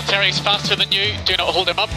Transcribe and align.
Valtteri's 0.00 0.40
faster 0.40 0.76
than 0.76 0.90
you. 0.90 1.12
Do 1.26 1.36
not 1.36 1.54
hold 1.54 1.68
him 1.68 1.78
up. 1.78 1.90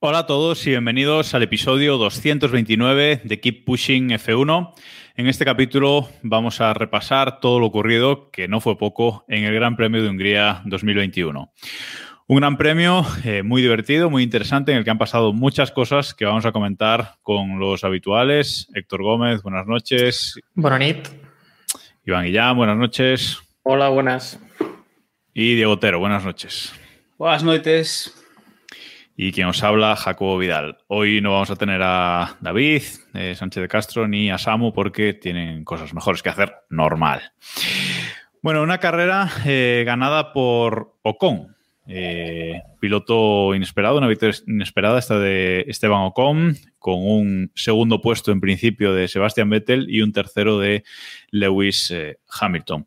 Hola 0.00 0.18
a 0.20 0.26
todos 0.26 0.66
y 0.66 0.70
bienvenidos 0.70 1.34
al 1.34 1.44
episodio 1.44 1.98
229 1.98 3.20
de 3.22 3.40
Keep 3.40 3.64
Pushing 3.64 4.10
F1. 4.10 4.72
En 5.14 5.28
este 5.28 5.44
capítulo 5.44 6.08
vamos 6.22 6.60
a 6.60 6.74
repasar 6.74 7.38
todo 7.38 7.60
lo 7.60 7.66
ocurrido, 7.66 8.30
que 8.32 8.48
no 8.48 8.60
fue 8.60 8.76
poco, 8.76 9.24
en 9.28 9.44
el 9.44 9.54
Gran 9.54 9.76
Premio 9.76 10.02
de 10.02 10.08
Hungría 10.08 10.62
2021. 10.64 11.52
Un 12.26 12.36
gran 12.36 12.56
premio 12.56 13.06
eh, 13.24 13.42
muy 13.42 13.62
divertido, 13.62 14.10
muy 14.10 14.22
interesante, 14.24 14.72
en 14.72 14.78
el 14.78 14.84
que 14.84 14.90
han 14.90 14.98
pasado 14.98 15.32
muchas 15.32 15.70
cosas 15.70 16.12
que 16.12 16.24
vamos 16.24 16.44
a 16.44 16.52
comentar 16.52 17.14
con 17.22 17.60
los 17.60 17.84
habituales. 17.84 18.68
Héctor 18.74 19.02
Gómez, 19.02 19.42
buenas 19.42 19.66
noches. 19.66 20.40
Bonanit. 20.54 21.27
Iván 22.08 22.24
Guillán, 22.24 22.56
buenas 22.56 22.78
noches. 22.78 23.38
Hola, 23.64 23.90
buenas. 23.90 24.40
Y 25.34 25.56
Diego 25.56 25.72
Otero, 25.72 25.98
buenas 25.98 26.24
noches. 26.24 26.72
Buenas 27.18 27.44
noches. 27.44 28.24
Y 29.14 29.30
quien 29.30 29.46
os 29.46 29.62
habla, 29.62 29.94
Jacobo 29.94 30.38
Vidal. 30.38 30.78
Hoy 30.86 31.20
no 31.20 31.32
vamos 31.32 31.50
a 31.50 31.56
tener 31.56 31.82
a 31.84 32.38
David 32.40 32.82
eh, 33.12 33.34
Sánchez 33.34 33.60
de 33.60 33.68
Castro 33.68 34.08
ni 34.08 34.30
a 34.30 34.38
Samu 34.38 34.72
porque 34.72 35.12
tienen 35.12 35.64
cosas 35.64 35.92
mejores 35.92 36.22
que 36.22 36.30
hacer 36.30 36.54
normal. 36.70 37.32
Bueno, 38.40 38.62
una 38.62 38.78
carrera 38.78 39.28
eh, 39.44 39.82
ganada 39.84 40.32
por 40.32 40.94
Ocon. 41.02 41.57
Eh, 41.90 42.60
piloto 42.80 43.54
inesperado, 43.54 43.96
una 43.96 44.08
victoria 44.08 44.38
inesperada 44.46 44.98
esta 44.98 45.18
de 45.18 45.64
Esteban 45.68 46.02
Ocon, 46.02 46.54
con 46.78 46.96
un 46.98 47.50
segundo 47.54 48.02
puesto 48.02 48.30
en 48.30 48.42
principio 48.42 48.92
de 48.92 49.08
Sebastian 49.08 49.48
Vettel 49.48 49.86
y 49.88 50.02
un 50.02 50.12
tercero 50.12 50.58
de 50.58 50.84
Lewis 51.30 51.90
eh, 51.90 52.18
Hamilton. 52.28 52.86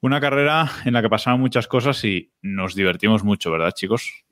Una 0.00 0.20
carrera 0.20 0.70
en 0.84 0.92
la 0.92 1.02
que 1.02 1.08
pasaban 1.08 1.40
muchas 1.40 1.66
cosas 1.66 2.04
y 2.04 2.30
nos 2.40 2.76
divertimos 2.76 3.24
mucho, 3.24 3.50
¿verdad, 3.50 3.72
chicos? 3.74 4.25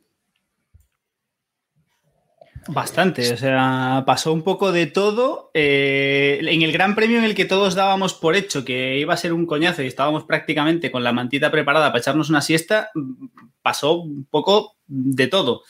Bastante, 2.69 3.33
o 3.33 3.37
sea, 3.37 4.05
pasó 4.07 4.33
un 4.33 4.43
poco 4.43 4.73
de 4.73 4.87
todo. 4.87 5.51
Eh, 5.55 6.41
en 6.43 6.62
el 6.62 6.73
Gran 6.73 6.95
Premio 6.95 7.19
en 7.19 7.25
el 7.25 7.34
que 7.34 7.45
todos 7.45 7.75
dábamos 7.75 8.15
por 8.15 8.37
hecho 8.37 8.65
que 8.65 8.98
iba 8.98 9.12
a 9.12 9.19
ser 9.19 9.33
un 9.33 9.47
coñazo 9.47 9.83
y 9.83 9.87
estábamos 9.87 10.25
prácticamente 10.25 10.91
con 10.91 11.05
la 11.05 11.12
mantita 11.12 11.51
preparada 11.51 11.89
para 11.89 12.01
echarnos 12.01 12.31
una 12.31 12.41
siesta, 12.41 12.91
pasó 13.62 13.97
un 13.97 14.25
poco 14.25 14.77
de 14.87 15.27
todo. 15.27 15.62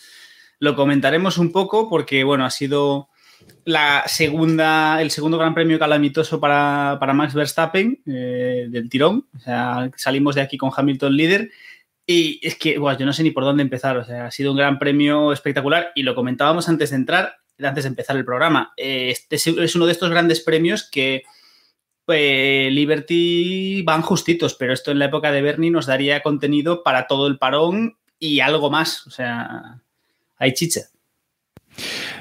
Lo 0.60 0.76
comentaremos 0.76 1.38
un 1.38 1.52
poco 1.52 1.90
porque, 1.90 2.22
bueno, 2.22 2.44
ha 2.44 2.50
sido 2.50 3.08
la 3.64 4.04
segunda, 4.06 5.00
el 5.02 5.10
segundo 5.10 5.38
Gran 5.38 5.54
Premio 5.54 5.78
calamitoso 5.78 6.38
para, 6.38 6.96
para 7.00 7.12
Max 7.12 7.34
Verstappen 7.34 8.02
eh, 8.06 8.66
del 8.68 8.88
tirón. 8.88 9.26
O 9.34 9.40
sea, 9.40 9.90
salimos 9.96 10.34
de 10.34 10.42
aquí 10.42 10.56
con 10.56 10.70
Hamilton 10.74 11.16
líder. 11.16 11.50
Y 12.06 12.40
es 12.46 12.56
que, 12.56 12.78
bueno, 12.78 12.98
yo 12.98 13.06
no 13.06 13.12
sé 13.12 13.22
ni 13.22 13.30
por 13.30 13.44
dónde 13.44 13.62
empezar. 13.62 13.96
O 13.96 14.04
sea, 14.04 14.26
ha 14.26 14.30
sido 14.30 14.50
un 14.50 14.58
gran 14.58 14.78
premio 14.78 15.32
espectacular 15.32 15.92
y 15.94 16.02
lo 16.02 16.14
comentábamos 16.14 16.68
antes 16.68 16.90
de 16.90 16.96
entrar, 16.96 17.36
antes 17.62 17.84
de 17.84 17.88
empezar 17.88 18.16
el 18.16 18.24
programa. 18.24 18.72
Eh, 18.76 19.10
Este 19.10 19.36
es 19.36 19.74
uno 19.74 19.86
de 19.86 19.92
estos 19.92 20.10
grandes 20.10 20.40
premios 20.40 20.88
que 20.90 21.22
eh, 22.08 22.68
Liberty 22.70 23.82
van 23.82 24.02
justitos, 24.02 24.54
pero 24.54 24.72
esto 24.72 24.90
en 24.90 24.98
la 24.98 25.06
época 25.06 25.32
de 25.32 25.42
Bernie 25.42 25.70
nos 25.70 25.86
daría 25.86 26.22
contenido 26.22 26.82
para 26.82 27.06
todo 27.06 27.26
el 27.26 27.38
parón 27.38 27.96
y 28.18 28.40
algo 28.40 28.70
más. 28.70 29.06
O 29.06 29.10
sea, 29.10 29.80
hay 30.36 30.52
chicha. 30.52 30.82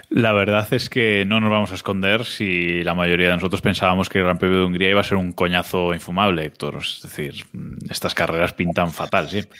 La 0.10 0.32
verdad 0.32 0.68
es 0.72 0.90
que 0.90 1.26
no 1.26 1.40
nos 1.40 1.50
vamos 1.50 1.72
a 1.72 1.76
esconder 1.76 2.26
si 2.26 2.84
la 2.84 2.94
mayoría 2.94 3.30
de 3.30 3.36
nosotros 3.36 3.62
pensábamos 3.62 4.10
que 4.10 4.20
el 4.20 4.26
Gran 4.26 4.38
Premio 4.38 4.60
de 4.60 4.66
Hungría 4.66 4.90
iba 4.90 5.02
a 5.02 5.04
ser 5.04 5.18
un 5.18 5.34
coñazo 5.34 5.94
infumable, 5.94 6.46
Héctor. 6.46 6.78
Es 6.82 7.02
decir, 7.02 7.46
estas 7.90 8.14
carreras 8.14 8.54
pintan 8.54 8.92
fatal 8.92 9.30
siempre. 9.30 9.60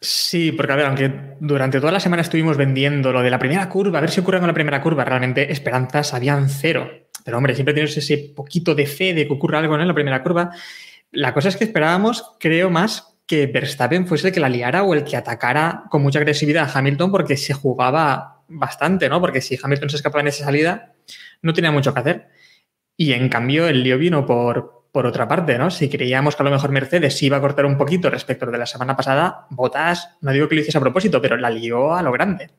Sí, 0.00 0.50
porque 0.52 0.72
a 0.72 0.76
ver, 0.76 0.86
aunque 0.86 1.12
durante 1.38 1.78
toda 1.78 1.92
la 1.92 2.00
semana 2.00 2.22
estuvimos 2.22 2.56
vendiendo 2.56 3.12
lo 3.12 3.22
de 3.22 3.30
la 3.30 3.38
primera 3.38 3.68
curva, 3.68 3.98
a 3.98 4.00
ver 4.00 4.10
si 4.10 4.20
ocurre 4.20 4.38
con 4.40 4.48
la 4.48 4.54
primera 4.54 4.82
curva, 4.82 5.04
realmente 5.04 5.52
esperanzas 5.52 6.12
habían 6.12 6.48
cero. 6.48 6.90
Pero 7.24 7.36
hombre, 7.36 7.54
siempre 7.54 7.72
tienes 7.72 7.96
ese 7.96 8.32
poquito 8.34 8.74
de 8.74 8.86
fe 8.86 9.14
de 9.14 9.26
que 9.26 9.32
ocurra 9.32 9.60
algo 9.60 9.78
en 9.78 9.86
la 9.86 9.94
primera 9.94 10.22
curva. 10.22 10.50
La 11.12 11.32
cosa 11.32 11.48
es 11.48 11.56
que 11.56 11.64
esperábamos, 11.64 12.34
creo 12.40 12.68
más, 12.68 13.12
que 13.26 13.46
Verstappen 13.46 14.06
fuese 14.06 14.28
el 14.28 14.34
que 14.34 14.40
la 14.40 14.48
liara 14.48 14.82
o 14.82 14.94
el 14.94 15.04
que 15.04 15.16
atacara 15.16 15.84
con 15.88 16.02
mucha 16.02 16.18
agresividad 16.18 16.68
a 16.68 16.78
Hamilton 16.78 17.12
porque 17.12 17.36
se 17.36 17.54
jugaba 17.54 18.31
bastante, 18.52 19.08
¿no? 19.08 19.20
Porque 19.20 19.40
si 19.40 19.58
Hamilton 19.62 19.90
se 19.90 19.96
escapaba 19.96 20.22
en 20.22 20.28
esa 20.28 20.44
salida, 20.44 20.94
no 21.42 21.52
tenía 21.52 21.70
mucho 21.70 21.92
que 21.92 22.00
hacer. 22.00 22.28
Y 22.96 23.12
en 23.12 23.28
cambio, 23.28 23.68
el 23.68 23.82
lío 23.82 23.98
vino 23.98 24.26
por, 24.26 24.88
por 24.92 25.06
otra 25.06 25.26
parte, 25.26 25.58
¿no? 25.58 25.70
Si 25.70 25.88
creíamos 25.88 26.36
que 26.36 26.42
a 26.42 26.44
lo 26.44 26.50
mejor 26.50 26.70
Mercedes 26.70 27.22
iba 27.22 27.38
a 27.38 27.40
cortar 27.40 27.64
un 27.64 27.78
poquito 27.78 28.10
respecto 28.10 28.46
de 28.46 28.58
la 28.58 28.66
semana 28.66 28.96
pasada, 28.96 29.46
Botas, 29.50 30.16
no 30.20 30.32
digo 30.32 30.48
que 30.48 30.54
lo 30.54 30.60
hiciese 30.60 30.78
a 30.78 30.82
propósito, 30.82 31.20
pero 31.20 31.36
la 31.36 31.50
lió 31.50 31.94
a 31.94 32.02
lo 32.02 32.12
grande. 32.12 32.50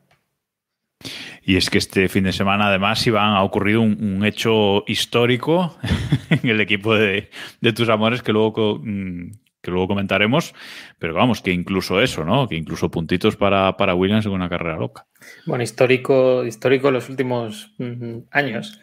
Y 1.46 1.56
es 1.56 1.68
que 1.68 1.78
este 1.78 2.08
fin 2.08 2.24
de 2.24 2.32
semana, 2.32 2.68
además, 2.68 3.06
Iván, 3.06 3.34
ha 3.34 3.42
ocurrido 3.42 3.82
un, 3.82 4.02
un 4.02 4.24
hecho 4.24 4.82
histórico 4.86 5.76
en 6.30 6.48
el 6.48 6.60
equipo 6.60 6.94
de, 6.94 7.30
de, 7.60 7.72
tus 7.72 7.88
amores 7.90 8.22
que 8.22 8.32
luego, 8.32 8.80
mm, 8.82 9.32
que 9.64 9.72
luego 9.72 9.88
comentaremos. 9.88 10.54
Pero 10.98 11.14
vamos, 11.14 11.40
que 11.40 11.50
incluso 11.50 12.00
eso, 12.00 12.24
¿no? 12.24 12.46
Que 12.46 12.54
incluso 12.54 12.90
puntitos 12.90 13.36
para, 13.36 13.76
para 13.76 13.94
Williams 13.96 14.26
en 14.26 14.32
una 14.32 14.48
carrera 14.48 14.76
loca. 14.76 15.06
Bueno, 15.46 15.64
histórico, 15.64 16.44
histórico 16.44 16.90
los 16.92 17.08
últimos 17.08 17.74
mm, 17.78 18.18
años. 18.30 18.80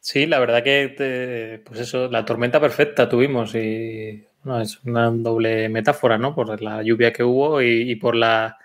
Sí, 0.00 0.26
la 0.26 0.38
verdad 0.38 0.62
que, 0.62 1.60
pues 1.66 1.80
eso, 1.80 2.08
la 2.08 2.24
tormenta 2.24 2.60
perfecta 2.60 3.08
tuvimos 3.08 3.54
y 3.56 4.24
es 4.62 4.80
una 4.84 5.10
doble 5.10 5.68
metáfora, 5.68 6.16
¿no? 6.16 6.32
Por 6.32 6.62
la 6.62 6.82
lluvia 6.84 7.12
que 7.12 7.24
hubo 7.24 7.60
y, 7.60 7.96
por 7.96 8.14
la 8.14 8.56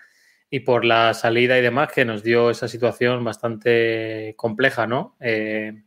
y 0.48 0.60
por 0.60 0.84
la 0.84 1.14
salida 1.14 1.58
y 1.58 1.62
demás 1.62 1.90
que 1.92 2.04
nos 2.04 2.22
dio 2.22 2.50
esa 2.50 2.68
situación 2.68 3.24
bastante 3.24 4.34
compleja, 4.36 4.86
¿no? 4.86 5.16
Eh, 5.18 5.82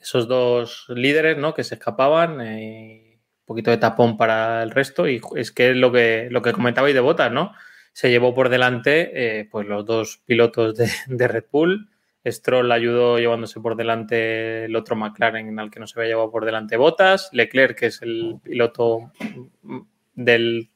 esos 0.00 0.26
dos 0.26 0.86
líderes, 0.88 1.36
¿no? 1.36 1.52
Que 1.52 1.62
se 1.64 1.74
escapaban, 1.74 2.40
eh, 2.40 3.05
poquito 3.46 3.70
de 3.70 3.78
tapón 3.78 4.16
para 4.16 4.62
el 4.62 4.70
resto 4.70 5.08
y 5.08 5.20
es 5.36 5.52
que 5.52 5.74
lo 5.74 5.92
que 5.92 6.28
lo 6.30 6.42
que 6.42 6.52
comentabais 6.52 6.94
de 6.94 7.00
Botas, 7.00 7.32
¿no? 7.32 7.52
Se 7.92 8.10
llevó 8.10 8.34
por 8.34 8.50
delante, 8.50 9.10
eh, 9.14 9.48
pues 9.50 9.66
los 9.66 9.86
dos 9.86 10.20
pilotos 10.26 10.76
de, 10.76 10.90
de 11.06 11.28
Red 11.28 11.44
Bull. 11.50 11.88
Stroll 12.30 12.72
ayudó 12.72 13.18
llevándose 13.18 13.60
por 13.60 13.76
delante 13.76 14.64
el 14.64 14.74
otro 14.74 14.96
McLaren 14.96 15.58
al 15.60 15.70
que 15.70 15.78
no 15.78 15.86
se 15.86 15.98
había 15.98 16.10
llevado 16.10 16.30
por 16.30 16.44
delante 16.44 16.76
Botas. 16.76 17.30
Leclerc, 17.32 17.78
que 17.78 17.86
es 17.86 18.02
el 18.02 18.38
piloto 18.42 19.12
del 20.14 20.68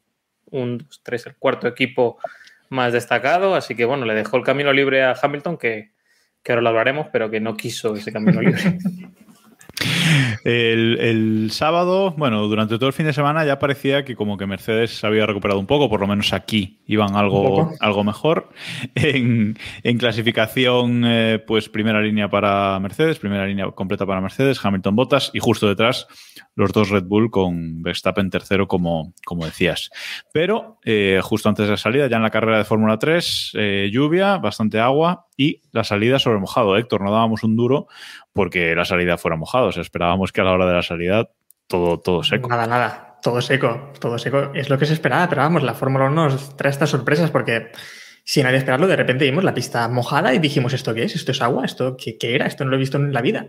1, 0.51 0.79
2, 0.79 1.01
3, 1.03 1.27
el 1.27 1.37
cuarto 1.37 1.67
equipo 1.67 2.19
más 2.69 2.93
destacado. 2.93 3.55
Así 3.55 3.75
que 3.75 3.85
bueno, 3.85 4.07
le 4.07 4.15
dejó 4.15 4.37
el 4.37 4.45
camino 4.45 4.73
libre 4.73 5.03
a 5.03 5.17
Hamilton, 5.21 5.57
que, 5.57 5.91
que 6.43 6.53
ahora 6.53 6.63
lo 6.63 6.69
hablaremos, 6.69 7.09
pero 7.13 7.31
que 7.31 7.41
no 7.41 7.57
quiso 7.57 7.97
ese 7.97 8.13
camino 8.13 8.41
libre. 8.41 8.79
El, 10.45 10.99
el, 11.01 11.51
sábado, 11.51 12.15
bueno, 12.17 12.47
durante 12.49 12.77
todo 12.77 12.87
el 12.87 12.93
fin 12.93 13.07
de 13.07 13.13
semana 13.13 13.45
ya 13.45 13.59
parecía 13.59 14.05
que 14.05 14.17
como 14.17 14.37
que 14.37 14.47
Mercedes 14.47 14.99
se 14.99 15.07
había 15.07 15.27
recuperado 15.27 15.61
un 15.61 15.67
poco, 15.67 15.89
por 15.89 16.01
lo 16.01 16.07
menos 16.07 16.33
aquí 16.33 16.81
iban 16.87 17.15
algo, 17.17 17.73
algo 17.81 18.05
mejor. 18.05 18.51
En, 18.95 19.59
en 19.83 19.99
clasificación, 19.99 21.05
eh, 21.07 21.43
pues 21.47 21.69
primera 21.69 22.01
línea 22.01 22.29
para 22.29 22.79
Mercedes, 22.81 23.19
primera 23.19 23.47
línea 23.47 23.71
completa 23.71 24.07
para 24.07 24.21
Mercedes, 24.21 24.63
Hamilton 24.63 24.97
Bottas 24.97 25.31
y 25.33 25.39
justo 25.41 25.69
detrás 25.69 26.07
los 26.55 26.73
dos 26.73 26.91
Red 26.91 27.05
Bull 27.05 27.31
con 27.31 27.83
Verstappen 27.83 28.31
tercero, 28.31 28.69
como, 28.69 29.15
como 29.25 29.45
decías. 29.47 29.91
Pero 30.33 30.79
eh, 30.85 31.21
justo 31.23 31.49
antes 31.49 31.67
de 31.67 31.73
la 31.73 31.77
salida, 31.77 32.07
ya 32.07 32.17
en 32.17 32.23
la 32.23 32.31
carrera 32.31 32.59
de 32.59 32.65
Fórmula 32.65 32.99
3, 32.99 33.53
eh, 33.55 33.91
lluvia, 33.93 34.39
bastante 34.39 34.79
agua 34.79 35.27
y 35.37 35.63
la 35.73 35.85
salida 35.85 36.19
sobre 36.19 36.39
mojado. 36.39 36.77
Héctor, 36.77 37.01
no 37.01 37.11
dábamos 37.11 37.45
un 37.45 37.57
duro 37.57 37.89
porque 38.33 38.75
la 38.75 38.85
salida 38.85 39.19
fuera 39.19 39.37
mojado. 39.37 39.67
O 39.67 39.73
sea, 39.73 39.83
esperábamos 39.83 40.33
que 40.33 40.41
a 40.41 40.45
la 40.45 40.53
hora 40.53 40.67
de 40.67 40.75
la 40.75 40.83
salida 40.83 41.31
todo, 41.67 42.01
todo 42.01 42.23
seco. 42.23 42.49
Nada, 42.49 42.67
nada. 42.67 43.19
Todo 43.23 43.41
seco. 43.41 43.93
Todo 44.01 44.19
seco. 44.19 44.53
Es 44.55 44.71
lo 44.71 44.79
que 44.79 44.87
se 44.87 44.95
esperaba. 44.95 45.29
Pero 45.29 45.43
vamos, 45.43 45.63
la 45.63 45.75
Fórmula 45.75 46.07
1 46.07 46.15
nos 46.15 46.57
trae 46.57 46.71
estas 46.71 46.91
sorpresas 46.91 47.31
porque 47.31 47.71
sin 48.25 48.45
nadie 48.45 48.59
esperarlo, 48.59 48.87
de 48.87 48.97
repente 48.97 49.25
vimos 49.25 49.45
la 49.45 49.55
pista 49.55 49.89
mojada 49.89 50.35
y 50.35 50.39
dijimos, 50.39 50.73
¿esto 50.73 50.95
qué 50.95 51.05
es? 51.05 51.17
¿Esto 51.17 51.33
es 51.33 51.43
agua? 51.43 51.65
¿Esto 51.65 51.97
qué, 51.97 52.17
qué 52.19 52.35
era? 52.35 52.47
Esto 52.47 52.65
no 52.65 52.71
lo 52.71 52.77
he 52.77 52.81
visto 52.81 52.97
en 52.97 53.13
la 53.13 53.23
vida. 53.23 53.49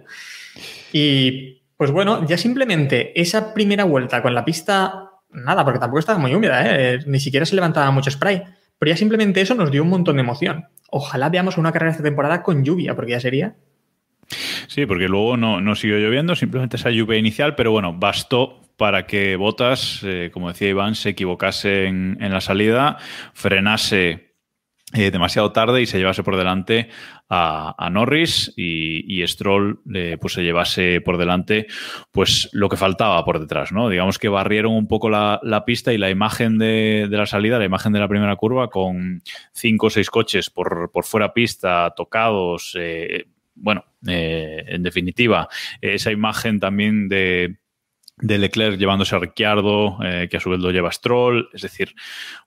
Y 0.92 1.62
pues 1.78 1.92
bueno, 1.92 2.26
ya 2.26 2.38
simplemente 2.38 3.20
esa 3.20 3.54
primera 3.54 3.84
vuelta 3.84 4.22
con 4.22 4.34
la 4.34 4.46
pista 4.46 5.12
nada, 5.34 5.64
porque 5.64 5.80
tampoco 5.80 6.00
estaba 6.00 6.20
muy 6.20 6.34
húmeda, 6.34 6.64
¿eh? 6.66 7.00
ni 7.06 7.20
siquiera 7.20 7.46
se 7.46 7.56
levantaba 7.56 7.90
mucho 7.92 8.12
spray. 8.12 8.44
Pero 8.78 8.90
ya 8.90 8.98
simplemente 8.98 9.42
eso 9.42 9.56
nos 9.56 9.72
dio 9.72 9.84
un 9.84 9.90
montón 9.90 10.16
de 10.16 10.22
emoción. 10.22 10.66
Ojalá 10.90 11.30
veamos 11.30 11.58
una 11.58 11.72
carrera 11.72 11.92
esta 11.92 12.04
temporada 12.04 12.42
con 12.42 12.64
lluvia, 12.64 12.96
porque 12.96 13.12
ya 13.12 13.20
sería. 13.20 13.56
Sí, 14.68 14.86
porque 14.86 15.08
luego 15.08 15.38
no, 15.38 15.62
no 15.62 15.76
siguió 15.76 15.98
lloviendo, 15.98 16.36
simplemente 16.36 16.78
esa 16.78 16.92
lluvia 16.92 17.18
inicial, 17.18 17.56
pero 17.56 17.72
bueno, 17.72 17.94
bastó 17.94 18.62
para 18.82 19.06
que 19.06 19.36
Botas, 19.36 20.02
eh, 20.04 20.32
como 20.34 20.48
decía 20.48 20.70
Iván, 20.70 20.96
se 20.96 21.10
equivocase 21.10 21.86
en, 21.86 22.18
la 22.20 22.42
salida, 22.42 22.98
frenase 23.34 24.34
eh, 24.94 25.12
demasiado 25.12 25.52
tarde 25.52 25.84
y 25.84 25.86
se 25.86 26.00
llevase 26.00 26.24
por 26.24 26.36
delante 26.36 26.90
a, 27.30 27.90
Norris 27.92 28.52
y, 28.58 29.22
Stroll 29.28 29.82
eh, 29.94 30.18
pues 30.20 30.34
se 30.34 30.42
llevase 30.42 31.00
por 31.00 31.20
delante 31.20 31.68
pues 32.12 32.50
lo 32.54 32.70
que 32.70 32.76
faltaba 32.76 33.24
por 33.24 33.40
detrás, 33.40 33.72
¿no? 33.72 33.88
Digamos 33.88 34.18
que 34.18 34.30
barrieron 34.30 34.74
un 34.74 34.88
poco 34.88 35.12
la, 35.12 35.64
pista 35.64 35.94
y 35.94 36.00
la 36.00 36.10
imagen 36.10 36.58
de, 36.58 37.08
la 37.08 37.28
salida, 37.28 37.60
la 37.60 37.66
imagen 37.66 37.94
de 37.94 38.00
la 38.00 38.08
primera 38.08 38.36
curva 38.36 38.72
con 38.72 39.22
cinco 39.54 39.86
o 39.86 39.90
seis 39.92 40.10
coches 40.10 40.50
por, 40.50 40.90
por 40.92 41.06
fuera 41.06 41.34
pista, 41.36 41.94
tocados, 41.96 42.76
eh, 44.08 44.64
en 44.68 44.84
definitiva, 44.84 45.48
esa 45.82 46.12
imagen 46.12 46.60
también 46.60 47.08
de 47.08 47.62
de 48.22 48.38
Leclerc 48.38 48.78
llevándose 48.78 49.16
a 49.16 49.20
Ricciardo, 49.20 49.98
eh, 50.04 50.28
que 50.30 50.38
a 50.38 50.40
su 50.40 50.50
vez 50.50 50.60
lo 50.60 50.72
lleva 50.72 50.92
Stroll, 50.92 51.50
es 51.54 51.64
decir, 51.64 51.96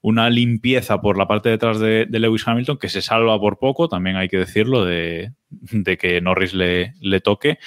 una 0.01 0.29
limpieza 0.29 1.01
por 1.01 1.17
la 1.17 1.27
parte 1.27 1.49
de 1.49 1.55
detrás 1.55 1.79
de, 1.79 2.07
Lewis 2.09 2.47
Hamilton 2.47 2.77
que 2.77 2.89
se 2.89 3.01
salva 3.01 3.39
por 3.39 3.59
poco, 3.59 3.89
también 3.89 4.15
hay 4.15 4.29
que 4.29 4.37
decirlo, 4.37 4.85
de, 4.85 5.33
que 5.99 6.21
Norris 6.21 6.53
le, 6.53 6.93
le, 7.01 7.19
toque, 7.19 7.59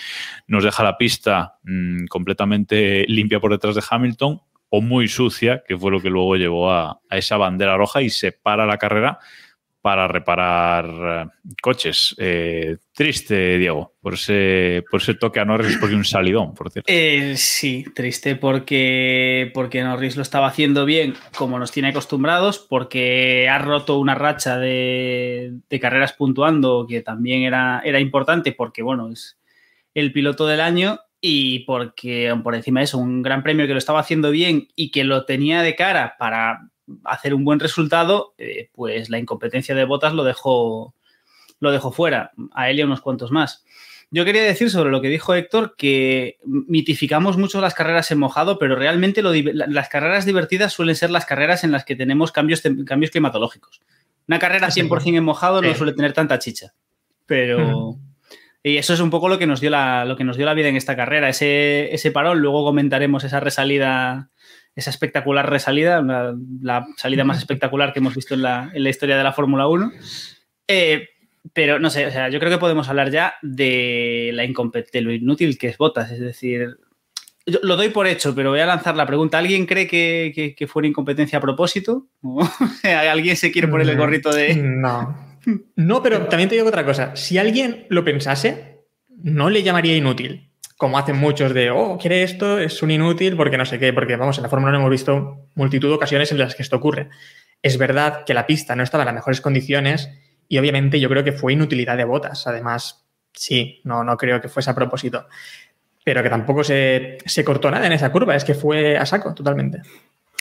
nos 0.46 0.64
deja 0.64 0.82
la 0.82 0.96
pista 0.96 1.58
mm, 1.64 2.06
completamente 2.06 3.04
limpia 3.08 3.40
por 3.40 3.52
detrás 3.52 3.74
de 3.74 3.82
Hamilton 3.88 4.40
o 4.70 4.80
muy 4.80 5.08
sucia, 5.08 5.62
que 5.66 5.76
fue 5.76 5.90
lo 5.90 6.00
que 6.00 6.10
luego 6.10 6.36
llevó 6.36 6.70
a, 6.70 7.00
a 7.08 7.16
esa 7.16 7.36
bandera 7.36 7.76
roja 7.76 8.02
y 8.02 8.10
se 8.10 8.32
para 8.32 8.66
la 8.66 8.78
carrera 8.78 9.18
para 9.88 10.06
reparar 10.06 10.84
eh, 10.86 11.52
coches. 11.62 12.14
Eh, 12.18 12.76
triste, 12.92 13.56
Diego, 13.56 13.94
por 14.02 14.12
ese, 14.12 14.84
por 14.90 15.00
ese 15.00 15.14
toque 15.14 15.40
a 15.40 15.46
Norris 15.46 15.78
porque 15.80 15.94
un 15.94 16.04
salidón, 16.04 16.52
por 16.52 16.70
cierto. 16.70 16.92
Eh, 16.92 17.32
sí, 17.38 17.86
triste 17.94 18.36
porque, 18.36 19.50
porque 19.54 19.82
Norris 19.82 20.16
lo 20.16 20.20
estaba 20.20 20.46
haciendo 20.46 20.84
bien 20.84 21.14
como 21.34 21.58
nos 21.58 21.72
tiene 21.72 21.88
acostumbrados, 21.88 22.58
porque 22.58 23.48
ha 23.48 23.58
roto 23.60 23.98
una 23.98 24.14
racha 24.14 24.58
de, 24.58 25.54
carreras 25.80 26.12
puntuando 26.12 26.84
que 26.86 27.00
también 27.00 27.44
era, 27.44 27.80
era 27.82 27.98
importante 27.98 28.52
porque, 28.52 28.82
bueno, 28.82 29.10
es 29.10 29.38
el 29.94 30.12
piloto 30.12 30.46
del 30.46 30.60
año 30.60 31.00
y 31.18 31.60
porque 31.60 32.38
por 32.44 32.54
encima 32.54 32.80
de 32.80 32.84
eso, 32.84 32.98
un 32.98 33.22
gran 33.22 33.42
premio 33.42 33.66
que 33.66 33.72
lo 33.72 33.78
estaba 33.78 34.00
haciendo 34.00 34.30
bien 34.32 34.68
y 34.76 34.90
que 34.90 35.04
lo 35.04 35.24
tenía 35.24 35.62
de 35.62 35.74
cara 35.74 36.16
para 36.18 36.68
hacer 37.04 37.34
un 37.34 37.44
buen 37.44 37.60
resultado, 37.60 38.34
eh, 38.38 38.70
pues 38.72 39.10
la 39.10 39.18
incompetencia 39.18 39.74
de 39.74 39.84
Botas 39.84 40.14
lo 40.14 40.24
dejó, 40.24 40.94
lo 41.60 41.72
dejó 41.72 41.92
fuera, 41.92 42.32
a 42.52 42.70
él 42.70 42.78
y 42.78 42.82
a 42.82 42.86
unos 42.86 43.00
cuantos 43.00 43.30
más. 43.30 43.64
Yo 44.10 44.24
quería 44.24 44.42
decir 44.42 44.70
sobre 44.70 44.90
lo 44.90 45.02
que 45.02 45.08
dijo 45.08 45.34
Héctor 45.34 45.74
que 45.76 46.38
mitificamos 46.44 47.36
mucho 47.36 47.60
las 47.60 47.74
carreras 47.74 48.10
en 48.10 48.18
mojado, 48.18 48.58
pero 48.58 48.74
realmente 48.74 49.22
las 49.22 49.88
carreras 49.90 50.24
divertidas 50.24 50.72
suelen 50.72 50.96
ser 50.96 51.10
las 51.10 51.26
carreras 51.26 51.62
en 51.62 51.72
las 51.72 51.84
que 51.84 51.94
tenemos 51.94 52.32
cambios, 52.32 52.62
cambios 52.86 53.10
climatológicos. 53.10 53.82
Una 54.26 54.38
carrera 54.38 54.68
100% 54.68 55.16
en 55.16 55.24
mojado 55.24 55.60
no 55.60 55.74
suele 55.74 55.92
tener 55.92 56.12
tanta 56.12 56.38
chicha, 56.38 56.72
pero... 57.26 57.96
Y 58.62 58.76
eso 58.76 58.92
es 58.92 59.00
un 59.00 59.10
poco 59.10 59.28
lo 59.28 59.38
que 59.38 59.46
nos 59.46 59.60
dio 59.60 59.70
la, 59.70 60.04
lo 60.04 60.16
que 60.16 60.24
nos 60.24 60.36
dio 60.36 60.44
la 60.44 60.52
vida 60.52 60.68
en 60.68 60.76
esta 60.76 60.96
carrera, 60.96 61.28
ese, 61.28 61.94
ese 61.94 62.10
parón. 62.10 62.40
Luego 62.40 62.64
comentaremos 62.64 63.22
esa 63.24 63.40
resalida 63.40 64.30
esa 64.78 64.90
espectacular 64.90 65.50
resalida, 65.50 66.00
la, 66.62 66.86
salida 66.96 67.24
más 67.24 67.38
espectacular 67.38 67.92
que 67.92 67.98
hemos 67.98 68.14
visto 68.14 68.34
en 68.34 68.42
la, 68.42 68.70
historia 68.76 69.18
de 69.18 69.24
la 69.24 69.32
Fórmula 69.32 69.66
1. 69.66 69.90
Eh, 70.68 71.08
pero 71.52 71.80
no 71.80 71.90
sé, 71.90 72.06
o 72.06 72.10
sea, 72.12 72.28
yo 72.28 72.38
creo 72.38 72.52
que 72.52 72.58
podemos 72.58 72.88
hablar 72.88 73.10
ya 73.10 73.34
de 73.42 74.30
la 74.34 74.44
incompetencia, 74.44 75.00
lo 75.00 75.12
inútil 75.12 75.58
que 75.58 75.66
es 75.66 75.78
Botas. 75.78 76.12
Es 76.12 76.20
decir, 76.20 76.76
yo 77.44 77.58
lo 77.64 77.74
doy 77.74 77.88
por 77.88 78.06
hecho, 78.06 78.36
pero 78.36 78.50
voy 78.50 78.60
a 78.60 78.66
lanzar 78.66 78.94
la 78.94 79.04
pregunta. 79.04 79.38
¿Alguien 79.38 79.66
cree 79.66 79.88
que, 79.88 80.66
fue 80.68 80.82
una 80.82 80.88
incompetencia 80.88 81.38
a 81.38 81.42
propósito? 81.42 82.06
¿Alguien 82.84 83.34
se 83.34 83.50
quiere 83.50 83.66
poner 83.66 83.88
el 83.88 83.96
mm, 83.96 83.98
gorrito 83.98 84.30
de.? 84.30 84.54
No. 84.54 85.40
No, 85.74 86.02
pero 86.04 86.26
también 86.26 86.48
te 86.48 86.54
digo 86.54 86.68
otra 86.68 86.84
cosa. 86.84 87.16
Si 87.16 87.36
alguien 87.36 87.84
lo 87.88 88.04
pensase, 88.04 88.84
no 89.08 89.50
le 89.50 89.64
llamaría 89.64 89.96
inútil 89.96 90.47
como 90.78 90.96
hacen 90.96 91.16
muchos 91.16 91.52
de, 91.52 91.70
oh, 91.70 91.98
quiere 91.98 92.22
esto, 92.22 92.60
es 92.60 92.82
un 92.84 92.92
inútil 92.92 93.36
porque 93.36 93.58
no 93.58 93.66
sé 93.66 93.80
qué, 93.80 93.92
porque 93.92 94.14
vamos, 94.14 94.38
en 94.38 94.44
la 94.44 94.48
Fórmula 94.48 94.70
1 94.70 94.78
hemos 94.78 94.90
visto 94.90 95.48
multitud 95.56 95.88
de 95.88 95.94
ocasiones 95.94 96.30
en 96.30 96.38
las 96.38 96.54
que 96.54 96.62
esto 96.62 96.76
ocurre. 96.76 97.08
Es 97.60 97.78
verdad 97.78 98.24
que 98.24 98.32
la 98.32 98.46
pista 98.46 98.76
no 98.76 98.84
estaba 98.84 99.02
en 99.02 99.06
las 99.06 99.14
mejores 99.16 99.40
condiciones 99.40 100.08
y 100.48 100.56
obviamente 100.56 101.00
yo 101.00 101.08
creo 101.08 101.24
que 101.24 101.32
fue 101.32 101.54
inutilidad 101.54 101.96
de 101.96 102.04
botas. 102.04 102.46
Además, 102.46 103.04
sí, 103.32 103.80
no, 103.82 104.04
no 104.04 104.16
creo 104.16 104.40
que 104.40 104.48
fuese 104.48 104.70
a 104.70 104.76
propósito. 104.76 105.26
Pero 106.04 106.22
que 106.22 106.30
tampoco 106.30 106.62
se, 106.62 107.18
cortó 107.44 107.72
nada 107.72 107.84
en 107.88 107.92
esa 107.92 108.12
curva, 108.12 108.36
es 108.36 108.44
que 108.44 108.54
fue 108.54 108.96
a 108.96 109.04
saco 109.04 109.34
totalmente. 109.34 109.82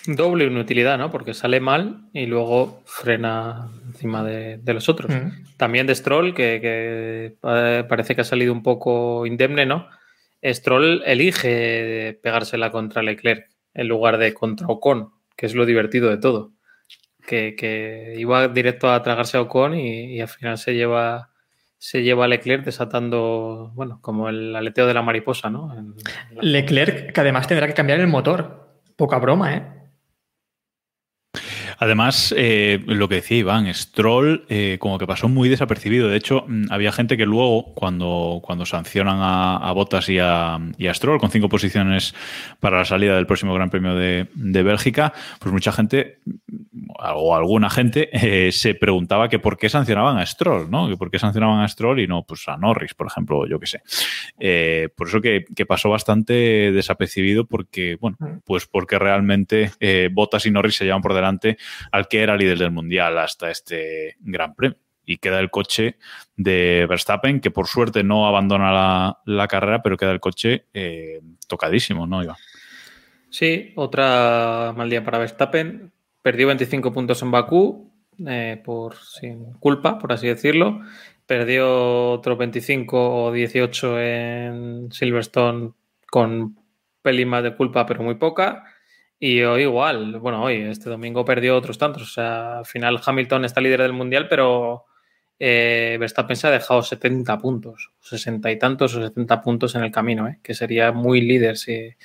Doble 0.06 0.46
inutilidad, 0.46 1.00
¿no? 1.00 1.10
Porque 1.10 1.34
sale 1.34 1.60
mal 1.60 2.10
y 2.14 2.28
luego 2.28 2.84
frena 2.86 3.70
encima 3.88 4.24
de, 4.24 4.62
los 4.68 4.88
otros. 4.88 5.12
También 5.58 5.88
de 5.88 5.96
Stroll, 5.96 6.36
que, 6.36 6.62
que, 6.62 7.84
parece 7.90 8.14
que 8.14 8.22
ha 8.22 8.24
salido 8.24 8.54
un 8.54 8.62
poco 8.62 9.26
indemne, 9.26 9.66
¿no? 9.66 9.88
Stroll 10.44 11.04
elige 11.06 12.20
pegársela 12.22 12.72
contra 12.72 13.02
Leclerc 13.02 13.50
en 13.74 13.88
lugar 13.88 14.18
de 14.18 14.34
contra 14.34 14.68
Ocon, 14.68 15.12
que 15.36 15.46
es 15.46 15.56
lo 15.56 15.66
divertido 15.66 16.10
de 16.10 16.18
todo. 16.18 16.54
Que, 17.26 18.14
iba 18.18 18.48
directo 18.48 18.90
a 18.90 19.04
tragarse 19.04 19.38
a 19.38 19.42
Ocon 19.42 19.76
y, 19.76 20.22
al 20.22 20.28
final 20.28 20.58
se 20.58 20.74
lleva, 20.74 21.32
se 21.78 22.02
lleva 22.04 22.26
a 22.26 22.28
Leclerc 22.28 22.64
desatando, 22.64 23.72
bueno, 23.76 24.00
como 24.02 24.30
el 24.30 24.56
aleteo 24.56 24.88
de 24.88 24.94
la 24.94 25.02
mariposa, 25.02 25.50
¿no? 25.50 25.76
Leclerc, 26.42 27.12
que 27.12 27.22
además 27.22 27.48
tendrá 27.48 27.68
que 27.68 27.74
cambiar 27.74 28.00
el 28.00 28.08
motor. 28.08 28.82
Poca 28.96 29.20
broma, 29.20 29.56
¿eh? 29.56 29.77
Además, 31.80 32.34
eh, 32.36 32.84
lo 32.88 33.08
que 33.08 33.16
decía 33.16 33.38
Iván, 33.38 33.72
Stroll 33.74 34.46
eh, 34.50 34.78
como 34.80 34.98
que 34.98 35.06
pasó 35.06 35.30
muy 35.30 35.48
desapercibido. 35.48 36.08
De 36.08 36.18
hecho, 36.18 36.46
mm, 36.48 36.72
había 36.72 36.92
gente 36.92 37.18
que 37.18 37.26
luego, 37.26 37.74
cuando, 37.76 38.40
cuando 38.44 38.66
sancionan 38.66 39.20
a, 39.20 39.58
a 39.58 39.72
Bottas 39.74 40.10
y 40.10 40.18
a, 40.18 40.60
y 40.78 40.88
a, 40.88 40.94
Stroll 40.94 41.20
con 41.20 41.30
cinco 41.30 41.50
posiciones 41.50 42.16
para 42.60 42.80
la 42.80 42.86
salida 42.86 43.16
del 43.16 43.28
próximo 43.28 43.54
Gran 43.54 43.70
Premio 43.70 43.94
de, 43.94 44.28
de 44.34 44.64
Bélgica, 44.64 45.14
pues 45.40 45.54
mucha 45.54 45.72
gente, 45.72 46.20
o 46.98 47.36
alguna 47.36 47.70
gente, 47.70 48.10
eh, 48.48 48.52
se 48.52 48.74
preguntaba 48.74 49.30
que 49.30 49.38
por 49.38 49.58
qué 49.58 49.70
sancionaban 49.70 50.18
a 50.18 50.26
Stroll, 50.26 50.72
¿no? 50.72 50.90
Que 50.90 50.98
por 50.98 51.12
qué 51.12 51.20
sancionaban 51.20 51.62
a 51.62 51.68
Stroll 51.68 52.00
y 52.00 52.08
no 52.08 52.24
pues 52.24 52.48
a 52.48 52.58
Norris, 52.58 52.96
por 52.96 53.06
ejemplo, 53.06 53.48
yo 53.48 53.60
qué 53.60 53.68
sé. 53.68 54.90
por 54.96 55.08
eso 55.10 55.22
que, 55.22 55.46
que, 55.56 55.68
pasó 55.68 55.90
bastante 55.90 56.72
desapercibido 56.72 57.46
porque, 57.46 57.98
bueno, 58.00 58.18
mm. 58.20 58.38
pues 58.46 58.66
porque 58.66 58.98
realmente 58.98 59.72
Bottas 60.12 60.46
y 60.46 60.52
Norris 60.52 60.76
se 60.76 60.86
llevan 60.86 61.02
por 61.02 61.14
delante 61.14 61.58
al 61.92 62.08
que 62.08 62.22
era 62.22 62.38
líder 62.38 62.58
del 62.58 62.72
mundial 62.72 63.18
hasta 63.18 63.50
este 63.50 64.16
Gran 64.20 64.56
Premio. 64.56 64.78
Y 65.06 65.18
queda 65.18 65.40
el 65.40 65.50
coche 65.50 65.98
de 66.36 66.86
Verstappen, 66.90 67.40
que 67.40 67.50
por 67.50 67.68
suerte 67.68 68.04
no 68.04 68.28
abandona 68.28 69.16
la, 69.26 69.48
carrera, 69.48 69.82
pero 69.82 69.96
queda 69.96 70.12
el 70.12 70.20
coche 70.20 70.66
eh, 70.74 71.22
tocadísimo, 71.48 72.06
¿no, 72.06 72.22
Iván? 72.22 72.36
Sí, 73.30 73.72
otra 73.76 74.74
mal 74.76 74.90
día 74.90 75.04
para 75.04 75.18
Verstappen. 75.18 75.94
Perdió 76.22 76.48
25 76.48 76.92
puntos 76.92 77.22
en 77.22 77.32
Bakú, 77.32 77.90
eh, 78.26 78.62
por 78.64 78.96
sin 78.96 79.54
culpa, 79.54 79.98
por 79.98 80.12
así 80.12 80.28
decirlo. 80.28 80.82
Perdió 81.26 82.12
otros 82.12 82.38
25 82.38 83.26
o 83.26 83.32
18 83.32 84.00
en 84.00 84.92
Silverstone 84.92 85.72
con 86.10 86.58
pelín 87.02 87.30
más 87.30 87.44
de 87.44 87.56
culpa, 87.56 87.86
pero 87.86 88.04
muy 88.04 88.16
poca. 88.16 88.64
Y 89.20 89.42
hoy 89.42 89.64
igual, 89.64 90.20
bueno, 90.20 90.44
hoy, 90.44 90.62
este 90.62 90.90
domingo 90.90 91.26
perdió 91.26 91.56
otros 91.56 91.78
tantos. 91.78 92.04
O 92.04 92.06
sea, 92.06 92.60
al 92.60 92.66
final 92.66 93.02
Hamilton 93.04 93.46
está 93.46 93.62
líder 93.62 93.82
del 93.82 93.94
mundial, 93.94 94.28
pero 94.30 94.86
eh, 95.40 95.98
Verstappen 96.00 96.36
se 96.36 96.48
ha 96.48 96.52
dejado 96.52 96.82
70 96.82 97.38
puntos, 97.40 97.92
60 98.02 98.52
y 98.52 98.60
tantos 98.60 98.96
o 98.96 99.02
70 99.04 99.42
puntos 99.42 99.76
en 99.76 99.84
el 99.84 99.92
camino, 99.92 100.28
¿eh? 100.28 100.40
que 100.44 100.54
sería 100.54 100.92
muy 100.92 101.22
líder 101.22 101.58
si, 101.58 101.96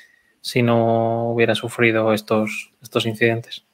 si 0.40 0.62
no 0.62 1.30
hubiera 1.30 1.54
sufrido 1.54 2.12
estos, 2.12 2.72
estos 2.82 3.06
incidentes. 3.06 3.64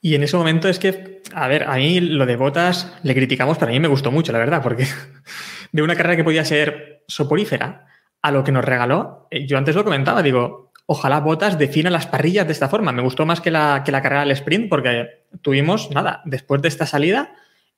Y 0.00 0.14
en 0.14 0.22
ese 0.22 0.36
momento 0.36 0.68
es 0.68 0.78
que, 0.78 1.22
a 1.32 1.48
ver, 1.48 1.64
a 1.64 1.76
mí 1.76 1.98
lo 2.00 2.26
de 2.26 2.36
botas 2.36 2.94
le 3.02 3.14
criticamos, 3.14 3.58
pero 3.58 3.70
a 3.70 3.72
mí 3.72 3.80
me 3.80 3.88
gustó 3.88 4.12
mucho, 4.12 4.32
la 4.32 4.38
verdad, 4.38 4.62
porque 4.62 4.86
de 5.72 5.82
una 5.82 5.96
carrera 5.96 6.16
que 6.16 6.24
podía 6.24 6.44
ser 6.44 7.04
soporífera 7.08 7.86
a 8.20 8.30
lo 8.30 8.44
que 8.44 8.52
nos 8.52 8.64
regaló, 8.64 9.28
eh, 9.30 9.46
yo 9.46 9.56
antes 9.56 9.74
lo 9.74 9.84
comentaba, 9.84 10.22
digo, 10.22 10.63
ojalá 10.86 11.20
Botas 11.20 11.58
defina 11.58 11.90
las 11.90 12.06
parrillas 12.06 12.46
de 12.46 12.52
esta 12.52 12.68
forma. 12.68 12.92
Me 12.92 13.02
gustó 13.02 13.26
más 13.26 13.40
que 13.40 13.50
la, 13.50 13.82
que 13.84 13.92
la 13.92 14.02
carrera 14.02 14.22
del 14.22 14.32
sprint 14.32 14.68
porque 14.68 15.24
tuvimos, 15.42 15.90
nada, 15.90 16.22
después 16.24 16.60
de 16.62 16.68
esta 16.68 16.86
salida, 16.86 17.34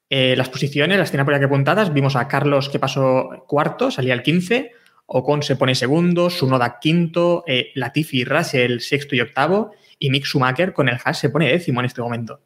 eh, 0.08 0.34
las 0.36 0.48
posiciones 0.48 0.98
las 0.98 1.10
tenía 1.10 1.24
por 1.24 1.34
aquí 1.34 1.44
apuntadas. 1.44 1.92
Vimos 1.92 2.16
a 2.16 2.28
Carlos 2.28 2.68
que 2.68 2.78
pasó 2.78 3.44
cuarto, 3.46 3.90
salía 3.90 4.14
el 4.14 4.22
15, 4.22 4.72
Ocon 5.06 5.42
se 5.42 5.56
pone 5.56 5.74
segundo, 5.74 6.30
Sunoda 6.30 6.78
quinto, 6.80 7.44
eh, 7.46 7.70
Latifi 7.74 8.20
y 8.20 8.24
Russell 8.24 8.80
sexto 8.80 9.14
y 9.14 9.20
octavo, 9.20 9.72
y 9.98 10.10
Mick 10.10 10.24
Schumacher 10.24 10.72
con 10.72 10.88
el 10.88 10.98
Haas 11.02 11.18
se 11.18 11.30
pone 11.30 11.48
décimo 11.48 11.80
en 11.80 11.86
este 11.86 12.02
momento. 12.02 12.40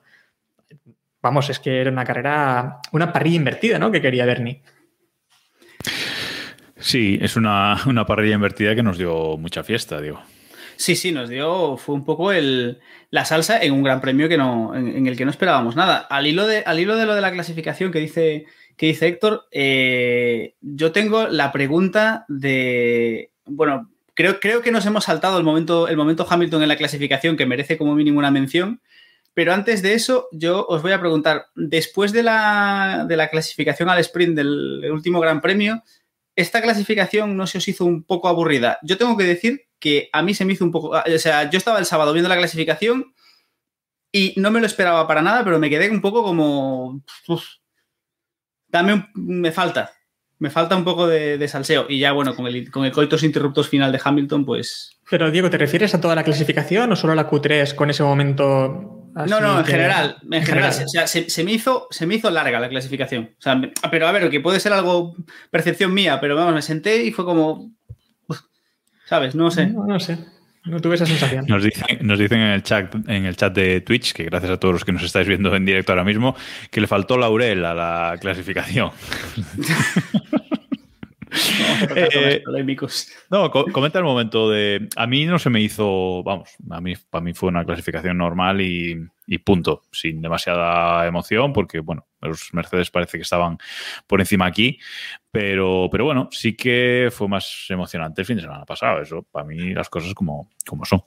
Vamos, 1.22 1.50
es 1.50 1.58
que 1.58 1.80
era 1.80 1.90
una 1.90 2.04
carrera, 2.04 2.80
una 2.92 3.12
parrilla 3.12 3.36
invertida, 3.36 3.78
¿no? 3.78 3.90
Que 3.90 4.00
quería 4.00 4.24
Bernie. 4.24 4.62
Sí, 6.78 7.18
es 7.20 7.36
una, 7.36 7.78
una 7.86 8.06
parrilla 8.06 8.36
invertida 8.36 8.74
que 8.74 8.82
nos 8.82 8.96
dio 8.96 9.36
mucha 9.36 9.62
fiesta, 9.62 10.00
digo. 10.00 10.22
Sí, 10.80 10.96
sí, 10.96 11.12
nos 11.12 11.28
dio, 11.28 11.76
fue 11.76 11.94
un 11.94 12.06
poco 12.06 12.32
el, 12.32 12.80
la 13.10 13.26
salsa 13.26 13.62
en 13.62 13.74
un 13.74 13.82
gran 13.82 14.00
premio 14.00 14.30
que 14.30 14.38
no, 14.38 14.74
en, 14.74 15.06
el 15.06 15.14
que 15.14 15.26
no 15.26 15.30
esperábamos 15.30 15.76
nada. 15.76 15.98
Al 15.98 16.26
hilo 16.26 16.46
de, 16.46 16.60
al 16.64 16.80
hilo 16.80 16.96
de 16.96 17.04
lo 17.04 17.14
de 17.14 17.20
la 17.20 17.32
clasificación 17.32 17.92
que 17.92 17.98
dice, 17.98 18.46
que 18.78 18.86
dice 18.86 19.08
Héctor, 19.08 19.46
eh, 19.50 20.54
yo 20.62 20.90
tengo 20.90 21.28
la 21.28 21.52
pregunta 21.52 22.24
de, 22.28 23.30
bueno, 23.44 23.90
creo, 24.14 24.40
creo 24.40 24.62
que 24.62 24.70
nos 24.70 24.86
hemos 24.86 25.04
saltado 25.04 25.36
el 25.36 25.44
momento, 25.44 25.86
el 25.86 25.98
momento 25.98 26.26
Hamilton 26.26 26.62
en 26.62 26.68
la 26.68 26.78
clasificación 26.78 27.36
que 27.36 27.44
merece 27.44 27.76
como 27.76 27.94
mínimo 27.94 28.18
una 28.18 28.30
mención, 28.30 28.80
pero 29.34 29.52
antes 29.52 29.82
de 29.82 29.92
eso 29.92 30.28
yo 30.32 30.64
os 30.66 30.80
voy 30.80 30.92
a 30.92 31.00
preguntar, 31.00 31.48
después 31.56 32.10
de 32.12 32.22
la, 32.22 33.04
de 33.06 33.18
la 33.18 33.28
clasificación 33.28 33.90
al 33.90 33.98
sprint 33.98 34.34
del 34.34 34.90
último 34.90 35.20
gran 35.20 35.42
premio, 35.42 35.82
esta 36.36 36.62
clasificación 36.62 37.36
no 37.36 37.46
se 37.46 37.58
os 37.58 37.68
hizo 37.68 37.84
un 37.84 38.02
poco 38.02 38.28
aburrida. 38.28 38.78
Yo 38.82 38.96
tengo 38.96 39.18
que 39.18 39.24
decir 39.24 39.66
que 39.80 40.10
a 40.12 40.22
mí 40.22 40.34
se 40.34 40.44
me 40.44 40.52
hizo 40.52 40.64
un 40.64 40.70
poco. 40.70 40.90
O 40.90 41.18
sea, 41.18 41.50
yo 41.50 41.58
estaba 41.58 41.78
el 41.78 41.86
sábado 41.86 42.12
viendo 42.12 42.28
la 42.28 42.36
clasificación 42.36 43.14
y 44.12 44.34
no 44.36 44.50
me 44.50 44.60
lo 44.60 44.66
esperaba 44.66 45.06
para 45.08 45.22
nada, 45.22 45.42
pero 45.42 45.58
me 45.58 45.70
quedé 45.70 45.90
un 45.90 46.00
poco 46.00 46.22
como. 46.22 47.02
también 48.70 49.08
me 49.14 49.50
falta. 49.50 49.92
Me 50.38 50.48
falta 50.48 50.74
un 50.74 50.84
poco 50.84 51.06
de, 51.06 51.46
salseo. 51.48 51.86
Y 51.88 51.98
ya, 51.98 52.12
bueno, 52.12 52.34
con 52.34 52.46
el, 52.46 52.70
con 52.70 52.84
el 52.86 52.92
coitos 52.92 53.22
interruptos 53.24 53.68
final 53.68 53.92
de 53.92 54.00
Hamilton, 54.02 54.46
pues. 54.46 54.98
Pero, 55.10 55.30
Diego, 55.30 55.50
¿te 55.50 55.58
refieres 55.58 55.94
a 55.94 56.00
toda 56.00 56.14
la 56.14 56.24
clasificación 56.24 56.90
o 56.92 56.96
solo 56.96 57.12
a 57.12 57.16
la 57.16 57.28
Q3 57.28 57.74
con 57.74 57.90
ese 57.90 58.02
momento 58.02 59.00
no, 59.14 59.40
no, 59.40 59.58
en 59.58 59.64
general, 59.64 60.16
en 60.30 60.44
general, 60.44 60.70
o 60.70 60.88
sea, 60.88 61.06
se, 61.06 61.44
me 61.44 61.52
hizo, 61.52 61.88
se 61.90 62.06
me 62.06 62.14
hizo 62.14 62.30
larga 62.30 62.60
la 62.60 62.68
clasificación. 62.68 63.34
O 63.38 63.42
sea, 63.42 63.60
pero 63.90 64.06
a 64.06 64.12
ver, 64.12 64.30
que 64.30 64.40
puede 64.40 64.60
ser 64.60 64.72
algo 64.72 65.16
percepción 65.50 65.92
mía, 65.92 66.20
pero 66.20 66.36
vamos, 66.36 66.54
me 66.54 66.62
senté 66.62 67.02
y 67.02 67.10
fue 67.10 67.24
como, 67.24 67.72
¿sabes? 69.10 69.34
No 69.34 69.50
sé. 69.50 69.66
No, 69.66 69.98
sé. 69.98 70.18
No 70.64 70.80
tuve 70.80 70.94
esa 70.94 71.04
sensación. 71.04 71.44
Nos 71.48 71.64
dicen, 71.64 71.98
nos 72.02 72.16
dicen 72.16 72.38
en 72.38 72.52
el 72.52 72.62
chat, 72.62 72.94
en 73.08 73.24
el 73.24 73.34
chat 73.34 73.52
de 73.52 73.80
Twitch, 73.80 74.12
que 74.12 74.22
gracias 74.22 74.52
a 74.52 74.56
todos 74.56 74.72
los 74.72 74.84
que 74.84 74.92
nos 74.92 75.02
estáis 75.02 75.26
viendo 75.26 75.54
en 75.54 75.64
directo 75.64 75.90
ahora 75.90 76.04
mismo, 76.04 76.36
que 76.70 76.80
le 76.80 76.86
faltó 76.86 77.18
laurel 77.18 77.64
a 77.64 77.74
la 77.74 78.18
clasificación. 78.20 78.92
Eh, 81.94 82.42
no, 83.30 83.52
comenta 83.52 84.00
el 84.00 84.04
momento 84.04 84.50
de. 84.50 84.88
A 84.96 85.06
mí 85.06 85.26
no 85.26 85.38
se 85.38 85.48
me 85.48 85.60
hizo. 85.60 86.24
Vamos, 86.24 86.50
a 86.68 86.80
mí, 86.80 86.94
para 87.08 87.22
mí 87.22 87.34
fue 87.34 87.50
una 87.50 87.64
clasificación 87.64 88.18
normal 88.18 88.60
y, 88.60 89.06
punto. 89.38 89.82
Sin 89.92 90.20
demasiada 90.20 91.06
emoción, 91.06 91.52
porque, 91.52 91.80
bueno, 91.80 92.06
los 92.20 92.52
Mercedes 92.52 92.90
parece 92.90 93.18
que 93.18 93.22
estaban 93.22 93.58
por 94.06 94.20
encima 94.20 94.46
aquí. 94.46 94.78
Pero, 95.30 95.88
pero 95.90 96.04
bueno, 96.04 96.28
sí 96.32 96.56
que 96.56 97.08
fue 97.12 97.28
más 97.28 97.66
emocionante 97.68 98.22
el 98.22 98.26
fin 98.26 98.36
de 98.36 98.42
semana 98.42 98.64
pasado. 98.64 99.00
Eso, 99.00 99.22
para 99.30 99.46
mí, 99.46 99.72
las 99.72 99.88
cosas 99.88 100.14
como, 100.14 100.50
como 100.66 100.84
son. 100.84 101.02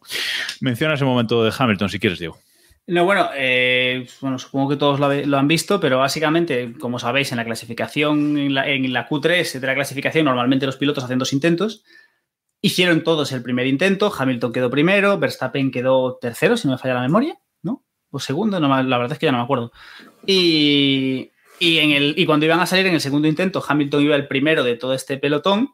Menciona 0.62 0.94
ese 0.94 1.06
momento 1.06 1.44
de 1.44 1.54
Hamilton, 1.58 1.90
si 1.90 2.00
quieres, 2.00 2.20
Diego. 2.20 2.38
No, 2.86 3.06
bueno, 3.06 3.30
eh, 3.34 4.06
bueno, 4.20 4.38
supongo 4.38 4.70
que 4.70 4.76
todos 4.76 5.00
lo, 5.00 5.38
han 5.38 5.48
visto, 5.48 5.80
pero 5.80 6.00
básicamente, 6.00 6.74
como 6.80 7.00
sabéis, 7.00 7.32
en 7.32 7.38
la 7.38 7.46
clasificación, 7.46 8.38
en 8.38 8.54
la, 8.54 8.68
en 8.68 8.92
la, 8.92 9.08
Q3 9.08 9.60
de 9.60 9.68
la 9.68 9.76
clasificación, 9.76 10.26
normalmente 10.26 10.66
los 10.66 10.76
pilotos 10.76 11.04
hacen 11.04 11.18
dos 11.18 11.32
intentos. 11.32 11.86
Hicieron 12.62 13.04
todos 13.04 13.32
el 13.32 13.42
primer 13.42 13.68
intento, 13.68 14.12
Hamilton 14.18 14.52
quedó 14.52 14.70
primero, 14.70 15.18
Verstappen 15.18 15.72
quedó 15.72 16.18
tercero, 16.18 16.58
si 16.58 16.68
no 16.68 16.74
me 16.74 16.78
falla 16.78 16.96
la 16.96 17.02
memoria. 17.02 17.40
O 18.14 18.20
segundo, 18.20 18.60
no, 18.60 18.68
la 18.68 18.98
verdad 19.00 19.14
es 19.14 19.18
que 19.18 19.26
ya 19.26 19.32
no 19.32 19.40
me 19.40 19.44
acuerdo. 19.44 19.72
Y, 20.28 21.32
en 21.60 21.92
el, 21.92 22.14
y 22.16 22.28
cuando 22.28 22.46
iban 22.46 22.60
a 22.60 22.68
salir 22.68 22.86
en 22.86 22.94
el 22.94 23.02
segundo 23.02 23.28
intento, 23.28 23.64
Hamilton 23.68 24.04
iba 24.04 24.16
el 24.16 24.28
primero 24.28 24.64
de 24.64 24.76
todo 24.76 24.94
este 24.94 25.18
pelotón. 25.18 25.74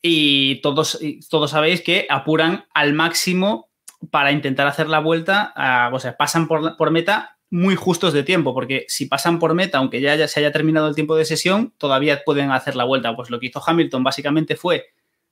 Y 0.00 0.60
todos, 0.60 1.00
todos 1.28 1.50
sabéis 1.50 1.82
que 1.82 2.06
apuran 2.08 2.66
al 2.72 2.92
máximo 2.92 3.68
para 4.12 4.30
intentar 4.30 4.68
hacer 4.68 4.88
la 4.88 5.00
vuelta, 5.00 5.90
o 5.92 5.98
sea, 5.98 6.16
pasan 6.16 6.46
por, 6.46 6.90
meta 6.92 7.36
muy 7.50 7.74
justos 7.74 8.12
de 8.12 8.22
tiempo, 8.22 8.54
porque 8.54 8.84
si 8.86 9.06
pasan 9.06 9.40
por 9.40 9.54
meta, 9.54 9.78
aunque 9.78 10.00
ya, 10.00 10.28
se 10.28 10.38
haya 10.38 10.52
terminado 10.52 10.86
el 10.86 10.94
tiempo 10.94 11.16
de 11.16 11.24
sesión, 11.24 11.74
todavía 11.78 12.22
pueden 12.24 12.52
hacer 12.52 12.76
la 12.76 12.84
vuelta. 12.84 13.16
Pues 13.16 13.28
lo 13.28 13.40
que 13.40 13.46
hizo 13.46 13.60
Hamilton 13.66 14.04
básicamente 14.04 14.54
fue 14.54 14.84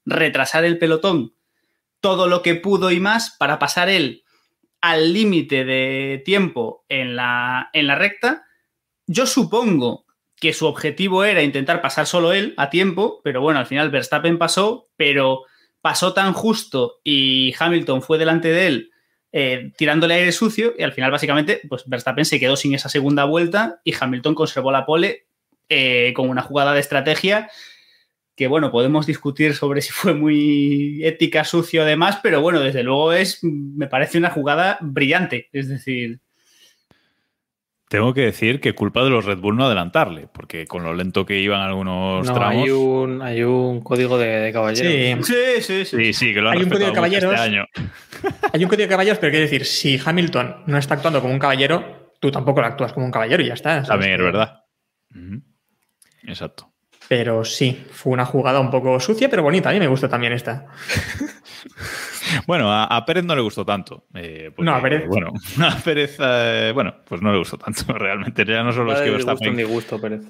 retrasar 0.03 0.65
el 0.65 0.79
pelotón 0.79 1.33
todo 2.01 2.27
lo 2.27 2.41
que 2.41 2.55
pudo 2.55 2.91
y 2.91 2.99
más 2.99 3.37
para 3.39 3.57
pasar 3.57 3.87
él 3.87 4.24
al 4.81 5.13
límite 5.13 5.65
de 5.65 6.21
tiempo 6.25 6.85
en 6.89 7.15
la, 7.15 7.69
en 7.73 7.87
la 7.87 7.95
recta. 7.95 8.45
Yo 9.07 9.25
supongo 9.25 10.05
que 10.35 10.53
su 10.53 10.65
objetivo 10.65 11.23
era 11.23 11.41
intentar 11.41 11.81
pasar 11.81 12.07
solo 12.07 12.33
él 12.33 12.53
a 12.57 12.69
tiempo, 12.69 13.21
pero 13.23 13.41
bueno, 13.41 13.59
al 13.59 13.65
final 13.65 13.89
Verstappen 13.89 14.37
pasó, 14.37 14.89
pero 14.95 15.43
pasó 15.81 16.13
tan 16.13 16.33
justo 16.33 16.99
y 17.03 17.53
Hamilton 17.57 18.01
fue 18.01 18.17
delante 18.17 18.49
de 18.49 18.67
él 18.67 18.91
eh, 19.37 19.73
tirándole 19.77 20.13
aire 20.13 20.31
sucio 20.31 20.73
y 20.77 20.83
al 20.83 20.93
final 20.93 21.11
básicamente 21.11 21.59
pues 21.67 21.83
Verstappen 21.87 22.23
se 22.23 22.39
quedó 22.39 22.55
sin 22.55 22.73
esa 22.73 22.87
segunda 22.87 23.25
vuelta 23.25 23.81
y 23.83 23.93
Hamilton 23.93 24.33
conservó 24.33 24.71
la 24.71 24.85
pole 24.85 25.27
eh, 25.67 26.13
con 26.15 26.29
una 26.29 26.41
jugada 26.41 26.73
de 26.73 26.79
estrategia 26.79 27.49
que 28.35 28.47
bueno, 28.47 28.71
podemos 28.71 29.05
discutir 29.05 29.53
sobre 29.53 29.81
si 29.81 29.91
fue 29.91 30.13
muy 30.13 31.01
ética, 31.03 31.43
sucio 31.43 31.83
además, 31.83 32.19
pero 32.21 32.41
bueno, 32.41 32.59
desde 32.59 32.83
luego 32.83 33.13
es, 33.13 33.43
me 33.43 33.87
parece 33.87 34.17
una 34.17 34.29
jugada 34.29 34.77
brillante, 34.81 35.49
es 35.53 35.69
decir, 35.69 36.19
tengo 37.87 38.13
que 38.15 38.21
decir 38.21 38.59
que 38.59 38.73
culpa 38.73 39.03
de 39.03 39.11
los 39.11 39.25
Red 39.25 39.37
Bull 39.37 39.55
no 39.55 39.65
adelantarle, 39.67 40.27
porque 40.33 40.65
con 40.65 40.83
lo 40.83 40.93
lento 40.93 41.25
que 41.25 41.39
iban 41.39 41.61
algunos 41.61 42.25
tramos. 42.25 42.63
Hay 42.63 42.69
un, 42.71 43.21
hay 43.21 43.43
un 43.43 43.81
código 43.81 44.17
de, 44.17 44.51
caballeros. 44.51 45.25
Sí, 45.25 45.61
sí, 45.61 45.85
sí. 45.85 46.13
sí, 46.13 46.33
que 46.33 46.41
lo 46.41 46.49
han 46.49 46.57
hay 46.57 46.63
un 46.63 46.69
código 46.69 46.79
de 46.79 46.85
este 46.87 46.95
caballeros. 46.95 47.39
año. 47.39 47.65
Hay 48.53 48.63
un 48.63 48.69
código 48.69 48.83
de 48.83 48.89
caballeros, 48.89 49.19
pero 49.19 49.31
quiere 49.31 49.45
decir, 49.45 49.65
si 49.65 49.99
Hamilton 50.03 50.63
no 50.65 50.77
está 50.77 50.95
actuando 50.95 51.21
como 51.21 51.33
un 51.33 51.39
caballero, 51.39 52.13
tú 52.19 52.31
tampoco 52.31 52.61
lo 52.61 52.67
actúas 52.67 52.91
como 52.91 53.05
un 53.05 53.11
caballero 53.11 53.43
y 53.43 53.47
ya 53.47 53.53
está. 53.53 53.83
También 53.83 54.13
es 54.13 54.19
verdad. 54.19 54.63
Exacto. 56.23 56.74
Pero 57.07 57.45
sí, 57.45 57.85
fue 57.91 58.13
una 58.13 58.25
jugada 58.25 58.59
un 58.59 58.71
poco 58.71 58.99
sucia, 58.99 59.29
pero 59.29 59.43
bonita. 59.43 59.69
A 59.69 59.73
mí 59.73 59.79
me 59.79 59.87
gusta 59.87 60.09
también 60.09 60.33
esta. 60.33 60.67
Bueno, 62.47 62.71
a, 62.71 63.05
Pérez 63.05 63.23
no 63.23 63.35
le 63.35 63.41
gustó 63.41 63.65
tanto. 63.65 64.05
Eh, 64.13 64.51
no, 64.57 64.75
a 64.75 64.81
Pérez. 64.81 65.07
Bueno, 65.07 65.33
a 65.61 65.77
Pérez, 65.77 66.17
eh, 66.19 66.71
bueno, 66.73 66.95
pues 67.07 67.21
no 67.21 67.31
le 67.31 67.39
gustó 67.39 67.57
tanto 67.57 67.93
realmente. 67.97 68.45
Ya 68.45 68.63
no 68.63 68.71
solo 68.71 68.93
es 68.93 69.01
que 69.01 69.09
Verstappen. 69.09 69.67
gusto, 69.67 69.99
Pérez. 69.99 70.21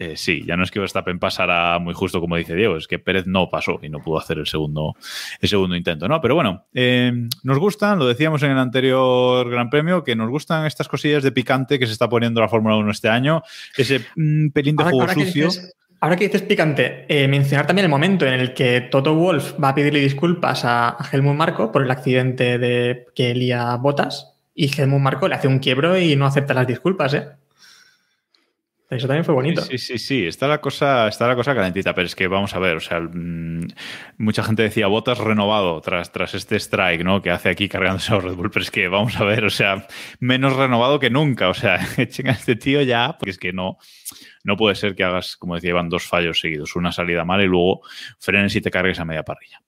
Eh, 0.00 0.16
sí, 0.16 0.44
ya 0.46 0.56
no 0.56 0.62
es 0.62 0.70
que 0.70 0.78
Verstappen 0.78 1.18
pasara 1.18 1.76
muy 1.80 1.92
justo 1.92 2.20
como 2.20 2.36
dice 2.36 2.54
Diego, 2.54 2.76
es 2.76 2.86
que 2.86 3.00
Pérez 3.00 3.26
no 3.26 3.48
pasó 3.50 3.80
y 3.82 3.88
no 3.88 3.98
pudo 3.98 4.20
hacer 4.20 4.38
el 4.38 4.46
segundo, 4.46 4.94
el 5.40 5.48
segundo 5.48 5.74
intento, 5.74 6.06
¿no? 6.06 6.20
Pero 6.20 6.36
bueno, 6.36 6.66
nos 7.42 7.58
gustan, 7.58 7.98
lo 7.98 8.06
decíamos 8.06 8.40
en 8.44 8.52
el 8.52 8.58
anterior 8.58 9.50
Gran 9.50 9.70
Premio, 9.70 10.04
que 10.04 10.14
nos 10.14 10.30
gustan 10.30 10.66
estas 10.66 10.86
cosillas 10.86 11.24
de 11.24 11.32
picante 11.32 11.80
que 11.80 11.86
se 11.86 11.94
está 11.94 12.08
poniendo 12.08 12.40
la 12.40 12.48
Fórmula 12.48 12.76
1 12.76 12.88
este 12.92 13.08
año, 13.08 13.42
ese 13.76 14.06
mm, 14.14 14.50
pelín 14.50 14.76
de 14.76 14.84
juego 14.84 15.08
sucio. 15.08 15.48
Ahora 16.00 16.14
que 16.16 16.24
dices 16.24 16.42
picante, 16.42 17.06
eh, 17.08 17.26
mencionar 17.26 17.66
también 17.66 17.84
el 17.84 17.90
momento 17.90 18.24
en 18.24 18.34
el 18.34 18.54
que 18.54 18.82
Toto 18.82 19.16
Wolf 19.16 19.54
va 19.62 19.70
a 19.70 19.74
pedirle 19.74 19.98
disculpas 19.98 20.64
a, 20.64 20.96
Helmut 21.10 21.34
Marco 21.34 21.72
por 21.72 21.82
el 21.82 21.90
accidente 21.90 22.58
de 22.58 23.06
que 23.16 23.34
lía 23.34 23.74
botas 23.76 24.34
y 24.54 24.70
Helmut 24.72 25.00
Marco 25.00 25.26
le 25.26 25.34
hace 25.34 25.48
un 25.48 25.58
quiebro 25.58 25.98
y 25.98 26.14
no 26.14 26.26
acepta 26.26 26.54
las 26.54 26.68
disculpas, 26.68 27.14
¿eh? 27.14 27.28
Eso 28.90 29.06
también 29.06 29.24
fue 29.24 29.34
bonito. 29.34 29.60
Sí, 29.62 29.76
sí, 29.76 29.98
sí, 29.98 30.26
está 30.26 30.48
la 30.48 30.62
cosa, 30.62 31.08
está 31.08 31.28
la 31.28 31.36
cosa 31.36 31.54
calentita, 31.54 31.94
pero 31.94 32.06
es 32.06 32.14
que 32.14 32.26
vamos 32.26 32.54
a 32.54 32.58
ver, 32.58 32.76
o 32.76 32.80
sea, 32.80 33.00
mm, 33.00 33.66
mucha 34.16 34.42
gente 34.42 34.62
decía 34.62 34.86
botas 34.86 35.18
renovado 35.18 35.78
tras, 35.82 36.10
tras 36.10 36.34
este 36.34 36.56
strike, 36.56 37.04
¿no? 37.04 37.20
Que 37.20 37.30
hace 37.30 37.50
aquí 37.50 37.68
cargándose 37.68 38.14
a 38.14 38.20
Red 38.20 38.34
Bull, 38.34 38.50
pero 38.50 38.62
es 38.62 38.70
que 38.70 38.88
vamos 38.88 39.20
a 39.20 39.24
ver, 39.24 39.44
o 39.44 39.50
sea, 39.50 39.86
menos 40.20 40.56
renovado 40.56 40.98
que 40.98 41.10
nunca, 41.10 41.50
o 41.50 41.54
sea, 41.54 41.78
echen 41.98 42.28
a 42.28 42.32
este 42.32 42.56
tío 42.56 42.80
ya, 42.80 43.16
porque 43.18 43.30
es 43.30 43.38
que 43.38 43.52
no, 43.52 43.76
no 44.42 44.56
puede 44.56 44.74
ser 44.74 44.94
que 44.94 45.04
hagas, 45.04 45.36
como 45.36 45.54
decía 45.54 45.70
Iván, 45.70 45.90
dos 45.90 46.04
fallos 46.04 46.40
seguidos, 46.40 46.74
una 46.74 46.90
salida 46.90 47.26
mal 47.26 47.42
y 47.42 47.46
luego 47.46 47.82
frenes 48.18 48.56
y 48.56 48.62
te 48.62 48.70
cargues 48.70 48.98
a 49.00 49.04
media 49.04 49.22
parrilla. 49.22 49.60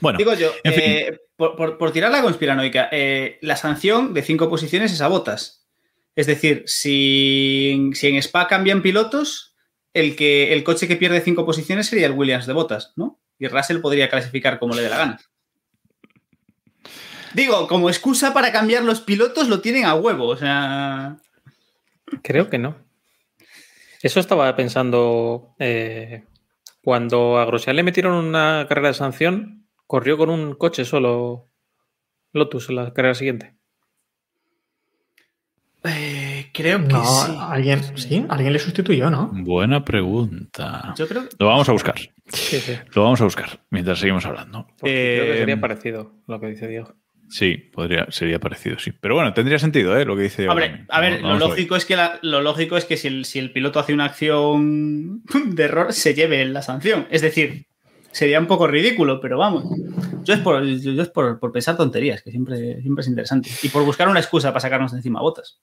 Bueno, 0.00 0.16
digo 0.16 0.34
yo, 0.34 0.52
eh, 0.62 1.18
por, 1.36 1.92
tirar 1.92 2.12
la 2.12 2.22
conspiranoica, 2.22 2.88
eh, 2.92 3.38
la 3.42 3.56
sanción 3.56 4.14
de 4.14 4.22
cinco 4.22 4.48
posiciones 4.48 4.92
es 4.92 5.00
a 5.00 5.08
botas. 5.08 5.63
Es 6.16 6.26
decir, 6.26 6.62
si, 6.66 7.90
en 8.02 8.16
Spa 8.16 8.46
cambian 8.46 8.82
pilotos, 8.82 9.56
el, 9.92 10.16
que, 10.16 10.52
el 10.52 10.62
coche 10.64 10.86
que 10.86 10.96
pierde 10.96 11.20
cinco 11.20 11.44
posiciones 11.44 11.86
sería 11.86 12.06
el 12.06 12.12
Williams 12.12 12.46
de 12.46 12.52
botas, 12.52 12.92
¿no? 12.96 13.20
Y 13.38 13.48
Russell 13.48 13.80
podría 13.80 14.08
clasificar 14.08 14.58
como 14.58 14.74
le 14.74 14.82
dé 14.82 14.88
la 14.88 14.98
gana. 14.98 15.20
Digo, 17.34 17.66
como 17.66 17.90
excusa 17.90 18.32
para 18.32 18.52
cambiar 18.52 18.84
los 18.84 19.00
pilotos 19.00 19.48
lo 19.48 19.60
tienen 19.60 19.86
a 19.86 19.94
huevo, 19.94 20.28
o 20.28 20.36
sea. 20.36 21.16
Creo 22.22 22.48
que 22.48 22.58
no. 22.58 22.76
Eso 24.02 24.20
estaba 24.20 24.54
pensando 24.54 25.54
eh, 25.58 26.24
cuando 26.82 27.38
a 27.38 27.44
Grosjean 27.46 27.74
le 27.76 27.82
metieron 27.82 28.12
una 28.12 28.66
carrera 28.68 28.88
de 28.88 28.94
sanción, 28.94 29.66
corrió 29.86 30.16
con 30.16 30.30
un 30.30 30.54
coche 30.54 30.84
solo 30.84 31.50
Lotus 32.32 32.68
en 32.68 32.76
la 32.76 32.92
carrera 32.92 33.14
siguiente. 33.14 33.54
Eh, 35.86 36.50
creo 36.52 36.80
que 36.86 36.94
No, 36.94 37.04
sí. 37.04 37.32
alguien, 37.38 37.80
sí, 37.98 38.24
alguien 38.28 38.52
le 38.52 38.58
sustituyó, 38.58 39.10
¿no? 39.10 39.30
Buena 39.32 39.84
pregunta. 39.84 40.94
Yo 40.96 41.06
creo 41.06 41.24
Lo 41.38 41.46
vamos 41.48 41.68
a 41.68 41.72
buscar. 41.72 41.94
Sí, 42.26 42.58
sí. 42.58 42.72
Lo 42.94 43.02
vamos 43.04 43.20
a 43.20 43.24
buscar 43.24 43.60
mientras 43.70 43.98
seguimos 43.98 44.24
hablando. 44.24 44.66
Creo 44.80 44.92
que 44.94 45.34
Eh, 45.34 45.38
sería 45.40 45.60
parecido 45.60 46.12
lo 46.26 46.40
que 46.40 46.46
dice 46.48 46.68
Diego. 46.68 46.94
Sí, 47.28 47.56
podría, 47.72 48.06
sería 48.10 48.38
parecido, 48.38 48.78
sí. 48.78 48.92
Pero 48.98 49.14
bueno, 49.14 49.32
tendría 49.34 49.58
sentido, 49.58 49.98
¿eh? 49.98 50.04
Lo 50.04 50.14
que 50.16 50.22
dice 50.22 50.42
Diego 50.42 50.52
a 50.88 51.00
ver, 51.00 51.20
lo 51.22 51.38
lógico, 51.38 51.74
es 51.76 51.84
que 51.84 51.96
la- 51.96 52.18
lo 52.22 52.40
lógico 52.42 52.76
es 52.76 52.84
que 52.84 52.96
si 52.96 53.08
el, 53.08 53.24
si 53.24 53.38
el 53.38 53.50
piloto 53.50 53.78
hace 53.80 53.92
una 53.94 54.04
acción 54.06 55.22
de 55.56 55.64
error, 55.64 55.92
se 55.92 56.14
lleve 56.14 56.44
la 56.46 56.62
sanción. 56.62 57.06
Es 57.10 57.22
decir, 57.22 57.66
sería 58.14 58.38
un 58.38 58.46
poco 58.46 58.66
ridículo, 58.66 59.20
pero 59.20 59.36
vamos. 59.36 59.64
Yo 60.22 60.34
es 60.34 60.40
por, 60.40 60.64
yo 60.64 61.02
es 61.02 61.08
por, 61.08 61.38
por 61.40 61.52
pensar 61.52 61.76
tonterías, 61.76 62.22
que 62.22 62.30
siempre, 62.30 62.80
siempre 62.80 63.02
es 63.02 63.08
interesante. 63.08 63.50
Y 63.62 63.68
por 63.68 63.84
buscar 63.84 64.08
una 64.08 64.20
excusa 64.20 64.50
para 64.50 64.60
sacarnos 64.60 64.92
encima 64.94 65.20
botas. 65.20 65.60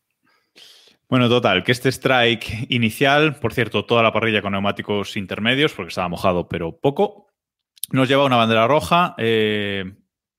Bueno, 1.10 1.30
total, 1.30 1.64
que 1.64 1.72
este 1.72 1.90
strike 1.90 2.68
inicial, 2.70 3.36
por 3.36 3.54
cierto, 3.54 3.86
toda 3.86 4.04
la 4.04 4.14
parrilla 4.14 4.42
con 4.42 4.52
neumáticos 4.52 5.18
intermedios, 5.18 5.74
porque 5.74 5.90
estaba 5.90 6.10
mojado, 6.10 6.48
pero 6.48 6.78
poco, 6.78 7.28
nos 7.92 8.08
lleva 8.08 8.24
a 8.24 8.28
una 8.28 8.38
bandera 8.38 8.68
roja. 8.68 9.16
eh, 9.18 9.86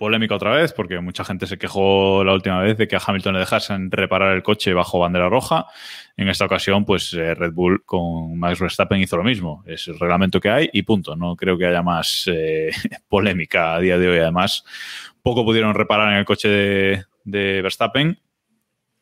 polémica 0.03 0.35
otra 0.35 0.51
vez, 0.51 0.73
porque 0.73 0.99
mucha 0.99 1.25
gente 1.25 1.47
se 1.47 1.59
quejó 1.59 2.25
la 2.25 2.35
última 2.35 2.61
vez 2.61 2.77
de 2.77 2.89
que 2.89 2.97
a 2.97 3.03
Hamilton 3.07 3.35
le 3.35 3.39
dejasen 3.39 3.89
reparar 3.89 4.35
el 4.35 4.43
coche 4.43 4.75
bajo 4.75 4.99
bandera 4.99 5.29
roja. 5.29 5.67
En 6.17 6.29
esta 6.29 6.45
ocasión, 6.45 6.85
pues 6.85 7.13
eh, 7.15 7.35
Red 7.35 7.53
Bull 7.53 7.85
con 7.85 8.39
Max 8.39 8.61
Verstappen 8.61 9.01
hizo 9.01 9.17
lo 9.17 9.25
mismo. 9.25 9.65
Es 9.67 9.89
el 9.89 9.99
reglamento 9.99 10.41
que 10.41 10.51
hay 10.51 10.71
y 10.73 10.83
punto. 10.83 11.17
No 11.17 11.37
creo 11.37 11.57
que 11.57 11.67
haya 11.67 11.83
más 11.83 12.25
eh, 12.27 12.71
polémica 13.09 13.75
a 13.75 13.81
día 13.81 13.99
de 13.99 14.09
hoy. 14.09 14.19
Además, 14.19 14.65
poco 15.23 15.45
pudieron 15.45 15.75
reparar 15.75 16.13
en 16.13 16.19
el 16.19 16.25
coche 16.25 16.49
de, 16.49 17.05
de 17.25 17.63
Verstappen 17.63 18.19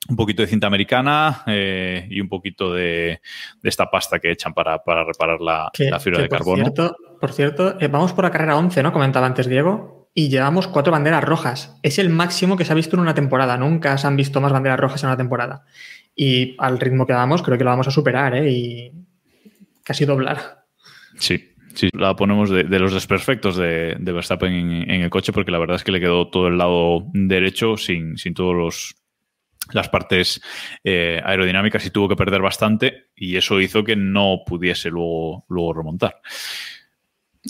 un 0.09 0.17
poquito 0.17 0.43
de 0.43 0.49
cinta 0.49 0.67
americana 0.67 1.43
eh, 1.47 2.07
y 2.11 2.21
un 2.21 2.29
poquito 2.29 2.73
de, 2.73 3.21
de 3.63 3.69
esta 3.69 3.91
pasta 3.91 4.19
que 4.19 4.33
echan 4.33 4.55
para, 4.55 4.83
para 4.83 5.05
reparar 5.05 5.41
la, 5.41 5.71
fibra 6.01 6.23
de 6.23 6.29
por 6.29 6.39
carbono. 6.39 6.65
Cierto, 6.65 6.97
por 7.21 7.33
cierto, 7.33 7.77
vamos 7.91 8.13
por 8.13 8.25
la 8.25 8.31
carrera 8.31 8.57
11, 8.57 8.83
¿no? 8.83 8.93
Comentaba 8.93 9.27
antes 9.27 9.47
Diego. 9.47 10.00
Y 10.13 10.29
llevamos 10.29 10.67
cuatro 10.67 10.93
banderas 10.93 11.23
rojas. 11.23 11.79
Es 11.83 11.99
el 11.99 12.11
máximo 12.11 12.57
que 12.57 12.65
se 12.65 12.73
ha 12.73 12.77
visto 12.77 12.97
en 12.97 13.03
una 13.03 13.15
temporada. 13.15 13.57
Nunca 13.57 13.97
se 13.97 14.07
han 14.07 14.17
visto 14.17 14.41
más 14.41 14.53
banderas 14.53 14.81
rojas 14.81 15.03
en 15.03 15.09
una 15.09 15.17
temporada. 15.17 15.65
Y 16.17 16.57
al 16.59 16.81
ritmo 16.81 17.07
que 17.07 17.13
vamos, 17.13 17.43
creo 17.43 17.57
que 17.57 17.65
lo 17.65 17.71
vamos 17.71 17.89
a 17.89 17.93
superar, 17.93 18.35
¿eh? 18.35 18.51
Y 18.51 18.93
casi 19.85 20.05
doblar. 20.05 20.65
Sí, 21.17 21.55
sí, 21.75 21.89
la 21.93 22.17
ponemos 22.17 22.51
de, 22.51 22.65
los 22.65 22.93
desperfectos 22.93 23.57
de, 23.57 23.97
de 23.99 24.13
Verstappen 24.13 24.53
en, 24.53 24.91
en 24.91 25.03
el 25.03 25.11
coche 25.11 25.33
porque 25.33 25.51
la 25.51 25.59
verdad 25.59 25.77
es 25.77 25.85
que 25.85 25.93
le 25.93 26.01
quedó 26.01 26.29
todo 26.29 26.49
el 26.49 26.59
lado 26.59 27.05
derecho 27.13 27.77
sin, 27.77 28.17
sin 28.17 28.35
todos 28.35 28.55
los 28.55 28.95
las 29.73 29.89
partes 29.89 30.41
eh, 30.85 31.21
aerodinámicas 31.25 31.85
y 31.87 31.91
tuvo 31.91 32.09
que 32.09 32.17
perder 32.17 32.43
bastante 32.43 33.11
y 33.15 33.37
eso 33.37 33.61
hizo 33.61 33.85
que 33.85 33.97
no 33.97 34.43
pudiese 34.47 34.91
luego, 34.91 35.45
luego 35.49 35.75
remontar. 35.75 36.21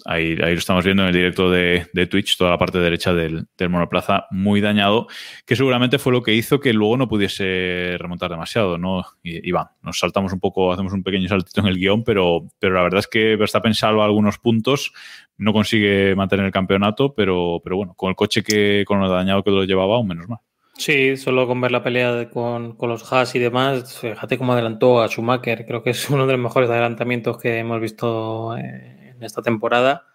Ahí, 0.05 0.37
lo 0.37 0.47
estamos 0.47 0.85
viendo 0.85 1.03
en 1.03 1.09
el 1.09 1.15
directo 1.15 1.51
de, 1.51 1.85
Twitch, 2.09 2.37
toda 2.37 2.51
la 2.51 2.59
parte 2.59 2.79
derecha 2.79 3.13
del, 3.13 3.49
monoplaza 3.69 4.27
muy 4.31 4.61
dañado, 4.61 5.09
que 5.45 5.57
seguramente 5.57 5.99
fue 5.99 6.13
lo 6.13 6.23
que 6.23 6.33
hizo 6.33 6.61
que 6.61 6.73
luego 6.73 6.97
no 6.97 7.09
pudiese 7.09 7.97
remontar 7.99 8.31
demasiado, 8.31 8.79
¿no? 8.79 9.05
Iván, 9.25 9.67
nos 9.83 9.99
saltamos 9.99 10.33
un 10.33 10.39
poco, 10.39 10.73
hacemos 10.73 10.93
un 10.93 11.03
pequeño 11.03 11.29
saltito 11.29 11.61
en 11.61 11.67
el 11.67 11.77
guion, 11.77 12.05
pero, 12.05 12.47
la 12.61 12.83
verdad 12.83 13.01
es 13.01 13.09
que 13.09 13.35
Verstappen 13.35 13.75
salva 13.75 14.05
algunos 14.05 14.39
puntos, 14.39 14.93
no 15.37 15.53
consigue 15.53 16.15
mantener 16.15 16.47
el 16.47 16.53
campeonato, 16.53 17.13
pero, 17.15 17.61
bueno, 17.65 17.95
con 17.95 18.11
el 18.11 18.17
coche 18.17 18.45
que, 18.45 18.85
con 18.87 19.01
lo 19.01 19.09
dañado 19.09 19.43
que 19.43 19.51
lo 19.51 19.65
llevaba, 19.65 19.97
aún 19.97 20.07
menos 20.07 20.29
mal. 20.29 20.39
Sí, 20.77 21.17
solo 21.17 21.47
con 21.47 21.61
ver 21.61 21.73
la 21.73 21.83
pelea 21.83 22.31
con 22.31 22.77
los 22.81 23.13
Haas 23.13 23.35
y 23.35 23.39
demás, 23.39 23.99
fíjate 23.99 24.39
cómo 24.39 24.53
adelantó 24.55 25.03
a 25.03 25.09
Schumacher. 25.09 25.67
Creo 25.67 25.83
que 25.83 25.91
es 25.91 26.09
uno 26.09 26.27
de 26.27 26.35
los 26.35 26.41
mejores 26.41 26.71
adelantamientos 26.71 27.37
que 27.39 27.59
hemos 27.59 27.81
visto 27.83 28.57
eh, 28.57 29.00
en 29.21 29.27
esta 29.27 29.43
temporada. 29.43 30.07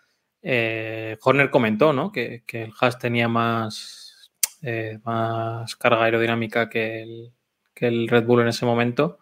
Eh, 0.41 1.17
Horner 1.23 1.49
comentó 1.49 1.93
¿no? 1.93 2.11
que, 2.11 2.43
el 2.47 2.73
Haas 2.79 2.99
tenía 2.99 3.27
más, 3.27 4.31
eh, 4.61 4.99
más 5.03 5.75
carga 5.75 6.03
aerodinámica 6.03 6.69
que 6.69 7.31
el, 7.75 8.07
Red 8.07 8.25
Bull 8.25 8.41
en 8.41 8.49
ese 8.49 8.65
momento. 8.65 9.19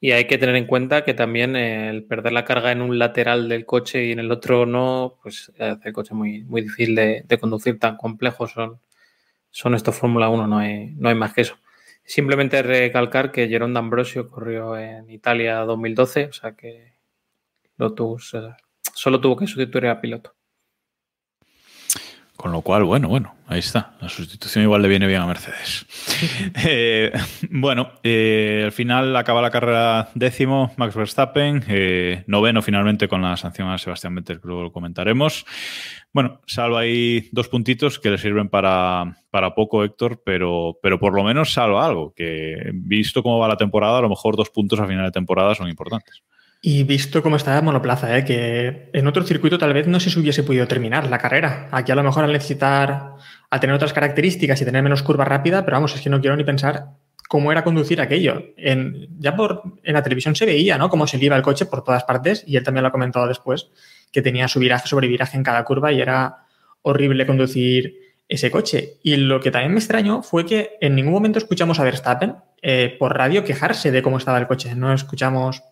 Y 0.00 0.10
hay 0.12 0.26
que 0.26 0.38
tener 0.38 0.56
en 0.56 0.66
cuenta 0.66 1.04
que 1.04 1.14
también 1.14 1.54
el 1.54 2.04
perder 2.04 2.32
la 2.32 2.44
carga 2.44 2.72
en 2.72 2.82
un 2.82 2.98
lateral 2.98 3.48
del 3.48 3.64
coche 3.66 4.06
y 4.06 4.12
en 4.12 4.18
el 4.18 4.32
otro 4.32 4.66
no, 4.66 5.18
pues 5.22 5.52
hace 5.58 5.88
el 5.88 5.92
coche 5.92 6.12
muy, 6.14 6.42
muy 6.42 6.62
difícil 6.62 6.96
de, 6.96 7.38
conducir, 7.40 7.78
tan 7.78 7.96
complejos 7.96 8.52
son, 9.50 9.74
estos 9.74 9.94
Fórmula 9.94 10.28
1, 10.28 10.46
no 10.48 10.58
hay, 10.58 11.14
más 11.14 11.32
que 11.32 11.42
eso. 11.42 11.56
Simplemente 12.04 12.62
recalcar 12.62 13.30
que 13.30 13.46
Jerome 13.46 13.74
D'Ambrosio 13.74 14.26
corrió 14.26 14.76
en 14.76 15.08
Italia 15.08 15.58
2012, 15.60 16.24
o 16.24 16.32
sea 16.32 16.56
que 16.56 16.94
Lotus 17.76 18.34
solo 18.94 19.20
tuvo 19.20 19.36
que 19.36 19.46
sustituir 19.46 19.86
a 19.86 20.00
piloto. 20.00 20.34
Con 22.42 22.50
lo 22.50 22.62
cual, 22.62 22.82
bueno, 22.82 23.06
bueno, 23.06 23.36
ahí 23.46 23.60
está. 23.60 23.94
La 24.00 24.08
sustitución 24.08 24.64
igual 24.64 24.82
le 24.82 24.88
viene 24.88 25.06
bien 25.06 25.20
a 25.20 25.26
Mercedes. 25.26 25.86
Eh, 26.64 27.12
bueno, 27.50 27.92
eh, 28.02 28.62
al 28.64 28.72
final 28.72 29.16
acaba 29.16 29.42
la 29.42 29.50
carrera 29.50 30.10
décimo 30.14 30.72
Max 30.76 30.94
Verstappen, 30.94 31.64
eh, 31.68 32.22
noveno 32.26 32.62
finalmente 32.62 33.08
con 33.08 33.22
la 33.22 33.36
sanción 33.36 33.68
a 33.68 33.78
Sebastián 33.78 34.14
Vettel, 34.14 34.40
que 34.40 34.46
luego 34.46 34.62
lo 34.62 34.72
comentaremos. 34.72 35.44
Bueno, 36.12 36.40
salva 36.46 36.80
ahí 36.80 37.28
dos 37.32 37.48
puntitos 37.48 37.98
que 37.98 38.10
le 38.10 38.18
sirven 38.18 38.48
para, 38.48 39.16
para 39.30 39.54
poco, 39.54 39.84
Héctor, 39.84 40.22
pero, 40.24 40.78
pero 40.82 40.98
por 40.98 41.14
lo 41.14 41.24
menos 41.24 41.52
salva 41.52 41.86
algo, 41.86 42.12
que 42.14 42.70
visto 42.72 43.22
cómo 43.22 43.38
va 43.38 43.48
la 43.48 43.56
temporada, 43.56 43.98
a 43.98 44.02
lo 44.02 44.08
mejor 44.08 44.36
dos 44.36 44.50
puntos 44.50 44.78
a 44.78 44.86
final 44.86 45.04
de 45.04 45.12
temporada 45.12 45.54
son 45.54 45.68
importantes. 45.68 46.22
Y 46.64 46.84
visto 46.84 47.24
cómo 47.24 47.34
está 47.34 47.60
monoplaza, 47.60 48.16
¿eh? 48.16 48.24
que 48.24 48.88
en 48.92 49.06
otro 49.08 49.24
circuito 49.24 49.58
tal 49.58 49.74
vez 49.74 49.88
no 49.88 49.98
se 49.98 50.16
hubiese 50.16 50.44
podido 50.44 50.68
terminar 50.68 51.10
la 51.10 51.18
carrera. 51.18 51.68
Aquí 51.72 51.90
a 51.90 51.96
lo 51.96 52.04
mejor 52.04 52.22
al 52.22 52.32
necesitar, 52.32 53.16
al 53.50 53.60
tener 53.60 53.74
otras 53.74 53.92
características 53.92 54.62
y 54.62 54.64
tener 54.64 54.80
menos 54.80 55.02
curva 55.02 55.24
rápida, 55.24 55.64
pero 55.64 55.78
vamos, 55.78 55.92
es 55.96 56.00
que 56.00 56.08
no 56.08 56.20
quiero 56.20 56.36
ni 56.36 56.44
pensar 56.44 56.90
cómo 57.28 57.50
era 57.50 57.64
conducir 57.64 58.00
aquello. 58.00 58.44
En, 58.56 59.08
ya 59.18 59.34
por, 59.34 59.62
en 59.82 59.94
la 59.94 60.04
televisión 60.04 60.36
se 60.36 60.46
veía, 60.46 60.78
¿no? 60.78 60.88
Cómo 60.88 61.08
se 61.08 61.18
le 61.18 61.24
iba 61.24 61.36
el 61.36 61.42
coche 61.42 61.66
por 61.66 61.82
todas 61.82 62.04
partes, 62.04 62.44
y 62.46 62.56
él 62.56 62.62
también 62.62 62.82
lo 62.82 62.90
ha 62.90 62.92
comentado 62.92 63.26
después, 63.26 63.70
que 64.12 64.22
tenía 64.22 64.46
su 64.46 64.60
viraje 64.60 64.86
sobre 64.86 65.08
viraje 65.08 65.36
en 65.36 65.42
cada 65.42 65.64
curva 65.64 65.90
y 65.90 66.00
era 66.00 66.44
horrible 66.82 67.26
conducir 67.26 67.96
ese 68.28 68.52
coche. 68.52 68.98
Y 69.02 69.16
lo 69.16 69.40
que 69.40 69.50
también 69.50 69.72
me 69.72 69.78
extrañó 69.78 70.22
fue 70.22 70.46
que 70.46 70.76
en 70.80 70.94
ningún 70.94 71.12
momento 71.12 71.38
escuchamos 71.38 71.80
a 71.80 71.84
Verstappen 71.84 72.36
eh, 72.60 72.94
por 72.98 73.16
radio 73.16 73.42
quejarse 73.42 73.90
de 73.90 74.02
cómo 74.02 74.18
estaba 74.18 74.38
el 74.38 74.46
coche. 74.46 74.74
No 74.76 74.92
escuchamos 74.92 75.64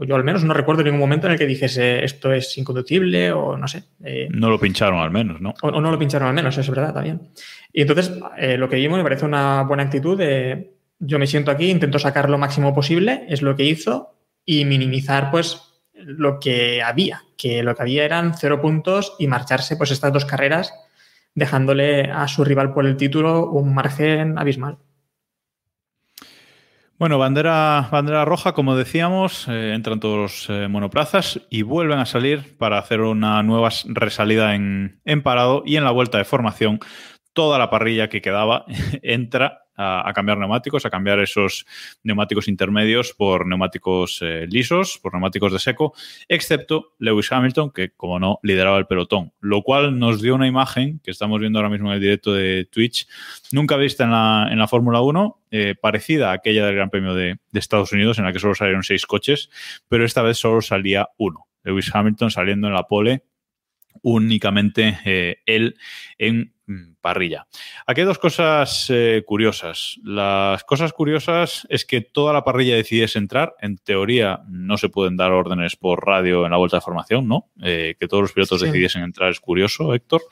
yo 0.00 0.16
al 0.16 0.24
menos 0.24 0.44
no 0.44 0.54
recuerdo 0.54 0.82
ningún 0.82 1.00
momento 1.00 1.26
en 1.26 1.34
el 1.34 1.38
que 1.38 1.46
dijese 1.46 2.04
esto 2.04 2.32
es 2.32 2.56
inconducible 2.58 3.32
o 3.32 3.56
no 3.56 3.68
sé. 3.68 3.84
Eh, 4.04 4.28
No 4.30 4.50
lo 4.50 4.58
pincharon 4.58 5.00
al 5.00 5.10
menos, 5.10 5.40
¿no? 5.40 5.54
o, 5.62 5.68
o 5.68 5.80
no 5.80 5.90
lo 5.90 5.98
pincharon 5.98 6.28
al 6.28 6.34
menos, 6.34 6.56
es 6.58 6.68
verdad 6.68 6.94
también. 6.94 7.20
Y 7.72 7.82
entonces 7.82 8.12
eh, 8.38 8.56
lo 8.56 8.68
que 8.68 8.76
vimos 8.76 8.98
me 8.98 9.04
parece 9.04 9.24
una 9.24 9.62
buena 9.62 9.84
actitud 9.84 10.18
de 10.18 10.74
yo 10.98 11.18
me 11.18 11.26
siento 11.26 11.50
aquí, 11.50 11.68
intento 11.68 11.98
sacar 11.98 12.30
lo 12.30 12.38
máximo 12.38 12.74
posible, 12.74 13.24
es 13.28 13.42
lo 13.42 13.56
que 13.56 13.64
hizo, 13.64 14.14
y 14.44 14.64
minimizar 14.64 15.30
pues 15.30 15.60
lo 15.94 16.38
que 16.38 16.82
había, 16.82 17.22
que 17.36 17.62
lo 17.62 17.74
que 17.74 17.82
había 17.82 18.04
eran 18.04 18.34
cero 18.36 18.60
puntos 18.60 19.14
y 19.18 19.26
marcharse 19.26 19.76
pues 19.76 19.90
estas 19.90 20.12
dos 20.12 20.24
carreras 20.24 20.72
dejándole 21.34 22.04
a 22.10 22.28
su 22.28 22.44
rival 22.44 22.72
por 22.72 22.86
el 22.86 22.96
título 22.96 23.50
un 23.50 23.74
margen 23.74 24.38
abismal. 24.38 24.78
Bueno, 27.02 27.18
bandera, 27.18 27.88
bandera 27.90 28.24
roja, 28.24 28.52
como 28.52 28.76
decíamos, 28.76 29.48
eh, 29.48 29.72
entran 29.74 29.98
todos 29.98 30.18
los 30.18 30.50
eh, 30.50 30.68
monoplazas 30.68 31.40
y 31.50 31.62
vuelven 31.62 31.98
a 31.98 32.06
salir 32.06 32.56
para 32.58 32.78
hacer 32.78 33.00
una 33.00 33.42
nueva 33.42 33.70
resalida 33.86 34.54
en, 34.54 35.00
en, 35.04 35.20
parado 35.20 35.64
y 35.66 35.74
en 35.74 35.82
la 35.82 35.90
vuelta 35.90 36.18
de 36.18 36.24
formación. 36.24 36.78
Toda 37.32 37.58
la 37.58 37.70
parrilla 37.70 38.08
que 38.08 38.20
quedaba 38.20 38.64
entra 39.02 39.62
a, 39.76 40.12
cambiar 40.14 40.38
neumáticos, 40.38 40.84
a 40.84 40.90
cambiar 40.90 41.18
esos 41.20 41.66
neumáticos 42.02 42.48
intermedios 42.48 43.12
por 43.12 43.46
neumáticos 43.46 44.20
eh, 44.22 44.46
lisos, 44.48 44.98
por 45.02 45.12
neumáticos 45.12 45.52
de 45.52 45.58
seco, 45.58 45.94
excepto 46.28 46.94
Lewis 46.98 47.30
Hamilton, 47.32 47.70
que 47.70 47.90
como 47.90 48.18
no 48.18 48.38
lideraba 48.42 48.78
el 48.78 48.86
pelotón, 48.86 49.32
lo 49.40 49.62
cual 49.62 49.98
nos 49.98 50.20
dio 50.20 50.34
una 50.34 50.46
imagen 50.46 51.00
que 51.02 51.10
estamos 51.10 51.40
viendo 51.40 51.58
ahora 51.58 51.70
mismo 51.70 51.88
en 51.88 51.94
el 51.94 52.00
directo 52.00 52.32
de 52.32 52.66
Twitch, 52.70 53.08
nunca 53.50 53.76
vista 53.76 54.04
en 54.04 54.10
la, 54.10 54.48
en 54.50 54.58
la 54.58 54.68
Fórmula 54.68 55.00
1, 55.00 55.38
eh, 55.50 55.74
parecida 55.80 56.30
a 56.30 56.34
aquella 56.34 56.66
del 56.66 56.74
Gran 56.74 56.90
Premio 56.90 57.14
de, 57.14 57.38
Estados 57.52 57.92
Unidos, 57.92 58.18
en 58.18 58.24
la 58.24 58.32
que 58.32 58.38
solo 58.38 58.54
salieron 58.54 58.82
seis 58.82 59.06
coches, 59.06 59.50
pero 59.88 60.04
esta 60.04 60.22
vez 60.22 60.38
solo 60.38 60.60
salía 60.60 61.08
uno. 61.16 61.46
Lewis 61.64 61.94
Hamilton 61.94 62.30
saliendo 62.30 62.66
en 62.66 62.74
la 62.74 62.84
pole, 62.84 63.24
únicamente 64.02 64.98
eh, 65.04 65.36
él 65.46 65.76
en 66.18 66.51
parrilla. 67.00 67.46
Aquí 67.86 68.00
hay 68.00 68.06
dos 68.06 68.18
cosas 68.18 68.86
eh, 68.88 69.22
curiosas. 69.26 69.98
Las 70.04 70.64
cosas 70.64 70.92
curiosas 70.92 71.66
es 71.68 71.84
que 71.84 72.00
toda 72.00 72.32
la 72.32 72.44
parrilla 72.44 72.76
decidiese 72.76 73.18
entrar. 73.18 73.54
En 73.60 73.76
teoría 73.78 74.40
no 74.48 74.78
se 74.78 74.88
pueden 74.88 75.16
dar 75.16 75.32
órdenes 75.32 75.76
por 75.76 76.06
radio 76.06 76.44
en 76.44 76.50
la 76.52 76.56
vuelta 76.56 76.76
de 76.78 76.80
formación, 76.82 77.28
¿no? 77.28 77.50
Eh, 77.62 77.96
que 77.98 78.08
todos 78.08 78.22
los 78.22 78.32
pilotos 78.32 78.60
Sí. 78.60 78.66
decidiesen 78.66 79.02
entrar 79.02 79.30
es 79.30 79.40
curioso, 79.40 79.92
Héctor. 79.94 80.22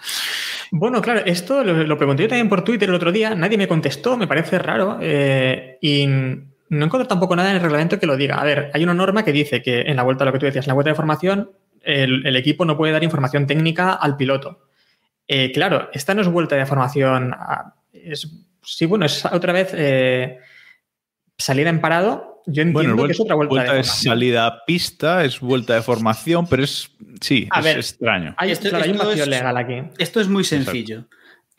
Bueno, 0.71 1.03
claro, 1.03 1.21
esto 1.27 1.65
lo, 1.65 1.75
lo 1.85 1.97
pregunté 1.99 2.23
yo 2.23 2.29
también 2.29 2.49
por 2.49 2.63
Twitter 2.63 2.89
el 2.89 2.95
otro 2.95 3.11
día, 3.13 3.35
nadie 3.35 3.59
me 3.59 3.67
contestó, 3.69 4.17
me 4.17 4.27
parece 4.29 4.59
raro, 4.59 4.99
eh, 5.01 5.79
y 5.83 6.07
no 6.07 6.85
encuentro 6.85 7.09
tampoco 7.09 7.35
nada 7.35 7.51
en 7.51 7.57
el 7.57 7.63
reglamento 7.63 7.99
que 7.99 8.07
lo 8.07 8.17
diga. 8.17 8.37
A 8.41 8.45
ver, 8.45 8.71
hay 8.73 8.85
una 8.85 8.95
norma 8.95 9.25
que 9.25 9.33
dice 9.33 9.63
que 9.63 9.81
en 9.81 9.97
la 9.97 10.05
vuelta, 10.05 10.25
lo 10.25 10.33
que 10.33 10.39
tú 10.39 10.47
decías, 10.47 10.67
en 10.67 10.71
la 10.71 10.75
vuelta 10.75 10.91
de 10.91 10.95
formación, 10.95 11.51
el, 11.83 12.25
el 12.25 12.37
equipo 12.37 12.65
no 12.65 12.77
puede 12.77 12.93
dar 12.93 13.03
información 13.03 13.47
técnica 13.49 13.93
al 13.95 14.17
piloto. 14.17 14.61
Eh, 15.33 15.53
claro, 15.53 15.89
esta 15.93 16.13
no 16.13 16.23
es 16.23 16.29
vuelta 16.29 16.57
de 16.57 16.67
formación, 16.67 17.33
es, 17.93 18.29
sí, 18.65 18.85
bueno, 18.87 19.07
es 19.07 19.25
otra 19.27 19.53
vez 19.53 19.71
eh, 19.75 20.39
salida 21.39 21.71
en 21.71 21.81
parado. 21.81 22.43
Yo 22.47 22.63
entiendo 22.63 22.97
Bueno, 22.97 23.07
que 23.07 23.13
es 23.13 23.21
otra 23.21 23.37
vuelta, 23.37 23.55
de 23.63 23.81
es 23.81 23.87
formación. 23.87 24.13
salida 24.13 24.47
a 24.47 24.65
pista, 24.65 25.25
es 25.25 25.39
vuelta 25.39 25.75
de 25.75 25.83
formación, 25.83 26.47
pero 26.49 26.65
es, 26.65 26.91
sí, 27.21 27.47
A 27.53 27.61
es 27.61 27.65
ver, 27.65 27.77
extraño. 27.77 28.35
Hay, 28.39 28.51
Esto- 28.51 28.71
claro, 28.71 28.85
hay 28.85 28.91
un 28.91 28.97
esto 28.97 29.09
vacío 29.09 29.23
es- 29.23 29.29
legal 29.29 29.57
aquí. 29.57 29.83
Esto 29.99 30.21
es 30.21 30.29
muy 30.29 30.43
sencillo. 30.43 31.05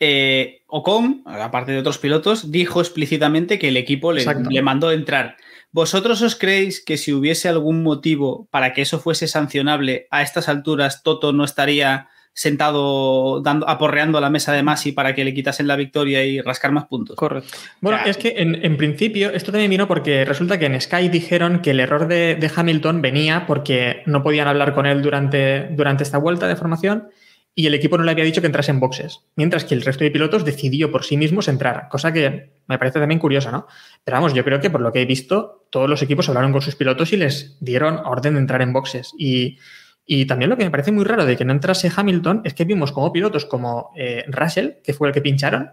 Eh, 0.01 0.63
Ocon, 0.67 1.21
aparte 1.27 1.71
de 1.71 1.77
otros 1.79 1.97
pilotos, 1.99 2.51
dijo 2.51 2.81
explícitamente 2.81 3.57
que 3.59 3.67
el 3.69 3.77
equipo 3.77 4.11
le 4.11 4.61
mandó 4.63 4.91
entrar. 4.91 5.37
¿Vosotros 5.71 6.21
os 6.23 6.35
creéis 6.35 6.83
que 6.83 6.97
si 6.97 7.13
hubiese 7.13 7.47
algún 7.47 7.83
motivo 7.83 8.47
para 8.51 8.73
que 8.73 8.81
eso 8.81 8.99
fuese 8.99 9.27
sancionable, 9.27 10.07
a 10.11 10.23
estas 10.23 10.49
alturas 10.49 11.03
Toto 11.03 11.31
no 11.31 11.45
estaría 11.45 12.09
sentado 12.33 13.41
dando, 13.41 13.67
aporreando 13.67 14.17
a 14.17 14.21
la 14.21 14.29
mesa 14.29 14.53
de 14.53 14.63
Masi 14.63 14.91
para 14.91 15.13
que 15.13 15.25
le 15.25 15.33
quitasen 15.33 15.67
la 15.67 15.75
victoria 15.75 16.23
y 16.23 16.41
rascar 16.41 16.71
más 16.71 16.85
puntos? 16.85 17.15
Correcto. 17.15 17.49
Bueno, 17.81 17.99
O 17.99 18.01
sea, 18.01 18.11
es 18.11 18.17
que 18.17 18.35
en, 18.37 18.63
en 18.63 18.77
principio 18.77 19.31
esto 19.31 19.51
también 19.51 19.69
vino 19.69 19.87
porque 19.87 20.25
resulta 20.25 20.57
que 20.57 20.65
en 20.65 20.79
Sky 20.79 21.09
dijeron 21.09 21.61
que 21.61 21.71
el 21.71 21.79
error 21.79 22.07
de, 22.07 22.35
de 22.35 22.51
Hamilton 22.55 23.01
venía 23.01 23.45
porque 23.45 24.03
no 24.05 24.23
podían 24.23 24.47
hablar 24.47 24.73
con 24.73 24.85
él 24.85 25.01
durante, 25.01 25.67
durante 25.71 26.03
esta 26.03 26.17
vuelta 26.17 26.47
de 26.47 26.55
formación 26.55 27.09
y 27.53 27.67
el 27.67 27.73
equipo 27.73 27.97
no 27.97 28.05
le 28.05 28.11
había 28.11 28.23
dicho 28.23 28.39
que 28.39 28.47
entrase 28.47 28.71
en 28.71 28.79
boxes, 28.79 29.25
mientras 29.35 29.65
que 29.65 29.75
el 29.75 29.81
resto 29.81 30.05
de 30.05 30.11
pilotos 30.11 30.45
decidió 30.45 30.89
por 30.89 31.03
sí 31.03 31.17
mismos 31.17 31.49
entrar, 31.49 31.89
cosa 31.89 32.13
que 32.13 32.53
me 32.67 32.79
parece 32.79 32.99
también 32.99 33.19
curiosa, 33.19 33.51
¿no? 33.51 33.67
Pero 34.05 34.15
vamos, 34.15 34.33
yo 34.33 34.45
creo 34.45 34.61
que 34.61 34.69
por 34.69 34.79
lo 34.79 34.93
que 34.93 35.01
he 35.01 35.05
visto, 35.05 35.65
todos 35.69 35.89
los 35.89 36.01
equipos 36.01 36.29
hablaron 36.29 36.53
con 36.53 36.61
sus 36.61 36.75
pilotos 36.75 37.11
y 37.11 37.17
les 37.17 37.57
dieron 37.59 37.97
orden 38.05 38.35
de 38.35 38.39
entrar 38.39 38.61
en 38.61 38.71
boxes. 38.71 39.11
Y, 39.17 39.57
y 40.13 40.25
también 40.25 40.49
lo 40.49 40.57
que 40.57 40.65
me 40.65 40.71
parece 40.71 40.91
muy 40.91 41.05
raro 41.05 41.25
de 41.25 41.37
que 41.37 41.45
no 41.45 41.53
entrase 41.53 41.89
Hamilton 41.95 42.41
es 42.43 42.53
que 42.53 42.65
vimos 42.65 42.91
como 42.91 43.13
pilotos 43.13 43.45
como 43.45 43.91
eh, 43.95 44.25
Russell, 44.27 44.71
que 44.83 44.93
fue 44.93 45.07
el 45.07 45.13
que 45.13 45.21
pincharon, 45.21 45.71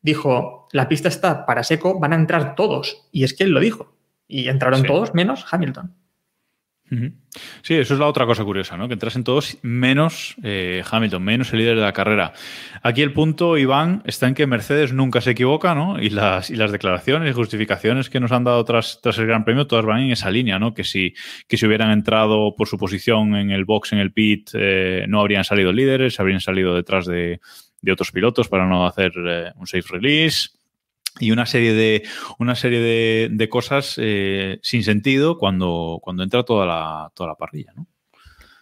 dijo, 0.00 0.68
la 0.70 0.86
pista 0.88 1.08
está 1.08 1.44
para 1.46 1.64
seco, 1.64 1.98
van 1.98 2.12
a 2.12 2.16
entrar 2.16 2.54
todos. 2.54 3.08
Y 3.10 3.24
es 3.24 3.34
que 3.34 3.42
él 3.42 3.50
lo 3.50 3.58
dijo. 3.58 3.92
Y 4.28 4.48
entraron 4.48 4.82
Sí. 4.82 4.86
todos 4.86 5.14
menos 5.14 5.44
Hamilton. 5.50 5.96
Sí, 7.62 7.74
eso 7.74 7.94
es 7.94 8.00
la 8.00 8.06
otra 8.06 8.26
cosa 8.26 8.44
curiosa, 8.44 8.76
¿no? 8.76 8.86
Que 8.86 8.94
entrasen 8.94 9.24
todos 9.24 9.56
menos 9.62 10.36
eh, 10.42 10.82
Hamilton, 10.90 11.22
menos 11.22 11.52
el 11.52 11.60
líder 11.60 11.76
de 11.76 11.82
la 11.82 11.92
carrera. 11.92 12.34
Aquí 12.82 13.00
el 13.00 13.12
punto, 13.12 13.56
Iván, 13.56 14.02
está 14.04 14.28
en 14.28 14.34
que 14.34 14.46
Mercedes 14.46 14.92
nunca 14.92 15.22
se 15.22 15.30
equivoca, 15.30 15.74
¿no? 15.74 15.98
Y 16.00 16.10
las, 16.10 16.50
y 16.50 16.56
las 16.56 16.70
declaraciones 16.70 17.30
y 17.30 17.32
justificaciones 17.32 18.10
que 18.10 18.20
nos 18.20 18.32
han 18.32 18.44
dado 18.44 18.62
tras, 18.64 19.00
tras 19.02 19.16
el 19.18 19.26
Gran 19.26 19.44
Premio, 19.44 19.66
todas 19.66 19.86
van 19.86 20.02
en 20.02 20.12
esa 20.12 20.30
línea, 20.30 20.58
¿no? 20.58 20.74
Que 20.74 20.84
si, 20.84 21.14
que 21.48 21.56
si 21.56 21.66
hubieran 21.66 21.90
entrado 21.90 22.54
por 22.54 22.68
su 22.68 22.76
posición 22.76 23.36
en 23.36 23.50
el 23.50 23.64
box, 23.64 23.92
en 23.92 23.98
el 23.98 24.12
pit, 24.12 24.50
eh, 24.52 25.06
no 25.08 25.20
habrían 25.20 25.44
salido 25.44 25.72
líderes, 25.72 26.20
habrían 26.20 26.40
salido 26.40 26.74
detrás 26.74 27.06
de, 27.06 27.40
de 27.80 27.92
otros 27.92 28.12
pilotos 28.12 28.48
para 28.48 28.66
no 28.66 28.86
hacer 28.86 29.12
eh, 29.16 29.52
un 29.56 29.66
safe 29.66 29.88
release 29.90 30.50
y 31.20 31.30
una 31.30 31.46
serie 31.46 31.74
de 31.74 32.02
una 32.38 32.54
serie 32.54 33.28
de, 33.30 33.48
cosas 33.48 33.96
eh, 33.98 34.58
sin 34.62 34.82
sentido 34.82 35.38
cuando, 35.38 35.98
cuando 36.02 36.22
entra 36.22 36.44
toda 36.44 36.66
la, 36.66 37.12
toda 37.14 37.30
la 37.30 37.34
parrilla, 37.36 37.72
¿no? 37.76 37.86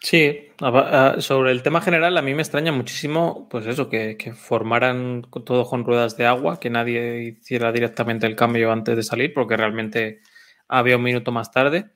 Sí, 0.03 0.49
a- 0.59 1.13
a- 1.17 1.21
sobre 1.21 1.51
el 1.51 1.61
tema 1.61 1.79
general, 1.79 2.17
a 2.17 2.21
mí 2.23 2.33
me 2.33 2.41
extraña 2.41 2.71
muchísimo, 2.71 3.47
pues 3.49 3.67
eso, 3.67 3.87
que, 3.87 4.17
formaran 4.35 5.21
todo 5.45 5.65
con 5.65 5.85
ruedas 5.85 6.17
de 6.17 6.25
agua, 6.25 6.59
que 6.59 6.71
nadie 6.71 7.23
hiciera 7.39 7.71
directamente 7.71 8.25
el 8.25 8.35
cambio 8.35 8.71
antes 8.71 8.95
de 8.95 9.03
salir, 9.03 9.31
porque 9.33 9.57
realmente 9.57 10.21
había 10.67 10.97
un 10.97 11.03
minuto 11.03 11.31
más 11.31 11.51
tarde. 11.51 11.91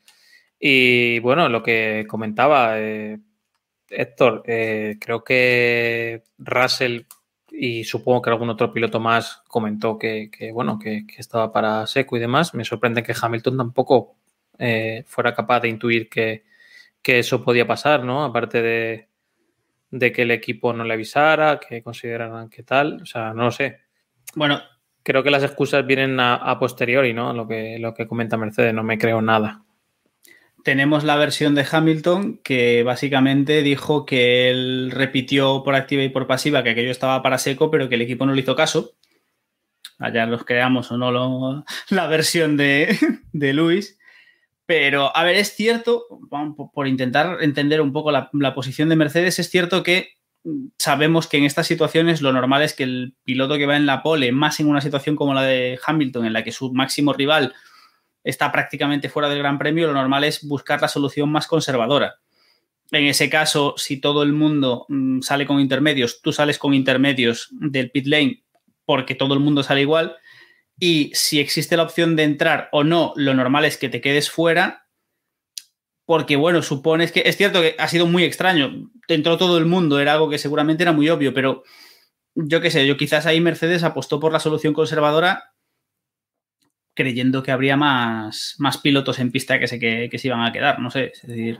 Y 0.59 1.19
bueno, 1.19 1.49
lo 1.49 1.63
que 1.63 2.05
comentaba 2.07 2.79
eh, 2.79 3.19
Héctor, 3.89 4.43
eh, 4.47 4.97
creo 4.99 5.23
que 5.23 6.23
Russell 6.37 7.03
y 7.57 7.83
supongo 7.83 8.21
que 8.21 8.29
algún 8.29 8.49
otro 8.49 8.71
piloto 8.73 8.99
más 8.99 9.43
comentó 9.47 9.97
que, 9.97 10.29
que, 10.31 10.51
bueno, 10.51 10.77
que, 10.79 11.05
que 11.07 11.21
estaba 11.21 11.51
para 11.51 11.87
seco 11.87 12.17
y 12.17 12.19
demás. 12.19 12.53
Me 12.53 12.65
sorprende 12.65 13.03
que 13.03 13.15
Hamilton 13.19 13.57
tampoco 13.57 14.15
eh, 14.57 15.03
fuera 15.07 15.33
capaz 15.33 15.61
de 15.61 15.69
intuir 15.69 16.09
que, 16.09 16.45
que 17.01 17.19
eso 17.19 17.43
podía 17.43 17.67
pasar, 17.67 18.03
¿no? 18.03 18.23
Aparte 18.23 18.61
de, 18.61 19.09
de 19.91 20.11
que 20.11 20.23
el 20.23 20.31
equipo 20.31 20.73
no 20.73 20.83
le 20.83 20.93
avisara, 20.93 21.59
que 21.59 21.81
consideraran 21.81 22.49
que 22.49 22.63
tal, 22.63 23.01
o 23.01 23.05
sea, 23.05 23.33
no 23.33 23.45
lo 23.45 23.51
sé. 23.51 23.79
Bueno, 24.35 24.61
Creo 25.05 25.21
que 25.21 25.29
las 25.29 25.43
excusas 25.43 25.85
vienen 25.85 26.19
a, 26.19 26.33
a 26.33 26.57
posteriori, 26.57 27.13
¿no? 27.13 27.31
Lo 27.31 27.47
que, 27.47 27.77
lo 27.77 27.93
que 27.93 28.07
comenta 28.07 28.37
Mercedes, 28.37 28.73
no 28.73 28.81
me 28.81 28.97
creo 28.97 29.21
nada. 29.21 29.63
Tenemos 30.65 31.03
la 31.03 31.15
versión 31.15 31.53
de 31.53 31.63
Hamilton 31.71 32.39
que 32.43 32.81
básicamente 32.81 33.61
dijo 33.61 34.03
que 34.03 34.49
él 34.49 34.89
repitió 34.91 35.61
por 35.63 35.75
activa 35.75 36.01
y 36.01 36.09
por 36.09 36.25
pasiva 36.25 36.63
que 36.63 36.71
aquello 36.71 36.89
estaba 36.89 37.21
para 37.21 37.37
seco, 37.37 37.69
pero 37.69 37.87
que 37.87 37.93
el 37.95 38.01
equipo 38.01 38.25
no 38.25 38.33
le 38.33 38.41
hizo 38.41 38.55
caso. 38.55 38.93
Allá 39.99 40.25
los 40.25 40.43
creamos 40.43 40.91
o 40.91 40.97
no 40.97 41.11
lo- 41.11 41.63
la 41.89 42.07
versión 42.07 42.57
de, 42.57 42.97
de 43.31 43.53
Luis. 43.53 43.99
Pero, 44.65 45.15
a 45.15 45.23
ver, 45.23 45.35
es 45.35 45.53
cierto, 45.55 46.05
por- 46.73 46.87
intentar 46.87 47.37
entender 47.43 47.79
un 47.79 47.93
poco 47.93 48.11
la, 48.11 48.31
posición 48.55 48.89
de 48.89 48.95
Mercedes, 48.95 49.37
es 49.37 49.51
cierto 49.51 49.83
que 49.83 50.15
sabemos 50.79 51.27
que 51.27 51.37
en 51.37 51.43
estas 51.43 51.67
situaciones 51.67 52.23
lo 52.23 52.33
normal 52.33 52.63
es 52.63 52.73
que 52.73 52.83
el 52.83 53.13
piloto 53.23 53.57
que 53.57 53.67
va 53.67 53.77
en 53.77 53.85
la 53.85 54.01
pole, 54.01 54.31
más 54.31 54.59
en 54.59 54.67
una 54.67 54.81
situación 54.81 55.15
como 55.15 55.35
la 55.35 55.43
de 55.43 55.77
Hamilton, 55.85 56.25
en 56.25 56.33
la 56.33 56.43
que 56.43 56.51
su 56.51 56.73
máximo 56.73 57.13
rival 57.13 57.53
está 58.25 58.51
prácticamente 58.51 59.07
fuera 59.07 59.29
del 59.29 59.39
Gran 59.39 59.57
Premio, 59.57 59.87
lo 59.87 59.93
normal 59.93 60.25
es 60.25 60.45
buscar 60.45 60.81
la 60.81 60.89
solución 60.89 61.31
más 61.31 61.47
conservadora. 61.47 62.15
En 62.91 63.05
ese 63.05 63.29
caso, 63.29 63.75
si 63.77 63.97
todo 64.01 64.23
el 64.23 64.33
mundo 64.33 64.85
mm, 64.89 65.21
sale 65.21 65.45
con 65.45 65.59
intermedios, 65.59 66.21
tú 66.21 66.33
sales 66.33 66.57
con 66.57 66.73
intermedios 66.73 67.49
del 67.51 67.91
pit 67.91 68.07
lane 68.07 68.43
porque 68.85 69.15
todo 69.15 69.33
el 69.33 69.39
mundo 69.39 69.63
sale 69.63 69.81
igual. 69.81 70.17
Y 70.77 71.11
si 71.13 71.39
existe 71.39 71.77
la 71.77 71.83
opción 71.83 72.15
de 72.15 72.23
entrar 72.23 72.69
o 72.71 72.83
no, 72.83 73.13
lo 73.15 73.33
normal 73.33 73.65
es 73.65 73.77
que 73.77 73.89
te 73.89 74.01
quedes 74.01 74.29
fuera. 74.29 74.87
Porque, 76.05 76.35
bueno, 76.35 76.61
supones 76.61 77.11
que 77.11 77.23
es 77.25 77.37
cierto 77.37 77.61
que 77.61 77.75
ha 77.79 77.87
sido 77.87 78.05
muy 78.05 78.23
extraño. 78.23 78.91
Entró 79.07 79.37
todo 79.37 79.57
el 79.57 79.65
mundo, 79.65 79.99
era 79.99 80.13
algo 80.13 80.29
que 80.29 80.37
seguramente 80.37 80.83
era 80.83 80.91
muy 80.91 81.09
obvio, 81.09 81.33
pero 81.33 81.63
yo 82.35 82.61
qué 82.61 82.69
sé, 82.69 82.85
yo 82.85 82.97
quizás 82.97 83.25
ahí 83.25 83.41
Mercedes 83.41 83.83
apostó 83.83 84.19
por 84.19 84.31
la 84.31 84.39
solución 84.39 84.73
conservadora 84.73 85.54
creyendo 86.95 87.43
que 87.43 87.51
habría 87.51 87.75
más, 87.75 88.55
más 88.57 88.77
pilotos 88.77 89.19
en 89.19 89.29
pista 89.29 89.59
que 89.59 89.67
se, 89.67 89.77
que, 89.77 90.07
que 90.09 90.17
se 90.17 90.29
iban 90.29 90.41
a 90.41 90.51
quedar, 90.51 90.79
no 90.79 90.89
sé, 90.89 91.11
es 91.13 91.27
decir... 91.27 91.59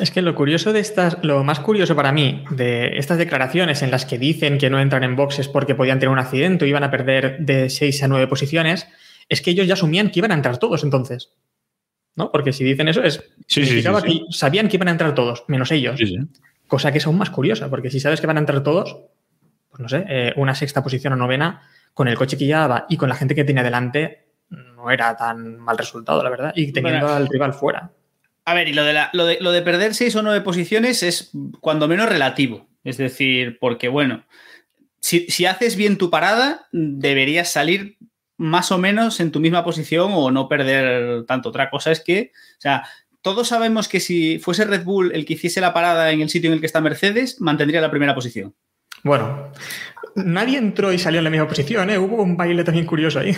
Es 0.00 0.10
que 0.10 0.22
lo 0.22 0.34
curioso 0.34 0.72
de 0.72 0.80
estas, 0.80 1.18
lo 1.22 1.44
más 1.44 1.60
curioso 1.60 1.94
para 1.94 2.10
mí 2.10 2.42
de 2.50 2.96
estas 2.96 3.18
declaraciones 3.18 3.82
en 3.82 3.90
las 3.90 4.06
que 4.06 4.18
dicen 4.18 4.56
que 4.56 4.70
no 4.70 4.80
entran 4.80 5.04
en 5.04 5.14
boxes 5.14 5.46
porque 5.46 5.74
podían 5.74 5.98
tener 5.98 6.10
un 6.10 6.18
accidente 6.18 6.64
o 6.64 6.68
iban 6.68 6.84
a 6.84 6.90
perder 6.90 7.38
de 7.40 7.68
6 7.68 8.02
a 8.02 8.08
9 8.08 8.26
posiciones, 8.26 8.88
es 9.28 9.42
que 9.42 9.50
ellos 9.50 9.66
ya 9.66 9.74
asumían 9.74 10.10
que 10.10 10.20
iban 10.20 10.32
a 10.32 10.34
entrar 10.34 10.58
todos 10.58 10.82
entonces. 10.82 11.30
¿No? 12.16 12.30
Porque 12.32 12.52
si 12.52 12.64
dicen 12.64 12.88
eso, 12.88 13.02
es, 13.02 13.16
Sí, 13.46 13.60
sí, 13.60 13.66
significaba 13.66 14.00
sí, 14.00 14.10
sí. 14.10 14.24
que 14.26 14.32
sabían 14.32 14.68
que 14.68 14.76
iban 14.76 14.88
a 14.88 14.92
entrar 14.92 15.14
todos, 15.14 15.44
menos 15.48 15.70
ellos. 15.70 15.98
Sí, 15.98 16.06
sí. 16.06 16.18
Cosa 16.66 16.92
que 16.92 16.98
es 16.98 17.06
aún 17.06 17.18
más 17.18 17.30
curiosa, 17.30 17.68
porque 17.68 17.90
si 17.90 18.00
sabes 18.00 18.20
que 18.20 18.26
van 18.26 18.38
a 18.38 18.40
entrar 18.40 18.62
todos, 18.62 18.96
pues 19.70 19.80
no 19.80 19.88
sé, 19.88 20.04
eh, 20.08 20.32
una 20.36 20.54
sexta 20.54 20.82
posición 20.82 21.12
o 21.12 21.16
novena, 21.16 21.62
con 21.94 22.08
el 22.08 22.16
coche 22.16 22.38
que 22.38 22.46
llevaba 22.46 22.86
y 22.88 22.96
con 22.96 23.08
la 23.08 23.14
gente 23.14 23.34
que 23.34 23.44
tenía 23.44 23.62
delante, 23.62 24.31
no 24.82 24.90
era 24.90 25.16
tan 25.16 25.58
mal 25.58 25.78
resultado, 25.78 26.22
la 26.22 26.30
verdad. 26.30 26.52
Y 26.56 26.72
teniendo 26.72 27.06
Bueno. 27.06 27.16
al 27.16 27.28
rival 27.28 27.54
fuera. 27.54 27.90
A 28.44 28.54
ver, 28.54 28.68
y 28.68 28.72
lo 28.72 28.84
de, 28.84 28.92
la- 28.92 29.10
lo 29.12 29.24
de, 29.26 29.38
lo 29.40 29.52
de 29.52 29.62
perder 29.62 29.94
seis 29.94 30.16
o 30.16 30.22
nueve 30.22 30.40
posiciones 30.40 31.02
es 31.02 31.30
cuando 31.60 31.86
menos 31.88 32.08
relativo. 32.08 32.66
Es 32.84 32.96
decir, 32.96 33.58
porque 33.60 33.88
bueno, 33.88 34.24
si, 34.98 35.26
si 35.30 35.46
haces 35.46 35.76
bien 35.76 35.96
tu 35.98 36.10
parada, 36.10 36.66
deberías 36.72 37.52
salir 37.52 37.96
más 38.36 38.72
o 38.72 38.78
menos 38.78 39.20
en 39.20 39.30
tu 39.30 39.38
misma 39.38 39.62
posición 39.64 40.10
o 40.12 40.30
no 40.32 40.48
perder 40.48 41.24
tanto. 41.26 41.50
Otra 41.50 41.70
cosa 41.70 41.92
es 41.92 42.00
que, 42.00 42.32
o 42.58 42.60
sea, 42.60 42.82
todos 43.20 43.46
sabemos 43.46 43.86
que 43.86 44.00
si 44.00 44.40
fuese 44.40 44.64
Red 44.64 44.82
Bull 44.82 45.12
el 45.14 45.24
que 45.24 45.34
hiciese 45.34 45.60
la 45.60 45.72
parada 45.72 46.10
en 46.10 46.20
el 46.22 46.28
sitio 46.28 46.48
en 46.48 46.54
el 46.54 46.60
que 46.60 46.66
está 46.66 46.80
Mercedes, 46.80 47.40
mantendría 47.40 47.80
la 47.80 47.90
primera 47.90 48.16
posición. 48.16 48.52
Bueno, 49.04 49.52
nadie 50.16 50.58
entró 50.58 50.92
y 50.92 50.98
salió 50.98 51.18
en 51.18 51.24
la 51.24 51.30
misma 51.30 51.46
posición, 51.46 51.88
¿eh? 51.90 51.98
Hubo 51.98 52.20
un 52.22 52.36
baile 52.36 52.64
también 52.64 52.86
curioso 52.86 53.20
ahí. 53.20 53.36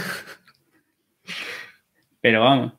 Pero 2.24 2.40
vamos. 2.40 2.72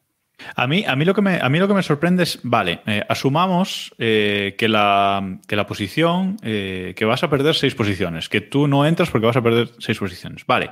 A 0.56 0.66
mí, 0.66 0.84
a, 0.88 0.96
mí 0.96 1.06
lo 1.06 1.14
que 1.14 1.22
me, 1.22 1.40
a 1.40 1.48
mí 1.50 1.60
lo 1.60 1.68
que 1.68 1.76
me 1.76 1.84
sorprende 1.84 2.24
es, 2.24 2.40
vale, 2.42 2.80
eh, 2.88 3.04
asumamos 3.08 3.94
eh, 4.00 4.56
que, 4.58 4.68
la, 4.68 5.38
que, 5.48 5.56
la, 5.56 5.68
posición, 5.68 6.38
eh, 6.42 6.96
que 6.96 7.06
vas 7.06 7.22
a 7.24 7.30
perder 7.30 7.54
seis 7.54 7.76
posiciones, 7.76 8.28
que 8.28 8.42
tú 8.42 8.68
no 8.68 8.88
entras 8.88 9.12
porque 9.12 9.28
vas 9.28 9.38
a 9.38 9.44
perder 9.44 9.70
seis 9.78 10.00
posiciones. 10.00 10.48
Vale, 10.48 10.72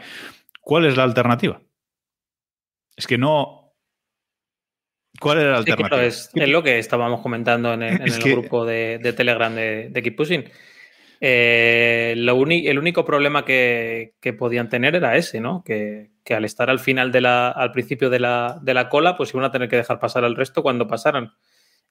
¿cuál 0.60 0.86
es 0.86 0.98
la 0.98 1.04
alternativa? 1.04 1.62
Es 2.98 3.06
que 3.06 3.20
no... 3.20 3.76
¿Cuál 5.20 5.38
es 5.38 5.44
la 5.46 5.58
alternativa? 5.58 6.04
es, 6.04 6.32
lo 6.34 6.64
que 6.64 6.80
estábamos 6.80 7.22
comentando 7.22 7.76
en 7.76 7.84
el, 7.84 7.94
en 8.02 8.12
el 8.12 8.24
grupo 8.24 8.66
de, 8.66 8.98
de, 8.98 9.14
Telegram 9.14 9.54
de, 9.54 9.90
de 9.92 10.02
Keep 10.02 10.16
Pushing. 10.16 10.46
Eh, 11.22 12.16
lo 12.18 12.44
el 12.48 12.80
único 12.80 13.06
problema 13.06 13.46
que, 13.46 14.16
que, 14.20 14.34
podían 14.34 14.68
tener 14.68 14.96
era 14.96 15.16
ese, 15.16 15.40
¿no? 15.40 15.64
Que, 15.64 16.13
que 16.24 16.34
al 16.34 16.46
estar 16.46 16.70
al 16.70 16.80
final 16.80 17.12
de 17.12 17.22
la, 17.22 17.50
al 17.50 17.72
principio 17.72 18.10
de 18.10 18.20
la, 18.20 18.60
de 18.62 18.74
la, 18.74 18.90
cola, 18.90 19.18
pues 19.18 19.34
iban 19.34 19.46
a 19.46 19.52
tener 19.52 19.70
que 19.70 19.76
dejar 19.76 20.00
pasar 20.00 20.24
al 20.24 20.36
resto 20.36 20.64
cuando 20.64 20.88
pasaran. 20.88 21.34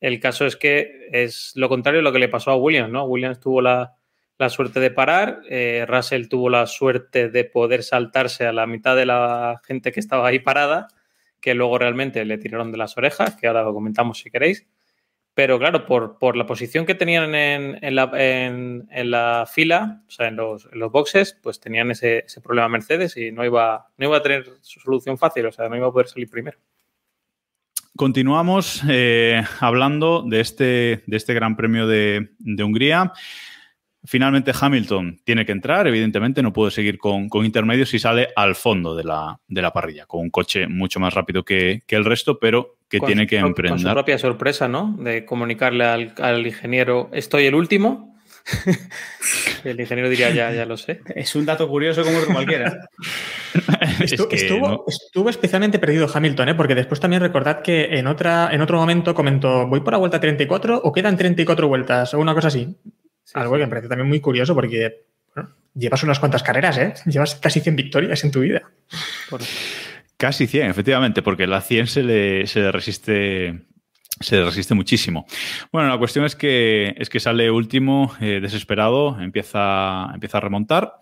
El 0.00 0.18
caso 0.20 0.46
es 0.46 0.56
que 0.56 1.08
es 1.12 1.52
lo 1.54 1.68
contrario 1.68 1.98
de 1.98 2.04
lo 2.04 2.12
que 2.12 2.18
le 2.18 2.28
pasó 2.28 2.50
a 2.50 2.56
Williams, 2.56 2.90
¿no? 2.90 3.04
Williams 3.04 3.40
tuvo 3.40 3.60
la, 3.60 3.94
la 4.38 4.48
suerte 4.48 4.80
de 4.80 4.90
parar, 4.90 5.42
eh, 5.48 5.84
Russell 5.86 6.28
tuvo 6.28 6.50
la 6.50 6.66
suerte 6.66 7.28
de 7.28 7.44
poder 7.44 7.82
saltarse 7.82 8.46
a 8.46 8.52
la 8.52 8.66
mitad 8.66 8.96
de 8.96 9.06
la 9.06 9.60
gente 9.64 9.92
que 9.92 10.00
estaba 10.00 10.26
ahí 10.26 10.40
parada, 10.40 10.88
que 11.40 11.54
luego 11.54 11.78
realmente 11.78 12.24
le 12.24 12.38
tiraron 12.38 12.72
de 12.72 12.78
las 12.78 12.96
orejas, 12.96 13.36
que 13.36 13.46
ahora 13.46 13.62
lo 13.62 13.74
comentamos 13.74 14.18
si 14.18 14.30
queréis. 14.30 14.66
Pero 15.34 15.58
claro, 15.58 15.86
por, 15.86 16.18
por 16.18 16.36
la 16.36 16.44
posición 16.46 16.84
que 16.84 16.94
tenían 16.94 17.34
en, 17.34 17.78
en, 17.82 17.94
la, 17.94 19.48
fila, 19.50 20.02
o 20.06 20.10
sea, 20.10 20.28
en 20.28 20.36
los, 20.36 20.68
los 20.72 20.92
boxes, 20.92 21.38
pues 21.42 21.58
tenían 21.58 21.90
ese, 21.90 22.18
ese, 22.26 22.42
problema 22.42 22.68
Mercedes 22.68 23.16
y 23.16 23.32
no 23.32 23.42
iba, 23.44 23.88
no 23.96 24.06
iba 24.06 24.18
a 24.18 24.22
tener 24.22 24.44
su 24.60 24.80
solución 24.80 25.16
fácil, 25.16 25.46
o 25.46 25.52
sea, 25.52 25.70
no 25.70 25.76
iba 25.76 25.86
a 25.86 25.92
poder 25.92 26.08
salir 26.08 26.28
primero. 26.28 26.58
Continuamos 27.96 28.82
eh, 28.88 29.42
hablando 29.60 30.22
de 30.22 30.40
este, 30.40 31.02
de 31.06 31.16
este 31.16 31.34
Gran 31.34 31.56
Premio 31.56 31.86
de, 31.86 32.30
de 32.38 32.64
Hungría. 32.64 33.12
Finalmente 34.04 34.52
Hamilton 34.58 35.20
tiene 35.24 35.46
que 35.46 35.52
entrar, 35.52 35.86
evidentemente 35.86 36.42
no 36.42 36.52
puede 36.52 36.72
seguir 36.72 36.98
con, 36.98 37.28
con 37.28 37.44
intermedios 37.44 37.94
y 37.94 38.00
sale 38.00 38.28
al 38.34 38.56
fondo 38.56 38.96
de 38.96 39.04
la, 39.04 39.38
de 39.46 39.62
la, 39.62 39.72
parrilla, 39.72 40.06
con 40.06 40.22
un 40.22 40.30
coche 40.30 40.66
mucho 40.66 40.98
más 40.98 41.14
rápido 41.14 41.44
que, 41.44 41.82
que 41.86 41.94
el 41.94 42.04
resto, 42.04 42.40
pero 42.40 42.78
que 42.88 42.98
con 42.98 43.06
tiene 43.06 43.28
que 43.28 43.38
su, 43.38 43.46
emprender. 43.46 43.78
Con 43.84 43.90
su 43.90 43.94
propia 43.94 44.18
sorpresa, 44.18 44.66
¿no? 44.66 44.96
De 44.98 45.24
comunicarle 45.24 45.84
al, 45.84 46.14
al 46.18 46.44
ingeniero, 46.44 47.10
estoy 47.12 47.46
el 47.46 47.54
último. 47.54 48.12
el 49.64 49.80
ingeniero 49.80 50.10
diría, 50.10 50.30
ya, 50.30 50.52
ya 50.52 50.66
lo 50.66 50.76
sé. 50.76 51.00
Es 51.14 51.36
un 51.36 51.46
dato 51.46 51.68
curioso 51.68 52.02
como 52.02 52.18
cualquiera. 52.32 52.88
Estuvo, 54.00 54.24
es 54.24 54.26
que 54.26 54.36
estuvo, 54.36 54.68
no. 54.68 54.84
estuvo, 54.86 55.30
especialmente 55.30 55.78
perdido 55.78 56.08
Hamilton, 56.12 56.48
¿eh? 56.48 56.54
porque 56.54 56.74
después 56.74 56.98
también 56.98 57.22
recordad 57.22 57.62
que 57.62 57.98
en, 57.98 58.08
otra, 58.08 58.50
en 58.52 58.60
otro 58.60 58.78
momento 58.78 59.14
comentó, 59.14 59.68
¿voy 59.68 59.80
por 59.80 59.92
la 59.92 59.98
vuelta 59.98 60.18
34 60.18 60.80
o 60.82 60.92
quedan 60.92 61.16
34 61.16 61.68
vueltas? 61.68 62.14
O 62.14 62.18
una 62.18 62.34
cosa 62.34 62.48
así. 62.48 62.76
Sí, 63.32 63.38
Algo 63.38 63.54
sí. 63.54 63.60
que 63.60 63.66
me 63.66 63.70
parece 63.70 63.88
también 63.88 64.08
muy 64.08 64.20
curioso 64.20 64.54
porque 64.54 65.04
bueno, 65.34 65.50
llevas 65.74 66.02
unas 66.02 66.18
cuantas 66.18 66.42
carreras, 66.42 66.78
¿eh? 66.78 66.94
Llevas 67.06 67.34
casi 67.36 67.60
100 67.60 67.76
victorias 67.76 68.24
en 68.24 68.30
tu 68.30 68.40
vida. 68.40 68.62
Por... 69.30 69.40
Casi 70.16 70.46
100, 70.46 70.70
efectivamente, 70.70 71.22
porque 71.22 71.46
la 71.46 71.60
100 71.60 71.86
se 71.86 72.02
le, 72.02 72.46
se 72.46 72.60
le 72.60 72.72
resiste 72.72 73.62
se 74.20 74.44
resiste 74.44 74.74
muchísimo. 74.74 75.26
Bueno, 75.72 75.88
la 75.88 75.98
cuestión 75.98 76.24
es 76.24 76.36
que, 76.36 76.94
es 76.96 77.08
que 77.08 77.18
sale 77.18 77.50
último, 77.50 78.14
eh, 78.20 78.38
desesperado, 78.40 79.20
empieza, 79.20 80.10
empieza 80.14 80.38
a 80.38 80.40
remontar, 80.40 80.94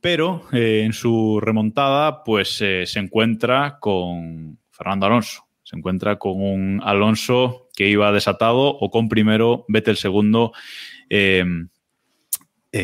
pero 0.00 0.46
eh, 0.52 0.82
en 0.84 0.92
su 0.92 1.40
remontada 1.40 2.24
pues 2.24 2.60
eh, 2.62 2.84
se 2.86 2.98
encuentra 2.98 3.78
con 3.78 4.58
Fernando 4.70 5.06
Alonso. 5.06 5.46
Se 5.62 5.76
encuentra 5.76 6.16
con 6.16 6.40
un 6.40 6.80
Alonso 6.84 7.68
que 7.74 7.88
iba 7.88 8.12
desatado 8.12 8.68
o 8.68 8.90
con 8.90 9.08
primero, 9.08 9.64
Vettel 9.66 9.96
segundo, 9.96 10.52
eh, 10.52 10.54
eh, 10.54 10.85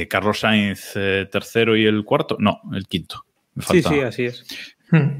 Carlos 0.09 0.41
Sainz 0.41 0.93
eh, 0.97 1.29
tercero 1.31 1.77
y 1.77 1.85
el 1.87 2.05
cuarto. 2.05 2.37
No, 2.39 2.61
el 2.73 2.87
quinto. 2.87 3.25
Sí, 3.59 3.83
sí, 3.83 4.01
así 4.01 4.25
es. 4.25 4.47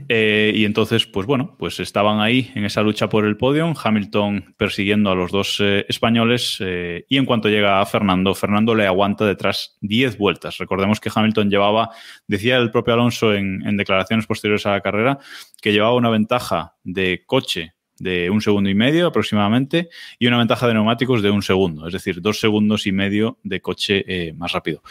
Eh, 0.09 0.53
y 0.55 0.67
entonces, 0.67 1.07
pues 1.07 1.27
bueno, 1.27 1.57
pues 1.59 1.81
estaban 1.81 2.21
ahí 2.21 2.53
en 2.55 2.65
esa 2.67 2.83
lucha 2.83 3.09
por 3.09 3.25
el 3.25 3.39
podio, 3.39 3.73
Hamilton 3.83 4.55
persiguiendo 4.59 5.11
a 5.11 5.15
los 5.15 5.33
dos 5.33 5.59
eh, 5.61 5.87
españoles 5.89 6.59
eh, 6.61 7.07
y 7.09 7.17
en 7.17 7.25
cuanto 7.25 7.49
llega 7.49 7.81
a 7.81 7.87
Fernando, 7.87 8.35
Fernando 8.35 8.75
le 8.75 8.87
aguanta 8.87 9.25
detrás 9.25 9.79
10 9.81 10.19
vueltas. 10.19 10.59
Recordemos 10.59 11.01
que 11.01 11.11
Hamilton 11.15 11.49
llevaba, 11.49 11.91
decía 12.27 12.59
el 12.59 12.71
propio 12.71 12.95
Alonso 12.95 13.33
en, 13.33 13.67
en 13.67 13.79
declaraciones 13.79 14.27
posteriores 14.27 14.67
a 14.67 14.73
la 14.73 14.83
carrera, 14.83 15.19
que 15.63 15.73
llevaba 15.73 15.95
una 15.95 16.11
ventaja 16.11 16.75
de 16.85 17.23
coche 17.25 17.73
de 18.03 18.31
un 18.31 18.41
segundo 18.41 18.69
y 18.69 18.75
medio 18.75 19.07
aproximadamente 19.07 19.89
y 20.19 20.27
una 20.27 20.39
ventaja 20.39 20.67
de 20.67 20.75
neumáticos 20.75 21.23
de 21.23 21.31
un 21.31 21.43
segundo, 21.43 21.87
es 21.87 21.93
decir, 21.93 22.21
dos 22.21 22.41
segundos 22.41 22.87
y 22.87 22.93
medio 22.93 23.39
de 23.45 23.61
coche 23.61 24.05
eh, 24.09 24.33
más 24.33 24.53
rápido. 24.53 24.83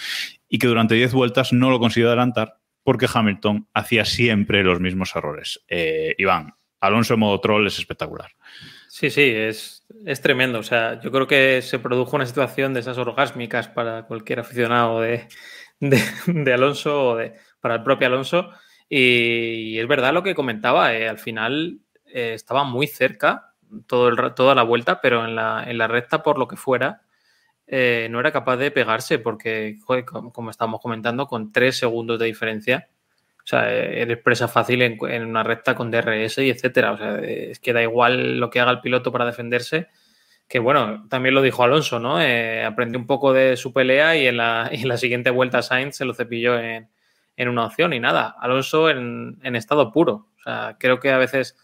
Y 0.47 0.59
que 0.59 0.67
durante 0.67 0.95
10 0.95 1.13
vueltas 1.13 1.51
no 1.51 1.69
lo 1.69 1.79
consiguió 1.79 2.07
adelantar 2.07 2.57
porque 2.83 3.07
Hamilton 3.13 3.67
hacía 3.73 4.05
siempre 4.05 4.63
los 4.63 4.79
mismos 4.79 5.13
errores. 5.15 5.61
Eh, 5.67 6.15
Iván, 6.17 6.55
Alonso 6.79 7.15
en 7.15 7.19
modo 7.19 7.41
troll 7.41 7.67
es 7.67 7.77
espectacular. 7.77 8.31
Sí, 8.87 9.09
sí, 9.09 9.23
es, 9.23 9.85
es, 10.05 10.21
tremendo. 10.21 10.59
O 10.59 10.63
sea, 10.63 10.99
yo 11.01 11.11
creo 11.11 11.27
que 11.27 11.61
se 11.61 11.79
produjo 11.79 12.15
una 12.15 12.25
situación 12.25 12.73
de 12.73 12.79
esas 12.79 12.97
orgásmicas 12.97 13.67
para 13.67 14.03
cualquier 14.03 14.39
aficionado 14.39 15.01
de, 15.01 15.27
de, 15.79 16.53
Alonso 16.53 17.09
o 17.09 17.15
de, 17.17 17.33
para 17.59 17.75
el 17.75 17.83
propio 17.83 18.07
Alonso. 18.07 18.51
Y, 18.87 19.73
y 19.73 19.79
es 19.79 19.87
verdad 19.87 20.13
lo 20.13 20.23
que 20.23 20.33
comentaba, 20.33 20.93
eh, 20.93 21.09
al 21.09 21.19
final 21.19 21.81
eh, 22.13 22.33
estaba 22.33 22.63
muy 22.63 22.87
cerca 22.87 23.53
todo 23.87 24.09
el, 24.09 24.33
toda 24.33 24.55
la 24.55 24.63
vuelta, 24.63 25.01
pero 25.01 25.25
en 25.25 25.35
la, 25.35 25.63
en 25.67 25.77
la 25.77 25.87
recta, 25.87 26.23
por 26.23 26.37
lo 26.37 26.47
que 26.47 26.57
fuera, 26.57 27.01
eh, 27.67 28.07
no 28.11 28.19
era 28.19 28.31
capaz 28.31 28.57
de 28.57 28.71
pegarse 28.71 29.19
porque, 29.19 29.77
joder, 29.83 30.05
como, 30.05 30.33
como, 30.33 30.49
estábamos 30.49 30.81
comentando, 30.81 31.27
con 31.27 31.51
tres 31.51 31.77
segundos 31.77 32.19
de 32.19 32.25
diferencia, 32.25 32.89
o 33.43 33.47
sea, 33.47 33.71
eres 33.71 34.17
presa 34.19 34.47
fácil 34.47 34.81
en, 34.81 34.97
en, 35.09 35.25
una 35.25 35.43
recta 35.43 35.75
con 35.75 35.89
DRS 35.89 36.37
y 36.39 36.49
etcétera. 36.49 36.91
O 36.91 36.97
sea, 36.97 37.19
es 37.19 37.59
que 37.59 37.73
da 37.73 37.81
igual 37.81 38.39
lo 38.39 38.49
que 38.49 38.59
haga 38.59 38.71
el 38.71 38.81
piloto 38.81 39.11
para 39.11 39.25
defenderse, 39.25 39.87
que 40.47 40.59
bueno, 40.59 41.07
también 41.09 41.33
lo 41.33 41.41
dijo 41.41 41.63
Alonso, 41.63 41.99
¿no? 41.99 42.21
Eh, 42.21 42.63
aprendió 42.63 42.99
un 42.99 43.07
poco 43.07 43.33
de 43.33 43.57
su 43.57 43.73
pelea 43.73 44.15
y 44.17 44.27
en 44.27 44.37
la, 44.37 44.67
en 44.71 44.87
la 44.87 44.97
siguiente 44.97 45.31
vuelta 45.31 45.61
Sainz 45.61 45.95
se 45.95 46.05
lo 46.05 46.13
cepilló 46.13 46.59
en, 46.59 46.89
en 47.35 47.49
una 47.49 47.65
opción 47.65 47.93
y 47.93 47.99
nada. 47.99 48.35
Alonso 48.39 48.89
en, 48.89 49.39
en, 49.43 49.55
estado 49.55 49.91
puro. 49.91 50.27
O 50.39 50.43
sea, 50.43 50.75
creo 50.79 50.99
que 50.99 51.11
a 51.11 51.17
veces 51.17 51.57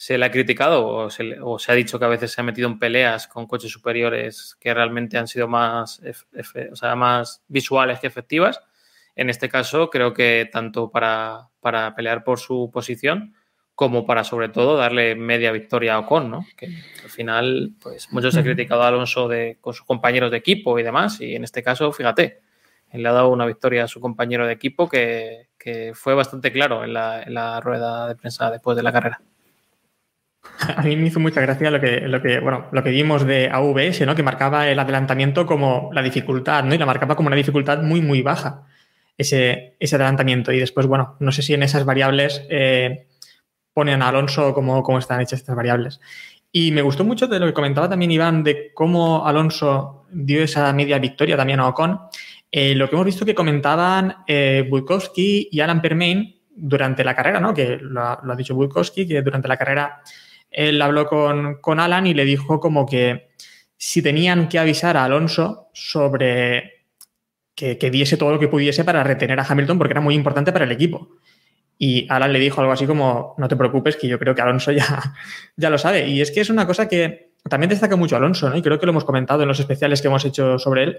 se 0.00 0.16
le 0.16 0.24
ha 0.24 0.30
criticado 0.30 0.86
o 0.86 1.10
se, 1.10 1.38
o 1.42 1.58
se, 1.58 1.70
ha 1.70 1.74
dicho 1.74 1.98
que 1.98 2.06
a 2.06 2.08
veces 2.08 2.32
se 2.32 2.40
ha 2.40 2.44
metido 2.44 2.66
en 2.70 2.78
peleas 2.78 3.28
con 3.28 3.46
coches 3.46 3.70
superiores 3.70 4.56
que 4.58 4.72
realmente 4.72 5.18
han 5.18 5.28
sido 5.28 5.46
más, 5.46 6.00
o 6.72 6.74
sea, 6.74 6.96
más 6.96 7.44
visuales 7.48 8.00
que 8.00 8.06
efectivas. 8.06 8.62
En 9.14 9.28
este 9.28 9.50
caso, 9.50 9.90
creo 9.90 10.14
que 10.14 10.48
tanto 10.50 10.90
para, 10.90 11.50
para, 11.60 11.94
pelear 11.94 12.24
por 12.24 12.38
su 12.38 12.70
posición 12.72 13.34
como 13.74 14.06
para, 14.06 14.24
sobre 14.24 14.48
todo, 14.48 14.74
darle 14.74 15.16
media 15.16 15.52
victoria 15.52 15.96
a 15.96 15.98
Ocon, 15.98 16.30
¿no? 16.30 16.46
Que 16.56 16.68
al 17.04 17.10
final, 17.10 17.74
pues 17.82 18.10
muchos 18.10 18.34
han 18.38 18.44
criticado 18.44 18.82
a 18.82 18.88
Alonso 18.88 19.28
de, 19.28 19.58
con 19.60 19.74
sus 19.74 19.84
compañeros 19.84 20.30
de 20.30 20.38
equipo 20.38 20.78
y 20.78 20.82
demás, 20.82 21.20
y 21.20 21.34
en 21.34 21.44
este 21.44 21.62
caso, 21.62 21.92
fíjate, 21.92 22.40
él 22.88 23.02
le 23.02 23.08
ha 23.10 23.12
dado 23.12 23.28
una 23.28 23.44
victoria 23.44 23.84
a 23.84 23.88
su 23.88 24.00
compañero 24.00 24.46
de 24.46 24.54
equipo 24.54 24.88
que, 24.88 25.48
que 25.58 25.92
fue 25.92 26.14
bastante 26.14 26.50
claro 26.52 26.84
en 26.84 26.94
la, 26.94 27.22
en 27.22 27.34
la 27.34 27.60
rueda 27.60 28.08
de 28.08 28.16
prensa 28.16 28.50
después 28.50 28.78
de 28.78 28.82
la 28.82 28.92
carrera. 28.92 29.20
A 30.76 30.82
mí 30.82 30.96
me 30.96 31.08
hizo 31.08 31.20
mucha 31.20 31.40
gracia 31.40 31.70
lo 31.70 31.80
que, 31.80 32.00
lo 32.02 32.22
que, 32.22 32.40
bueno, 32.40 32.66
lo 32.72 32.82
que 32.82 32.90
vimos 32.90 33.26
de 33.26 33.48
AVS, 33.50 34.06
¿no? 34.06 34.14
Que 34.14 34.22
marcaba 34.22 34.68
el 34.68 34.78
adelantamiento 34.78 35.46
como 35.46 35.90
la 35.92 36.02
dificultad, 36.02 36.64
¿no? 36.64 36.74
Y 36.74 36.78
la 36.78 36.86
marcaba 36.86 37.16
como 37.16 37.28
una 37.28 37.36
dificultad 37.36 37.82
muy, 37.82 38.00
muy 38.00 38.22
baja, 38.22 38.66
ese, 39.16 39.76
ese 39.78 39.96
adelantamiento. 39.96 40.52
Y 40.52 40.58
después, 40.58 40.86
bueno, 40.86 41.16
no 41.20 41.32
sé 41.32 41.42
si 41.42 41.54
en 41.54 41.62
esas 41.62 41.84
variables 41.84 42.44
eh, 42.48 43.06
ponen 43.74 44.02
a 44.02 44.08
Alonso 44.08 44.54
cómo, 44.54 44.82
cómo 44.82 44.98
están 44.98 45.20
hechas 45.20 45.40
estas 45.40 45.56
variables. 45.56 46.00
Y 46.52 46.72
me 46.72 46.82
gustó 46.82 47.04
mucho 47.04 47.26
de 47.26 47.38
lo 47.38 47.46
que 47.46 47.52
comentaba 47.52 47.88
también 47.88 48.10
Iván, 48.10 48.42
de 48.42 48.72
cómo 48.74 49.26
Alonso 49.26 50.06
dio 50.10 50.42
esa 50.42 50.72
media 50.72 50.98
victoria 50.98 51.36
también 51.36 51.60
a 51.60 51.68
Ocon. 51.68 52.00
Eh, 52.50 52.74
lo 52.74 52.88
que 52.88 52.96
hemos 52.96 53.06
visto 53.06 53.24
que 53.24 53.34
comentaban 53.34 54.24
eh, 54.26 54.66
Bulkowski 54.68 55.48
y 55.52 55.60
Alan 55.60 55.80
Permain 55.80 56.40
durante 56.50 57.04
la 57.04 57.14
carrera, 57.14 57.38
¿no? 57.38 57.54
Que 57.54 57.78
lo, 57.80 58.18
lo 58.22 58.32
ha 58.32 58.36
dicho 58.36 58.56
Bulkowski, 58.56 59.06
que 59.06 59.22
durante 59.22 59.46
la 59.46 59.56
carrera 59.56 60.02
él 60.50 60.80
habló 60.82 61.06
con, 61.06 61.56
con, 61.60 61.80
Alan 61.80 62.06
y 62.06 62.14
le 62.14 62.24
dijo 62.24 62.60
como 62.60 62.86
que 62.86 63.30
si 63.76 64.02
tenían 64.02 64.48
que 64.48 64.58
avisar 64.58 64.96
a 64.96 65.04
Alonso 65.04 65.68
sobre 65.72 66.84
que, 67.54 67.78
que, 67.78 67.90
diese 67.90 68.16
todo 68.16 68.32
lo 68.32 68.38
que 68.38 68.48
pudiese 68.48 68.84
para 68.84 69.04
retener 69.04 69.38
a 69.38 69.46
Hamilton 69.48 69.78
porque 69.78 69.92
era 69.92 70.00
muy 70.00 70.14
importante 70.14 70.52
para 70.52 70.64
el 70.64 70.72
equipo. 70.72 71.08
Y 71.82 72.06
Alan 72.10 72.32
le 72.32 72.38
dijo 72.38 72.60
algo 72.60 72.74
así 72.74 72.86
como, 72.86 73.34
no 73.38 73.48
te 73.48 73.56
preocupes, 73.56 73.96
que 73.96 74.06
yo 74.06 74.18
creo 74.18 74.34
que 74.34 74.42
Alonso 74.42 74.70
ya, 74.72 75.14
ya 75.56 75.70
lo 75.70 75.78
sabe. 75.78 76.06
Y 76.08 76.20
es 76.20 76.30
que 76.30 76.40
es 76.40 76.50
una 76.50 76.66
cosa 76.66 76.88
que 76.88 77.30
también 77.48 77.70
destaca 77.70 77.96
mucho 77.96 78.16
Alonso, 78.16 78.50
¿no? 78.50 78.56
Y 78.56 78.62
creo 78.62 78.78
que 78.78 78.84
lo 78.84 78.90
hemos 78.92 79.04
comentado 79.04 79.42
en 79.42 79.48
los 79.48 79.60
especiales 79.60 80.02
que 80.02 80.08
hemos 80.08 80.24
hecho 80.26 80.58
sobre 80.58 80.82
él. 80.82 80.98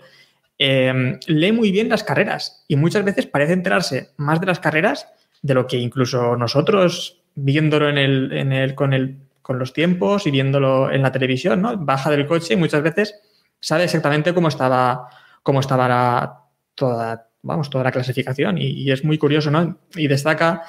Eh, 0.58 1.20
lee 1.28 1.52
muy 1.52 1.72
bien 1.72 1.90
las 1.90 2.04
carreras 2.04 2.66
y 2.68 2.76
muchas 2.76 3.04
veces 3.04 3.28
parece 3.28 3.54
enterarse 3.54 4.10
más 4.18 4.40
de 4.40 4.48
las 4.48 4.60
carreras 4.60 5.08
de 5.42 5.54
lo 5.54 5.68
que 5.68 5.78
incluso 5.78 6.36
nosotros, 6.36 7.22
viéndolo 7.36 7.90
en 7.90 7.98
el, 7.98 8.32
en 8.34 8.52
el, 8.52 8.76
con 8.76 8.94
el 8.94 9.18
con 9.42 9.60
los 9.60 9.74
tiempos 9.74 10.28
y 10.28 10.32
viéndolo 10.32 10.92
en 10.92 11.02
la 11.02 11.12
televisión, 11.12 11.62
¿no? 11.62 11.78
Baja 11.78 12.10
del 12.10 12.28
coche 12.28 12.54
y 12.54 12.58
muchas 12.58 12.84
veces 12.84 13.20
sabe 13.60 13.86
exactamente 13.86 14.34
cómo 14.34 14.48
estaba, 14.48 15.08
cómo 15.44 15.60
estaba 15.60 15.88
la, 15.88 16.42
toda, 16.76 17.30
vamos, 17.42 17.70
toda 17.70 17.84
la 17.84 17.92
clasificación 17.92 18.58
y, 18.58 18.92
es 18.92 19.04
muy 19.04 19.18
curioso, 19.18 19.52
¿no? 19.52 19.80
Y 19.96 20.08
destaca 20.08 20.64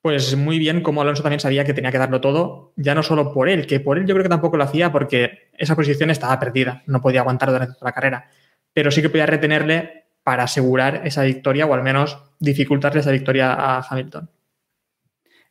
pues 0.00 0.36
muy 0.36 0.58
bien 0.58 0.82
cómo 0.82 1.00
Alonso 1.00 1.22
también 1.22 1.40
sabía 1.40 1.64
que 1.64 1.72
tenía 1.72 1.90
que 1.90 1.96
darlo 1.96 2.20
todo, 2.20 2.74
ya 2.76 2.94
no 2.94 3.02
solo 3.02 3.32
por 3.32 3.48
él, 3.48 3.66
que 3.66 3.80
por 3.80 3.96
él 3.96 4.04
yo 4.04 4.14
creo 4.14 4.24
que 4.24 4.28
tampoco 4.28 4.58
lo 4.58 4.64
hacía 4.64 4.92
porque 4.92 5.48
esa 5.56 5.74
posición 5.74 6.10
estaba 6.10 6.38
perdida, 6.38 6.82
no 6.86 7.00
podía 7.00 7.20
aguantar 7.20 7.50
durante 7.50 7.74
toda 7.74 7.88
la 7.88 7.94
carrera, 7.94 8.30
pero 8.74 8.90
sí 8.90 9.00
que 9.00 9.08
podía 9.08 9.24
retenerle 9.24 10.04
para 10.22 10.44
asegurar 10.44 11.02
esa 11.06 11.22
victoria 11.22 11.64
o 11.64 11.72
al 11.72 11.82
menos 11.82 12.18
dificultarle 12.38 13.00
esa 13.00 13.12
victoria 13.12 13.54
a 13.54 13.80
Hamilton. 13.88 14.28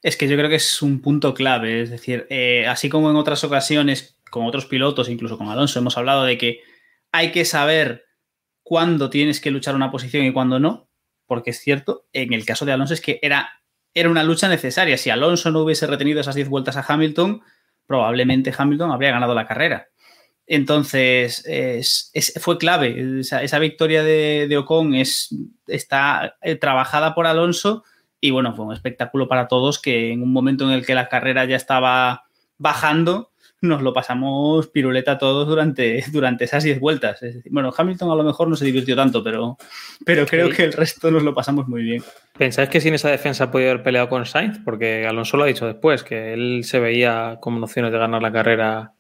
Es 0.04 0.16
que 0.18 0.28
yo 0.28 0.38
creo 0.38 0.50
que 0.50 0.58
es 0.58 0.82
un 0.84 1.02
punto 1.02 1.34
clave, 1.34 1.82
es 1.82 1.90
decir, 1.90 2.28
eh, 2.30 2.68
así 2.68 2.90
como 2.90 3.10
en 3.10 3.16
otras 3.16 3.44
ocasiones 3.44 4.18
con 4.30 4.46
otros 4.46 4.68
pilotos, 4.68 5.10
incluso 5.10 5.38
con 5.38 5.48
Alonso, 5.48 5.80
hemos 5.80 5.98
hablado 5.98 6.24
de 6.24 6.38
que 6.38 6.62
hay 7.12 7.32
que 7.32 7.46
saber 7.46 8.06
cuándo 8.62 9.10
tienes 9.10 9.40
que 9.40 9.50
luchar 9.50 9.76
una 9.76 9.90
posición 9.90 10.26
y 10.26 10.34
cuándo 10.34 10.60
no, 10.60 10.90
porque 11.26 11.52
es 11.52 11.60
cierto, 11.60 12.06
en 12.14 12.34
el 12.34 12.46
caso 12.46 12.66
de 12.66 12.74
Alonso 12.74 12.94
es 12.94 13.02
que 13.02 13.20
era 13.24 13.64
era 13.94 14.10
una 14.10 14.24
lucha 14.24 14.48
necesaria. 14.48 14.98
Si 14.98 15.10
Alonso 15.10 15.52
no 15.52 15.62
hubiese 15.62 15.88
retenido 15.88 16.20
esas 16.20 16.36
10 16.36 16.50
vueltas 16.50 16.78
a 16.78 16.86
Hamilton, 16.88 17.42
probablemente 17.86 18.54
Hamilton 18.56 18.92
habría 18.92 19.12
ganado 19.12 19.36
la 19.36 19.48
carrera. 19.48 19.90
Entonces, 20.46 21.44
es, 21.46 22.10
es, 22.14 22.34
fue 22.42 22.58
clave. 22.58 23.20
Esa, 23.20 23.44
esa 23.44 23.60
victoria 23.60 24.04
de, 24.04 24.48
de, 24.50 24.58
Ocon 24.58 24.96
es, 24.96 25.34
está 25.68 26.36
eh, 26.42 26.56
trabajada 26.56 27.16
por 27.16 27.28
Alonso 27.28 27.84
y 28.24 28.32
bueno, 28.32 28.56
fue 28.56 28.64
un 28.64 28.72
espectáculo 28.72 29.28
para 29.28 29.50
todos 29.50 29.82
que 29.82 30.14
en 30.14 30.24
un 30.24 30.32
momento 30.32 30.64
en 30.64 30.72
el 30.72 30.86
que 30.86 30.96
la 30.96 31.10
carrera 31.10 31.44
ya 31.44 31.58
estaba 31.58 32.24
bajando, 32.58 33.32
nos 33.60 33.82
lo 33.82 33.92
pasamos 33.92 34.68
piruleta 34.68 35.18
todos 35.18 35.46
durante, 35.46 36.06
durante 36.10 36.46
esas 36.46 36.64
10 36.64 36.80
vueltas. 36.80 37.20
Decir, 37.20 37.44
bueno, 37.52 37.74
Hamilton 37.76 38.12
a 38.12 38.16
lo 38.16 38.24
mejor 38.24 38.48
no 38.48 38.56
se 38.56 38.64
divirtió 38.64 38.96
tanto, 38.96 39.26
pero, 39.26 39.58
pero 40.06 40.26
creo 40.26 40.50
que 40.52 40.64
el 40.64 40.72
resto 40.72 41.12
nos 41.12 41.24
lo 41.24 41.36
pasamos 41.36 41.68
muy 41.68 41.84
bien. 41.84 42.02
¿Pensáis 42.38 42.70
que 42.70 42.80
sin 42.80 42.94
esa 42.94 43.10
defensa 43.10 43.52
podía 43.52 43.72
haber 43.72 43.84
peleado 43.84 44.08
con 44.08 44.26
Sainz? 44.26 44.58
Porque 44.64 45.06
Alonso 45.06 45.36
lo 45.36 45.44
ha 45.44 45.48
dicho 45.48 45.68
después, 45.68 46.04
que 46.04 46.34
él 46.34 46.62
se 46.64 46.80
veía 46.80 47.40
como 47.42 47.62
opciones 47.62 47.92
de 47.92 47.98
ganar 47.98 48.22
la 48.22 48.32
carrera 48.32 48.94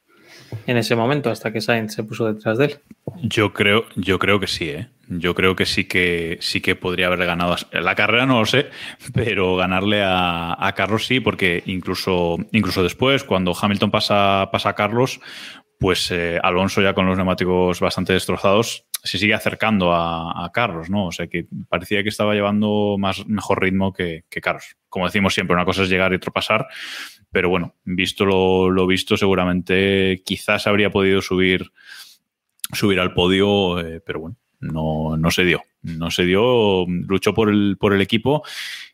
en 0.67 0.75
ese 0.75 0.97
momento, 0.97 1.29
hasta 1.29 1.53
que 1.53 1.61
Sainz 1.61 1.93
se 1.93 2.03
puso 2.03 2.25
detrás 2.25 2.57
de 2.57 2.65
él. 2.65 2.79
Yo 3.21 3.53
creo, 3.53 3.85
yo 3.95 4.19
creo 4.19 4.41
que 4.41 4.47
sí, 4.47 4.69
¿eh? 4.69 4.89
Yo 5.07 5.35
creo 5.35 5.55
que 5.55 5.65
sí 5.65 5.85
que 5.85 6.37
sí 6.41 6.61
que 6.61 6.75
podría 6.75 7.07
haber 7.07 7.25
ganado 7.25 7.55
la 7.71 7.95
carrera, 7.95 8.25
no 8.25 8.39
lo 8.39 8.45
sé, 8.45 8.69
pero 9.13 9.55
ganarle 9.55 10.01
a, 10.01 10.55
a 10.57 10.73
Carlos 10.73 11.05
sí, 11.05 11.19
porque 11.19 11.61
incluso, 11.65 12.37
incluso 12.51 12.83
después, 12.83 13.23
cuando 13.23 13.53
Hamilton 13.59 13.91
pasa, 13.91 14.49
pasa 14.51 14.69
a 14.69 14.75
Carlos, 14.75 15.19
pues 15.79 16.09
eh, 16.11 16.39
Alonso 16.41 16.81
ya 16.81 16.93
con 16.93 17.05
los 17.05 17.17
neumáticos 17.17 17.79
bastante 17.81 18.13
destrozados 18.13 18.85
se 19.03 19.17
sigue 19.17 19.33
acercando 19.33 19.91
a, 19.91 20.45
a, 20.45 20.51
Carlos, 20.53 20.89
¿no? 20.89 21.07
O 21.07 21.11
sea 21.11 21.27
que 21.27 21.45
parecía 21.67 22.03
que 22.03 22.09
estaba 22.09 22.33
llevando 22.33 22.95
más 22.97 23.27
mejor 23.27 23.61
ritmo 23.61 23.91
que, 23.91 24.23
que, 24.29 24.39
Carlos. 24.39 24.77
Como 24.87 25.05
decimos 25.05 25.33
siempre, 25.33 25.55
una 25.55 25.65
cosa 25.65 25.83
es 25.83 25.89
llegar 25.89 26.13
y 26.13 26.15
otra 26.15 26.31
pasar, 26.31 26.67
pero 27.33 27.49
bueno, 27.49 27.75
visto 27.83 28.25
lo, 28.25 28.87
visto, 28.87 29.17
seguramente 29.17 30.21
quizás 30.23 30.67
habría 30.67 30.89
podido 30.89 31.21
subir, 31.21 31.71
subir 32.71 32.99
al 32.99 33.13
podio, 33.13 33.79
eh, 33.79 33.99
pero 34.05 34.21
bueno, 34.21 34.37
no, 34.71 35.17
no 35.17 35.31
se 35.31 35.43
dio. 35.43 35.63
No 35.81 36.11
se 36.11 36.23
dio, 36.23 36.85
luchó 36.87 37.33
por 37.33 37.49
el, 37.49 37.75
por 37.77 37.93
el 37.93 38.01
equipo 38.01 38.43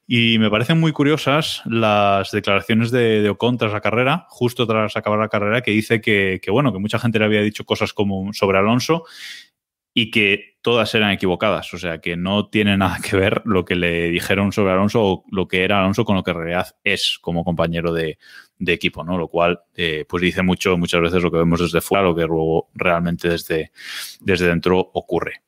y 0.07 0.39
me 0.39 0.49
parecen 0.49 0.79
muy 0.79 0.91
curiosas 0.91 1.61
las 1.65 2.31
declaraciones 2.31 2.89
de, 2.89 3.21
de, 3.21 3.29
Ocon 3.29 3.59
tras 3.59 3.71
la 3.71 3.81
carrera, 3.81 4.25
justo 4.29 4.65
tras 4.65 4.97
acabar 4.97 5.19
la 5.19 5.29
carrera, 5.29 5.61
que 5.61 5.69
dice 5.69 6.01
que, 6.01 6.39
que, 6.41 6.49
bueno, 6.49 6.73
que 6.73 6.79
mucha 6.79 6.97
gente 6.97 7.19
le 7.19 7.25
había 7.25 7.41
dicho 7.41 7.63
cosas 7.63 7.93
como 7.93 8.33
sobre 8.33 8.57
Alonso 8.57 9.03
y 9.93 10.09
que 10.09 10.57
todas 10.61 10.93
eran 10.95 11.11
equivocadas. 11.11 11.73
O 11.73 11.77
sea, 11.77 11.99
que 11.99 12.17
no 12.17 12.47
tiene 12.47 12.75
nada 12.77 12.97
que 13.07 13.17
ver 13.17 13.43
lo 13.45 13.65
que 13.65 13.75
le 13.75 14.09
dijeron 14.09 14.51
sobre 14.51 14.71
Alonso 14.71 15.03
o 15.03 15.23
lo 15.31 15.47
que 15.47 15.63
era 15.63 15.79
Alonso 15.79 16.05
con 16.05 16.15
lo 16.15 16.23
que 16.23 16.31
en 16.31 16.37
realidad 16.37 16.75
es 16.83 17.19
como 17.21 17.43
compañero 17.43 17.93
de, 17.93 18.17
de 18.57 18.73
equipo, 18.73 19.03
¿no? 19.03 19.17
Lo 19.17 19.27
cual, 19.27 19.61
eh, 19.75 20.05
pues 20.07 20.21
dice 20.21 20.41
mucho, 20.41 20.77
muchas 20.77 21.01
veces 21.01 21.23
lo 21.23 21.31
que 21.31 21.37
vemos 21.37 21.59
desde 21.59 21.81
fuera, 21.81 22.03
lo 22.03 22.15
que 22.15 22.25
luego 22.25 22.69
realmente 22.73 23.29
desde, 23.29 23.71
desde 24.19 24.47
dentro 24.47 24.79
ocurre. 24.79 25.43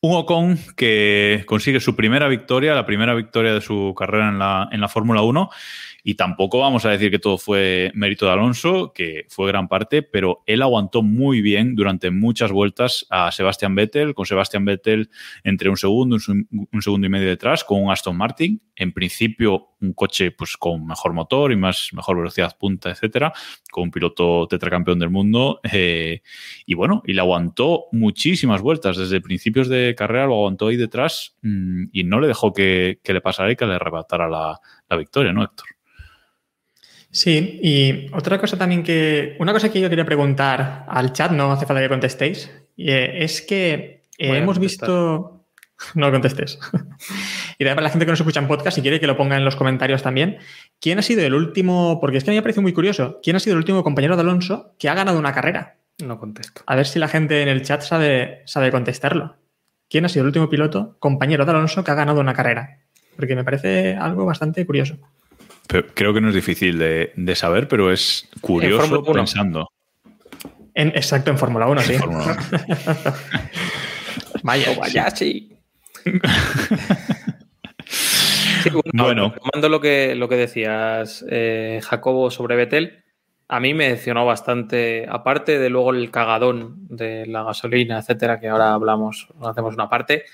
Un 0.00 0.16
Ocon 0.16 0.58
que 0.76 1.44
consigue 1.46 1.80
su 1.80 1.96
primera 1.96 2.28
victoria, 2.28 2.74
la 2.74 2.86
primera 2.86 3.14
victoria 3.14 3.54
de 3.54 3.60
su 3.60 3.94
carrera 3.96 4.28
en 4.28 4.38
la, 4.38 4.68
en 4.70 4.80
la 4.80 4.88
Fórmula 4.88 5.22
1. 5.22 5.50
Y 6.02 6.14
tampoco 6.14 6.58
vamos 6.58 6.84
a 6.84 6.90
decir 6.90 7.10
que 7.10 7.18
todo 7.18 7.38
fue 7.38 7.92
mérito 7.94 8.26
de 8.26 8.32
Alonso, 8.32 8.92
que 8.92 9.26
fue 9.28 9.48
gran 9.48 9.68
parte, 9.68 10.02
pero 10.02 10.42
él 10.46 10.62
aguantó 10.62 11.02
muy 11.02 11.42
bien 11.42 11.74
durante 11.74 12.10
muchas 12.10 12.50
vueltas 12.50 13.06
a 13.10 13.30
Sebastian 13.30 13.74
Vettel, 13.74 14.14
con 14.14 14.26
Sebastian 14.26 14.64
Vettel 14.64 15.10
entre 15.44 15.68
un 15.68 15.76
segundo, 15.76 16.16
un, 16.28 16.68
un 16.72 16.82
segundo 16.82 17.06
y 17.06 17.10
medio 17.10 17.28
detrás, 17.28 17.64
con 17.64 17.82
un 17.82 17.90
Aston 17.92 18.16
Martin. 18.16 18.60
En 18.74 18.92
principio, 18.92 19.72
un 19.80 19.92
coche 19.92 20.30
pues, 20.30 20.56
con 20.56 20.86
mejor 20.86 21.12
motor 21.12 21.52
y 21.52 21.56
más, 21.56 21.90
mejor 21.92 22.16
velocidad 22.16 22.56
punta, 22.58 22.90
etcétera, 22.90 23.32
con 23.70 23.84
un 23.84 23.90
piloto 23.90 24.46
tetracampeón 24.48 24.98
del 24.98 25.10
mundo. 25.10 25.60
Eh, 25.72 26.22
y 26.66 26.74
bueno, 26.74 27.02
y 27.06 27.12
le 27.12 27.20
aguantó 27.20 27.86
muchísimas 27.92 28.62
vueltas. 28.62 28.96
Desde 28.96 29.20
principios 29.20 29.68
de 29.68 29.94
carrera 29.96 30.26
lo 30.26 30.34
aguantó 30.34 30.68
ahí 30.68 30.76
detrás 30.76 31.36
mmm, 31.42 31.84
y 31.92 32.04
no 32.04 32.20
le 32.20 32.28
dejó 32.28 32.52
que, 32.52 33.00
que, 33.02 33.12
le 33.12 33.20
pasara 33.20 33.52
y 33.52 33.56
que 33.56 33.66
le 33.66 33.74
arrebatara 33.74 34.28
la, 34.28 34.60
la 34.88 34.96
victoria, 34.96 35.32
¿no, 35.32 35.42
Héctor? 35.42 35.66
Sí, 37.12 37.60
y 37.62 38.06
otra 38.14 38.40
cosa 38.40 38.56
también 38.56 38.82
que. 38.82 39.36
Una 39.38 39.52
cosa 39.52 39.70
que 39.70 39.80
yo 39.80 39.90
quería 39.90 40.06
preguntar 40.06 40.86
al 40.88 41.12
chat, 41.12 41.30
no 41.30 41.52
hace 41.52 41.66
falta 41.66 41.82
que 41.82 41.88
contestéis, 41.90 42.50
es 42.76 43.42
que 43.42 44.02
eh, 44.18 44.36
hemos 44.36 44.58
visto. 44.58 45.38
No 45.96 46.12
contestes. 46.12 46.60
y 47.58 47.64
para 47.64 47.80
la 47.80 47.90
gente 47.90 48.06
que 48.06 48.12
nos 48.12 48.20
escucha 48.20 48.38
en 48.38 48.46
podcast, 48.46 48.76
si 48.76 48.82
quiere 48.82 49.00
que 49.00 49.08
lo 49.08 49.16
ponga 49.16 49.36
en 49.36 49.44
los 49.44 49.56
comentarios 49.56 50.00
también, 50.00 50.38
¿quién 50.80 51.00
ha 51.00 51.02
sido 51.02 51.22
el 51.22 51.34
último? 51.34 51.98
Porque 52.00 52.18
es 52.18 52.22
que 52.22 52.30
a 52.30 52.32
mí 52.32 52.36
me 52.36 52.42
parece 52.42 52.60
muy 52.60 52.72
curioso. 52.72 53.18
¿Quién 53.20 53.34
ha 53.34 53.40
sido 53.40 53.54
el 53.54 53.58
último 53.58 53.82
compañero 53.82 54.14
de 54.14 54.22
Alonso 54.22 54.76
que 54.78 54.88
ha 54.88 54.94
ganado 54.94 55.18
una 55.18 55.32
carrera? 55.32 55.78
No 56.00 56.20
contesto. 56.20 56.62
A 56.66 56.76
ver 56.76 56.86
si 56.86 57.00
la 57.00 57.08
gente 57.08 57.42
en 57.42 57.48
el 57.48 57.62
chat 57.62 57.82
sabe, 57.82 58.42
sabe 58.44 58.70
contestarlo. 58.70 59.34
¿Quién 59.90 60.04
ha 60.04 60.08
sido 60.08 60.22
el 60.22 60.28
último 60.28 60.48
piloto, 60.48 60.94
compañero 61.00 61.44
de 61.44 61.50
Alonso, 61.50 61.82
que 61.82 61.90
ha 61.90 61.96
ganado 61.96 62.20
una 62.20 62.32
carrera? 62.32 62.78
Porque 63.16 63.34
me 63.34 63.42
parece 63.42 63.96
algo 63.96 64.24
bastante 64.24 64.64
curioso. 64.64 64.98
Pero 65.66 65.86
creo 65.94 66.14
que 66.14 66.20
no 66.20 66.28
es 66.28 66.34
difícil 66.34 66.78
de, 66.78 67.12
de 67.16 67.34
saber, 67.34 67.68
pero 67.68 67.92
es 67.92 68.28
curioso 68.40 69.02
pensando. 69.04 69.70
En, 70.74 70.88
exacto, 70.88 71.30
en 71.30 71.38
Fórmula 71.38 71.66
1, 71.66 71.82
sí. 71.82 71.94
Fórmula 71.94 72.24
1. 72.24 72.36
vaya, 74.42 74.78
vaya, 74.78 75.10
sí. 75.10 75.50
sí 78.62 78.70
bueno, 78.70 79.04
bueno. 79.04 79.34
Tomando 79.34 79.68
lo 79.68 79.80
que, 79.80 80.14
lo 80.14 80.28
que 80.28 80.36
decías, 80.36 81.24
eh, 81.28 81.80
Jacobo, 81.82 82.30
sobre 82.30 82.56
Betel, 82.56 83.04
a 83.48 83.60
mí 83.60 83.74
me 83.74 83.88
decepcionó 83.88 84.24
bastante, 84.24 85.06
aparte 85.08 85.58
de 85.58 85.68
luego 85.68 85.90
el 85.90 86.10
cagadón 86.10 86.86
de 86.88 87.26
la 87.26 87.42
gasolina, 87.42 87.98
etcétera, 87.98 88.40
que 88.40 88.48
ahora 88.48 88.72
hablamos, 88.72 89.28
hacemos 89.42 89.74
una 89.74 89.90
parte, 89.90 90.24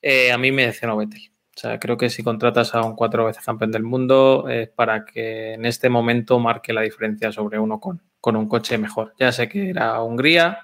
eh, 0.00 0.30
a 0.30 0.38
mí 0.38 0.52
me 0.52 0.66
decepcionó 0.66 0.96
Betel. 0.96 1.32
O 1.60 1.62
sea, 1.62 1.78
creo 1.78 1.98
que 1.98 2.08
si 2.08 2.22
contratas 2.22 2.74
a 2.74 2.80
un 2.80 2.96
cuatro 2.96 3.26
veces 3.26 3.44
campeón 3.44 3.70
del 3.70 3.82
mundo 3.82 4.48
es 4.48 4.70
para 4.70 5.04
que 5.04 5.52
en 5.52 5.66
este 5.66 5.90
momento 5.90 6.38
marque 6.38 6.72
la 6.72 6.80
diferencia 6.80 7.32
sobre 7.32 7.58
uno 7.58 7.78
con, 7.78 8.00
con 8.18 8.34
un 8.34 8.48
coche 8.48 8.78
mejor. 8.78 9.12
Ya 9.18 9.30
sé 9.30 9.46
que 9.46 9.68
era 9.68 10.02
Hungría, 10.02 10.60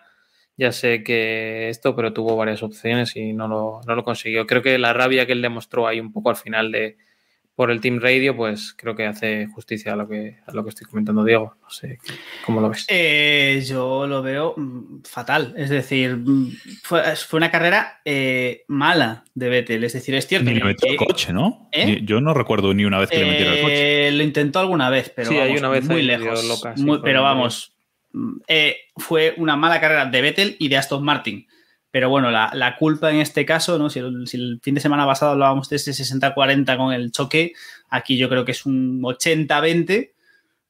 ya 0.56 0.72
sé 0.72 1.02
que 1.02 1.68
esto, 1.68 1.94
pero 1.94 2.14
tuvo 2.14 2.34
varias 2.34 2.62
opciones 2.62 3.14
y 3.14 3.34
no 3.34 3.46
lo, 3.46 3.82
no 3.86 3.94
lo 3.94 4.04
consiguió. 4.04 4.46
Creo 4.46 4.62
que 4.62 4.78
la 4.78 4.94
rabia 4.94 5.26
que 5.26 5.32
él 5.32 5.42
demostró 5.42 5.86
ahí 5.86 6.00
un 6.00 6.14
poco 6.14 6.30
al 6.30 6.36
final 6.36 6.72
de 6.72 6.96
por 7.56 7.70
el 7.70 7.80
Team 7.80 8.00
Radio, 8.00 8.36
pues 8.36 8.74
creo 8.76 8.94
que 8.94 9.06
hace 9.06 9.46
justicia 9.46 9.94
a 9.94 9.96
lo 9.96 10.06
que, 10.06 10.36
a 10.46 10.52
lo 10.52 10.62
que 10.62 10.68
estoy 10.68 10.86
comentando, 10.86 11.24
Diego. 11.24 11.56
No 11.62 11.70
sé 11.70 11.98
cómo 12.44 12.60
lo 12.60 12.68
ves. 12.68 12.84
Eh, 12.88 13.64
yo 13.66 14.06
lo 14.06 14.22
veo 14.22 14.54
fatal. 15.04 15.54
Es 15.56 15.70
decir, 15.70 16.18
fue, 16.82 17.16
fue 17.16 17.38
una 17.38 17.50
carrera 17.50 18.02
eh, 18.04 18.64
mala 18.68 19.24
de 19.34 19.48
Vettel. 19.48 19.84
Es 19.84 19.94
decir, 19.94 20.14
es 20.14 20.26
cierto. 20.26 20.50
Ni 20.50 20.58
le 20.58 20.64
metió 20.64 20.90
el 20.90 20.98
coche, 20.98 21.32
¿no? 21.32 21.70
¿Eh? 21.72 22.02
Yo 22.04 22.20
no 22.20 22.34
recuerdo 22.34 22.74
ni 22.74 22.84
una 22.84 22.98
vez 22.98 23.08
que 23.08 23.20
le 23.20 23.30
metiera 23.30 23.54
el 23.54 23.62
coche. 23.62 24.10
Lo 24.12 24.22
intentó 24.22 24.58
alguna 24.60 24.90
vez, 24.90 25.10
pero 25.16 25.30
sí, 25.30 25.36
vamos, 25.36 25.50
hay 25.50 25.58
una 25.58 25.68
vez 25.70 25.84
muy 25.88 26.02
lejos. 26.02 26.44
Loca, 26.44 26.76
sí, 26.76 26.84
muy, 26.84 27.00
pero 27.02 27.22
vamos, 27.22 27.74
eh, 28.48 28.76
fue 28.96 29.34
una 29.38 29.56
mala 29.56 29.80
carrera 29.80 30.04
de 30.04 30.20
Vettel 30.20 30.56
y 30.58 30.68
de 30.68 30.76
Aston 30.76 31.02
Martin. 31.02 31.46
Pero 31.90 32.10
bueno, 32.10 32.30
la, 32.30 32.50
la, 32.52 32.76
culpa 32.76 33.10
en 33.10 33.20
este 33.20 33.46
caso, 33.46 33.78
¿no? 33.78 33.88
Si 33.88 34.00
el, 34.00 34.60
fin 34.62 34.74
de 34.74 34.80
semana 34.80 35.06
pasado 35.06 35.32
hablábamos 35.32 35.68
de 35.68 35.76
ese 35.76 35.92
60-40 35.92 36.76
con 36.76 36.92
el 36.92 37.10
choque, 37.12 37.52
aquí 37.88 38.16
yo 38.16 38.28
creo 38.28 38.44
que 38.44 38.52
es 38.52 38.66
un 38.66 39.00
80-20. 39.02 40.12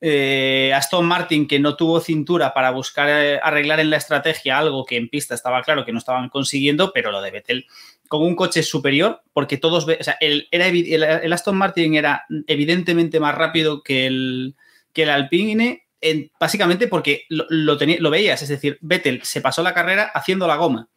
Eh, 0.00 0.72
Aston 0.74 1.06
Martin, 1.06 1.48
que 1.48 1.58
no 1.58 1.74
tuvo 1.74 2.00
cintura 2.00 2.52
para 2.52 2.70
buscar 2.70 3.08
eh, 3.08 3.40
arreglar 3.42 3.80
en 3.80 3.88
la 3.88 3.96
estrategia 3.96 4.58
algo 4.58 4.84
que 4.84 4.96
en 4.96 5.08
pista 5.08 5.34
estaba 5.34 5.62
claro 5.62 5.86
que 5.86 5.92
no 5.92 5.98
estaban 5.98 6.28
consiguiendo, 6.28 6.92
pero 6.92 7.10
lo 7.10 7.22
de 7.22 7.30
Vettel 7.30 7.66
con 8.08 8.22
un 8.22 8.36
coche 8.36 8.62
superior, 8.62 9.22
porque 9.32 9.56
todos, 9.56 9.86
o 9.88 10.04
sea, 10.04 10.16
el, 10.20 10.48
era, 10.50 10.68
el, 10.68 11.32
Aston 11.32 11.56
Martin 11.56 11.94
era 11.94 12.24
evidentemente 12.46 13.20
más 13.20 13.34
rápido 13.34 13.82
que 13.82 14.06
el, 14.06 14.54
que 14.92 15.04
el 15.04 15.10
Alpine, 15.10 15.86
en- 16.00 16.30
básicamente 16.38 16.88
porque 16.88 17.24
lo, 17.28 17.46
lo 17.48 18.10
veías, 18.10 18.42
es 18.42 18.48
decir, 18.48 18.78
Vettel 18.80 19.22
se 19.22 19.40
pasó 19.40 19.62
la 19.62 19.74
carrera 19.74 20.04
haciendo 20.14 20.46
la 20.46 20.56
goma. 20.56 20.88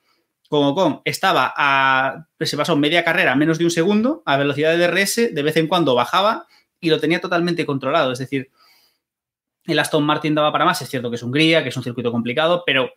Con 0.49 0.65
Ocon 0.65 1.01
estaba 1.05 1.53
a. 1.55 2.27
Se 2.41 2.57
pasó 2.57 2.75
media 2.75 3.05
carrera 3.05 3.35
menos 3.35 3.57
de 3.57 3.65
un 3.65 3.71
segundo, 3.71 4.23
a 4.25 4.35
velocidad 4.35 4.75
de 4.75 4.87
DRS, 4.87 5.33
de 5.33 5.43
vez 5.43 5.55
en 5.57 5.67
cuando 5.67 5.95
bajaba 5.95 6.47
y 6.81 6.89
lo 6.89 6.99
tenía 6.99 7.21
totalmente 7.21 7.65
controlado. 7.65 8.11
Es 8.11 8.19
decir, 8.19 8.49
el 9.65 9.79
Aston 9.79 10.03
Martin 10.03 10.35
daba 10.35 10.51
para 10.51 10.65
más. 10.65 10.81
Es 10.81 10.89
cierto 10.89 11.09
que 11.09 11.15
es 11.15 11.23
Hungría, 11.23 11.63
que 11.63 11.69
es 11.69 11.77
un 11.77 11.83
circuito 11.83 12.11
complicado, 12.11 12.63
pero 12.65 12.91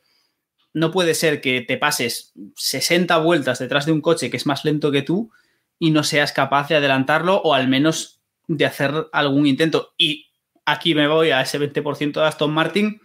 no 0.72 0.90
puede 0.90 1.14
ser 1.14 1.40
que 1.40 1.61
te 1.61 1.76
pases 1.76 2.32
60 2.57 3.16
vueltas 3.18 3.59
detrás 3.59 3.86
de 3.86 3.92
un 3.92 4.00
coche 4.00 4.30
que 4.30 4.38
es 4.38 4.46
más 4.46 4.64
lento 4.64 4.90
que 4.90 5.03
tú 5.03 5.30
y 5.78 5.90
no 5.90 6.03
seas 6.03 6.32
capaz 6.32 6.68
de 6.68 6.76
adelantarlo 6.76 7.36
o 7.36 7.55
al 7.55 7.68
menos 7.68 8.22
de 8.48 8.64
hacer 8.64 9.09
algún 9.12 9.46
intento. 9.46 9.92
Y 9.98 10.30
aquí 10.64 10.94
me 10.94 11.09
voy 11.09 11.30
a 11.30 11.42
ese 11.42 11.61
20% 11.61 12.12
de 12.12 12.26
Aston 12.26 12.53
Martin. 12.53 13.03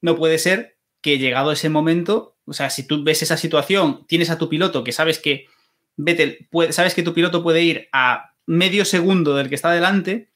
No 0.00 0.16
puede 0.16 0.38
ser 0.38 0.78
que 1.00 1.18
llegado 1.18 1.50
ese 1.52 1.68
momento, 1.68 2.31
o 2.44 2.52
sea, 2.52 2.70
si 2.70 2.86
tú 2.86 3.02
ves 3.02 3.22
esa 3.22 3.36
situación, 3.36 4.04
tienes 4.06 4.30
a 4.30 4.38
tu 4.38 4.48
piloto 4.48 4.82
que 4.82 4.92
sabes 4.92 5.18
que 5.18 5.46
sabes 6.70 6.94
que 6.94 7.02
tu 7.02 7.14
piloto 7.14 7.42
puede 7.42 7.62
ir 7.62 7.88
a 7.92 8.32
medio 8.46 8.84
segundo 8.84 9.36
del 9.36 9.48
que 9.48 9.54
está 9.54 9.70
delante, 9.70 10.30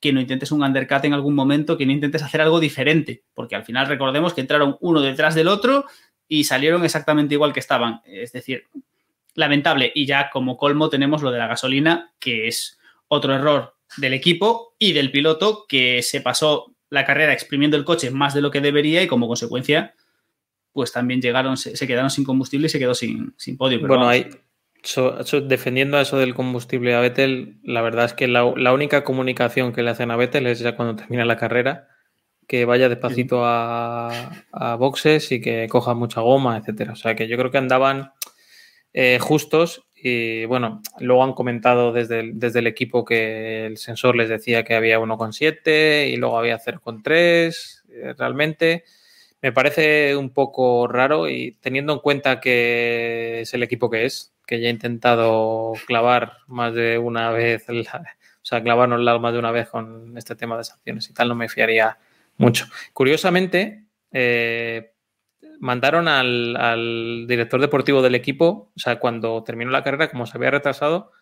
que 0.00 0.12
no 0.12 0.20
intentes 0.20 0.52
un 0.52 0.62
undercut 0.62 1.04
en 1.04 1.14
algún 1.14 1.34
momento, 1.34 1.76
que 1.76 1.86
no 1.86 1.92
intentes 1.92 2.22
hacer 2.22 2.40
algo 2.40 2.60
diferente, 2.60 3.22
porque 3.34 3.54
al 3.54 3.64
final 3.64 3.86
recordemos 3.86 4.34
que 4.34 4.40
entraron 4.40 4.76
uno 4.80 5.00
detrás 5.00 5.34
del 5.34 5.48
otro 5.48 5.86
y 6.28 6.44
salieron 6.44 6.84
exactamente 6.84 7.34
igual 7.34 7.52
que 7.52 7.60
estaban. 7.60 8.00
Es 8.04 8.32
decir, 8.32 8.64
lamentable. 9.34 9.92
Y 9.94 10.06
ya 10.06 10.30
como 10.30 10.56
colmo 10.56 10.88
tenemos 10.88 11.22
lo 11.22 11.30
de 11.30 11.38
la 11.38 11.46
gasolina, 11.46 12.12
que 12.18 12.48
es 12.48 12.78
otro 13.08 13.34
error 13.34 13.76
del 13.96 14.14
equipo 14.14 14.74
y 14.78 14.92
del 14.92 15.10
piloto 15.10 15.66
que 15.68 16.02
se 16.02 16.20
pasó 16.20 16.74
la 16.88 17.04
carrera 17.04 17.32
exprimiendo 17.32 17.76
el 17.76 17.84
coche 17.84 18.10
más 18.10 18.34
de 18.34 18.40
lo 18.40 18.50
que 18.50 18.60
debería 18.60 19.02
y 19.02 19.06
como 19.06 19.28
consecuencia 19.28 19.94
pues 20.72 20.92
también 20.92 21.20
llegaron, 21.20 21.56
se, 21.56 21.76
se 21.76 21.86
quedaron 21.86 22.10
sin 22.10 22.24
combustible 22.24 22.66
y 22.66 22.70
se 22.70 22.78
quedó 22.78 22.94
sin, 22.94 23.34
sin 23.36 23.56
podio. 23.56 23.78
Pero 23.78 23.88
Bueno, 23.88 24.04
vamos, 24.06 24.14
ahí, 24.14 24.30
so- 24.82 25.22
so- 25.24 25.40
defendiendo 25.40 25.96
a 25.96 26.02
eso 26.02 26.16
del 26.18 26.34
combustible 26.34 26.94
a 26.94 27.00
Vettel, 27.00 27.58
la 27.64 27.82
verdad 27.82 28.04
es 28.06 28.12
que 28.14 28.28
la, 28.28 28.52
la 28.56 28.72
única 28.72 29.02
comunicación 29.04 29.72
que 29.72 29.82
le 29.82 29.90
hacen 29.90 30.10
a 30.10 30.16
Vettel 30.16 30.46
es 30.46 30.60
ya 30.60 30.76
cuando 30.76 30.96
termina 30.96 31.24
la 31.24 31.36
carrera, 31.36 31.88
que 32.46 32.64
vaya 32.64 32.88
despacito 32.88 33.44
a, 33.44 34.30
a 34.52 34.74
boxes 34.76 35.30
y 35.32 35.40
que 35.40 35.68
coja 35.68 35.94
mucha 35.94 36.20
goma, 36.20 36.56
etcétera. 36.56 36.92
O 36.92 36.96
sea 36.96 37.14
que 37.14 37.28
yo 37.28 37.36
creo 37.36 37.50
que 37.52 37.58
andaban 37.58 38.12
eh, 38.92 39.18
justos 39.20 39.84
y 40.02 40.46
bueno, 40.46 40.80
luego 40.98 41.22
han 41.22 41.34
comentado 41.34 41.92
desde 41.92 42.20
el, 42.20 42.38
desde 42.40 42.58
el 42.60 42.66
equipo 42.66 43.04
que 43.04 43.66
el 43.66 43.76
sensor 43.76 44.16
les 44.16 44.28
decía 44.28 44.64
que 44.64 44.74
había 44.74 44.98
1,7 44.98 46.08
y 46.10 46.16
luego 46.16 46.38
había 46.38 46.58
0,3 46.58 47.82
eh, 47.90 48.14
realmente. 48.18 48.84
Me 49.42 49.52
parece 49.52 50.16
un 50.16 50.30
poco 50.30 50.86
raro 50.86 51.28
y 51.28 51.52
teniendo 51.60 51.92
en 51.94 51.98
cuenta 52.00 52.40
que 52.40 53.40
es 53.40 53.54
el 53.54 53.62
equipo 53.62 53.88
que 53.88 54.04
es, 54.04 54.34
que 54.46 54.60
ya 54.60 54.68
ha 54.68 54.70
intentado 54.72 55.72
clavar 55.86 56.38
más 56.46 56.74
de 56.74 56.98
una 56.98 57.30
vez, 57.30 57.64
la- 57.68 58.04
o 58.42 58.44
sea, 58.44 58.62
clavárnosla 58.62 59.18
más 59.18 59.32
de 59.32 59.38
una 59.38 59.50
vez 59.50 59.68
con 59.68 60.16
este 60.18 60.34
tema 60.34 60.56
de 60.58 60.64
sanciones 60.64 61.08
y 61.08 61.14
tal, 61.14 61.28
no 61.28 61.34
me 61.34 61.48
fiaría 61.48 61.98
mucho. 62.36 62.66
Curiosamente, 62.92 63.84
eh, 64.12 64.92
mandaron 65.58 66.08
al, 66.08 66.56
al 66.56 67.26
director 67.26 67.60
deportivo 67.60 68.02
del 68.02 68.14
equipo, 68.14 68.70
o 68.74 68.78
sea, 68.78 68.98
cuando 68.98 69.42
terminó 69.44 69.70
la 69.70 69.82
carrera, 69.82 70.10
como 70.10 70.26
se 70.26 70.36
había 70.38 70.50
retrasado, 70.50 71.12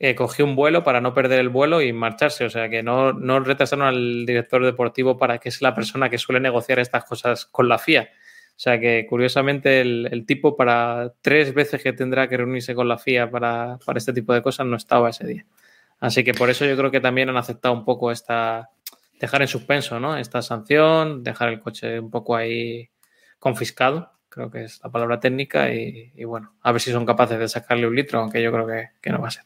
eh, 0.00 0.14
cogió 0.14 0.44
un 0.44 0.54
vuelo 0.54 0.84
para 0.84 1.00
no 1.00 1.12
perder 1.12 1.40
el 1.40 1.48
vuelo 1.48 1.82
y 1.82 1.92
marcharse. 1.92 2.44
O 2.44 2.50
sea, 2.50 2.68
que 2.68 2.82
no, 2.82 3.12
no 3.12 3.40
retrasaron 3.40 3.86
al 3.86 4.26
director 4.26 4.64
deportivo 4.64 5.18
para 5.18 5.38
que 5.38 5.48
es 5.48 5.60
la 5.62 5.74
persona 5.74 6.08
que 6.08 6.18
suele 6.18 6.40
negociar 6.40 6.78
estas 6.78 7.04
cosas 7.04 7.46
con 7.46 7.68
la 7.68 7.78
FIA. 7.78 8.08
O 8.58 8.60
sea, 8.60 8.80
que 8.80 9.06
curiosamente 9.08 9.80
el, 9.80 10.24
tipo 10.26 10.56
para 10.56 11.14
tres 11.22 11.54
veces 11.54 11.82
que 11.82 11.92
tendrá 11.92 12.28
que 12.28 12.36
reunirse 12.36 12.74
con 12.74 12.88
la 12.88 12.98
FIA 12.98 13.30
para, 13.30 13.78
para 13.84 13.98
este 13.98 14.12
tipo 14.12 14.34
de 14.34 14.42
cosas 14.42 14.66
no 14.66 14.76
estaba 14.76 15.10
ese 15.10 15.26
día. 15.26 15.46
Así 16.00 16.24
que 16.24 16.34
por 16.34 16.50
eso 16.50 16.64
yo 16.64 16.76
creo 16.76 16.90
que 16.90 17.00
también 17.00 17.28
han 17.28 17.36
aceptado 17.36 17.74
un 17.74 17.84
poco 17.84 18.10
esta, 18.12 18.70
dejar 19.20 19.42
en 19.42 19.48
suspenso, 19.48 20.00
¿no? 20.00 20.16
Esta 20.16 20.42
sanción, 20.42 21.22
dejar 21.24 21.50
el 21.50 21.60
coche 21.60 22.00
un 22.00 22.10
poco 22.10 22.36
ahí 22.36 22.90
confiscado, 23.38 24.12
creo 24.28 24.50
que 24.50 24.64
es 24.64 24.80
la 24.82 24.90
palabra 24.90 25.20
técnica, 25.20 25.72
y, 25.72 26.24
bueno, 26.24 26.54
a 26.62 26.72
ver 26.72 26.80
si 26.80 26.92
son 26.92 27.06
capaces 27.06 27.38
de 27.38 27.48
sacarle 27.48 27.86
un 27.86 27.96
litro, 27.96 28.20
aunque 28.20 28.42
yo 28.42 28.52
creo 28.52 28.66
que 29.00 29.10
no 29.10 29.20
va 29.20 29.28
a 29.28 29.32
ser. 29.32 29.44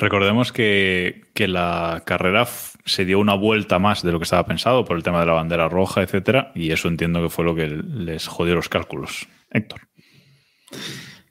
Recordemos 0.00 0.50
que, 0.50 1.26
la 1.36 2.02
carrera 2.06 2.46
se 2.86 3.04
dio 3.04 3.18
una 3.18 3.34
vuelta 3.34 3.78
más 3.78 4.02
de 4.02 4.12
lo 4.12 4.18
que 4.18 4.24
estaba 4.24 4.46
pensado 4.46 4.84
por 4.86 4.96
el 4.96 5.02
tema 5.02 5.20
de 5.20 5.26
la 5.26 5.34
bandera 5.34 5.68
roja, 5.68 6.00
etcétera, 6.00 6.52
y 6.54 6.72
eso 6.72 6.88
entiendo 6.88 7.22
que 7.22 7.28
fue 7.28 7.44
lo 7.44 7.54
que 7.54 7.66
les 7.68 8.26
jodió 8.26 8.54
los 8.54 8.70
cálculos. 8.70 9.28
Héctor. 9.50 9.80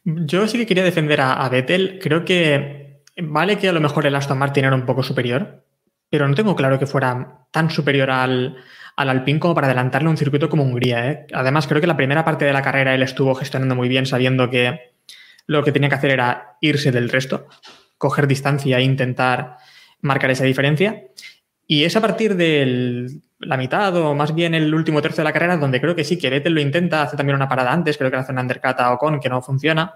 Yo 0.04 0.48
sí 0.48 0.60
que 0.60 0.68
quería 0.68 0.84
defender 0.84 1.20
a, 1.22 1.50
Vettel. 1.50 2.00
Creo 2.00 2.24
que 2.24 3.02
vale 3.18 3.58
que 3.58 3.70
a 3.70 3.74
lo 3.74 3.82
mejor 3.82 4.06
el 4.06 4.16
Aston 4.16 4.38
Martin 4.38 4.66
era 4.66 4.76
un 4.76 4.86
poco 4.86 5.02
superior, 5.02 5.66
pero 6.10 6.28
no 6.28 6.36
tengo 6.36 6.56
claro 6.56 6.78
que 6.78 6.86
fuera 6.86 7.48
tan 7.52 7.72
superior 7.72 8.12
al, 8.12 8.56
al 8.96 9.10
Alpine 9.10 9.40
como 9.40 9.56
para 9.56 9.66
adelantarle 9.66 10.10
un 10.10 10.18
circuito 10.18 10.48
como 10.48 10.64
Hungría. 10.64 11.10
¿eh? 11.10 11.26
Además, 11.34 11.66
creo 11.66 11.82
que 11.82 11.88
la 11.88 11.98
primera 11.98 12.24
parte 12.24 12.46
de 12.46 12.54
la 12.54 12.62
carrera 12.62 12.94
él 12.94 13.02
estuvo 13.02 13.34
gestionando 13.34 13.76
muy 13.76 13.90
bien, 13.90 14.06
sabiendo 14.06 14.50
que 14.52 14.92
lo 15.48 15.64
que 15.64 15.72
tenía 15.72 15.90
que 15.90 15.96
hacer 15.96 16.12
era 16.12 16.58
irse 16.62 16.92
del 16.92 17.10
resto, 17.10 17.48
coger 18.00 18.26
distancia 18.26 18.80
e 18.80 18.84
intentar 18.84 19.58
marcar 20.02 20.32
esa 20.32 20.46
diferencia. 20.46 21.04
Y 21.68 21.84
es 21.84 21.96
a 21.96 22.02
partir 22.02 22.36
de 22.36 23.22
la 23.40 23.58
mitad 23.58 23.96
o 23.96 24.16
más 24.16 24.34
bien 24.34 24.56
el 24.56 24.74
último 24.74 25.02
tercio 25.02 25.22
de 25.22 25.26
la 25.26 25.34
carrera 25.34 25.58
donde 25.58 25.80
creo 25.80 25.96
que 25.96 26.04
sí, 26.04 26.18
que 26.18 26.32
Vettel 26.32 26.54
lo 26.54 26.62
intenta, 26.62 27.04
hace 27.04 27.16
también 27.16 27.36
una 27.36 27.48
parada 27.48 27.72
antes, 27.72 27.98
creo 27.98 28.10
que 28.10 28.18
hace 28.18 28.32
un 28.32 28.40
undercut 28.40 28.80
a 28.80 28.94
Ocon 28.94 29.20
que 29.20 29.30
no 29.30 29.42
funciona. 29.44 29.94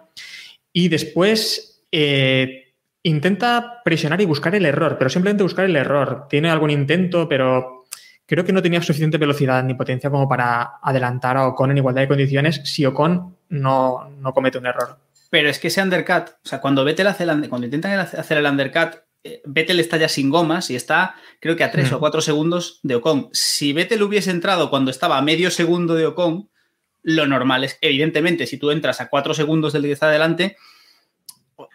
Y 0.72 0.90
después 0.90 1.84
eh, 1.92 2.76
intenta 3.02 3.82
presionar 3.84 4.22
y 4.22 4.26
buscar 4.26 4.54
el 4.54 4.66
error, 4.66 4.98
pero 4.98 5.10
simplemente 5.10 5.44
buscar 5.44 5.66
el 5.66 5.76
error. 5.76 6.28
Tiene 6.30 6.50
algún 6.50 6.70
intento, 6.70 7.28
pero 7.28 7.86
creo 8.26 8.46
que 8.46 8.54
no 8.54 8.62
tenía 8.62 8.82
suficiente 8.82 9.18
velocidad 9.18 9.64
ni 9.64 9.74
potencia 9.74 10.10
como 10.10 10.28
para 10.28 10.80
adelantar 10.82 11.38
a 11.38 11.48
Ocon 11.48 11.72
en 11.72 11.78
igualdad 11.78 12.02
de 12.02 12.08
condiciones 12.10 12.62
si 12.66 12.86
Ocon 12.86 13.38
no, 13.50 14.10
no 14.10 14.34
comete 14.34 14.58
un 14.58 14.68
error. 14.68 15.00
Pero 15.34 15.50
es 15.50 15.58
que 15.58 15.70
ese 15.70 15.82
undercut, 15.82 16.30
o 16.46 16.48
sea, 16.48 16.62
cuando 16.62 16.84
Vettel 16.86 17.08
hace 17.08 17.24
el, 17.24 17.50
cuando 17.50 17.66
intentan 17.66 18.00
hacer 18.00 18.38
el 18.38 18.46
undercut, 18.46 18.98
eh, 19.24 19.42
Vettel 19.46 19.80
está 19.80 19.98
ya 19.98 20.08
sin 20.08 20.30
gomas 20.30 20.70
y 20.70 20.76
está, 20.76 21.16
creo 21.42 21.56
que 21.56 21.64
a 21.64 21.72
3 21.72 21.92
Mm. 21.92 21.96
o 21.96 22.00
4 22.00 22.22
segundos 22.22 22.80
de 22.84 22.94
Ocon. 22.94 23.30
Si 23.32 23.74
Vettel 23.74 24.04
hubiese 24.04 24.30
entrado 24.30 24.70
cuando 24.70 24.92
estaba 24.92 25.18
a 25.18 25.24
medio 25.24 25.50
segundo 25.50 25.96
de 25.96 26.06
Ocon, 26.06 26.52
lo 27.02 27.26
normal 27.26 27.64
es, 27.64 27.80
evidentemente, 27.82 28.46
si 28.46 28.60
tú 28.60 28.70
entras 28.70 29.02
a 29.02 29.10
4 29.10 29.34
segundos 29.34 29.74
del 29.74 29.82
que 29.82 29.94
está 29.94 30.12
delante, 30.12 30.56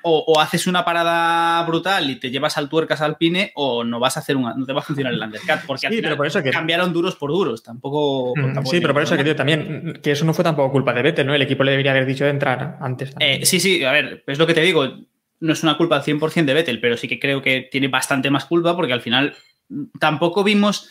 o, 0.08 0.24
o 0.26 0.40
haces 0.40 0.66
una 0.66 0.84
parada 0.84 1.62
brutal 1.66 2.10
y 2.10 2.16
te 2.16 2.30
llevas 2.30 2.56
al 2.58 2.68
tuercas 2.68 3.00
al 3.00 3.16
pine, 3.16 3.52
o 3.54 3.84
no 3.84 4.00
vas 4.00 4.16
a 4.16 4.20
hacer 4.20 4.36
una, 4.36 4.54
no 4.54 4.66
te 4.66 4.72
va 4.72 4.80
a 4.80 4.82
funcionar 4.82 5.12
el 5.12 5.20
undercut, 5.22 5.60
porque 5.66 5.86
al 5.86 5.92
Sí, 5.92 5.96
final 5.98 6.10
pero 6.10 6.16
por 6.16 6.26
eso 6.26 6.42
que- 6.42 6.50
cambiaron 6.50 6.92
duros 6.92 7.14
por 7.16 7.30
duros. 7.30 7.62
Tampoco. 7.62 8.32
Mm, 8.36 8.54
tampoco 8.54 8.70
Sí, 8.70 8.80
pero 8.80 8.92
por 8.94 9.02
eso 9.02 9.16
que 9.16 9.24
digo 9.24 9.36
también 9.36 10.00
que 10.02 10.10
eso 10.12 10.24
no 10.24 10.34
fue 10.34 10.44
tampoco 10.44 10.72
culpa 10.72 10.92
de 10.92 11.02
Vettel, 11.02 11.26
¿no? 11.26 11.34
El 11.34 11.42
equipo 11.42 11.64
le 11.64 11.70
debería 11.72 11.92
haber 11.92 12.06
dicho 12.06 12.24
de 12.24 12.30
entrar 12.30 12.78
antes. 12.80 13.12
Eh, 13.20 13.44
sí, 13.44 13.60
sí, 13.60 13.84
a 13.84 13.92
ver, 13.92 14.24
es 14.26 14.38
lo 14.38 14.46
que 14.46 14.54
te 14.54 14.60
digo. 14.62 14.86
No 15.40 15.52
es 15.52 15.62
una 15.62 15.76
culpa 15.76 15.96
al 15.96 16.02
100% 16.02 16.46
de 16.46 16.54
Vettel, 16.54 16.80
pero 16.80 16.96
sí 16.96 17.06
que 17.06 17.20
creo 17.20 17.40
que 17.42 17.68
tiene 17.70 17.86
bastante 17.88 18.28
más 18.30 18.44
culpa 18.46 18.74
porque 18.74 18.92
al 18.92 19.00
final 19.00 19.34
mm, 19.68 19.84
tampoco 20.00 20.42
vimos, 20.42 20.88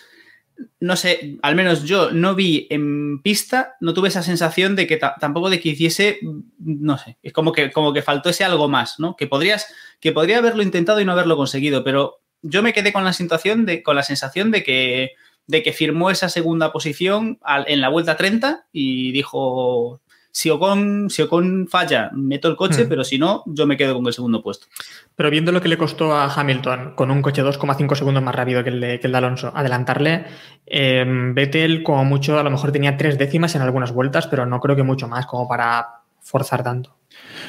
no 0.80 0.96
sé, 0.96 1.38
al 1.42 1.56
menos 1.56 1.84
yo 1.84 2.12
no 2.12 2.36
vi 2.36 2.68
en 2.70 3.22
pista, 3.22 3.76
no 3.82 3.94
tuve 3.94 4.08
esa 4.10 4.24
sensación 4.24 4.76
de 4.76 4.88
que 4.88 4.98
ta- 4.98 5.16
tampoco 5.20 5.50
de 5.50 5.60
que 5.60 5.70
hiciese, 5.70 6.20
no 6.60 6.98
sé, 6.98 7.18
es 7.24 7.34
como 7.34 7.52
que, 7.52 7.72
como 7.72 7.94
que 7.94 8.02
faltó 8.02 8.30
ese 8.30 8.44
algo 8.44 8.68
más, 8.68 9.00
¿no? 9.00 9.16
Que 9.16 9.28
podrías, 9.28 9.68
que 10.00 10.12
podría 10.12 10.38
haberlo 10.40 10.64
intentado 10.64 11.00
y 11.02 11.06
no 11.06 11.12
haberlo 11.12 11.38
conseguido, 11.38 11.84
pero 11.84 12.20
yo 12.42 12.64
me 12.64 12.74
quedé 12.74 12.94
con 12.94 13.04
la 13.04 13.14
situación 13.14 13.66
de, 13.66 13.84
con 13.84 13.96
la 13.96 14.04
sensación 14.04 14.52
de 14.52 14.64
que, 14.64 15.12
de 15.48 15.64
que 15.64 15.74
firmó 15.74 16.10
esa 16.12 16.30
segunda 16.30 16.72
posición 16.72 17.40
en 17.68 17.82
la 17.82 17.90
vuelta 17.90 18.18
30 18.18 18.68
y 18.72 19.12
dijo, 19.12 20.02
si 20.38 20.52
Ocon, 20.52 21.10
si 21.10 21.24
Ocon 21.24 21.68
falla, 21.68 22.12
meto 22.14 22.48
el 22.48 22.56
coche, 22.56 22.86
Hmm. 22.86 22.90
pero 22.90 23.04
si 23.04 23.18
no, 23.18 23.42
yo 23.48 23.66
me 23.66 23.76
quedo 23.76 23.96
con 23.96 24.06
el 24.06 24.14
segundo 24.14 24.44
puesto. 24.44 24.68
Pero 25.16 25.32
viendo 25.32 25.52
lo 25.52 25.62
que 25.62 25.68
le 25.68 25.80
costó 25.80 26.14
a 26.14 26.32
Hamilton 26.32 26.94
con 26.94 27.10
un 27.10 27.24
coche 27.24 27.42
2,5 27.42 27.96
segundos 27.96 28.22
más 28.22 28.36
rápido 28.36 28.64
que 28.64 28.70
el 28.70 28.80
de, 28.80 29.00
que 29.00 29.08
el 29.08 29.14
de 29.14 29.18
Alonso, 29.18 29.52
adelantarle, 29.56 30.26
eh, 30.68 31.04
Vettel 31.34 31.82
como 31.82 32.06
mucho 32.06 32.38
a 32.38 32.44
lo 32.44 32.52
mejor 32.52 32.72
tenía 32.72 32.98
tres 32.98 33.18
décimas 33.18 33.56
en 33.56 33.64
algunas 33.64 33.92
vueltas, 33.92 34.28
pero 34.28 34.46
no 34.46 34.60
creo 34.60 34.76
que 34.76 34.84
mucho 34.84 35.08
más 35.08 35.26
como 35.26 35.48
para 35.48 35.88
forzar 36.22 36.62
tanto. 36.62 36.97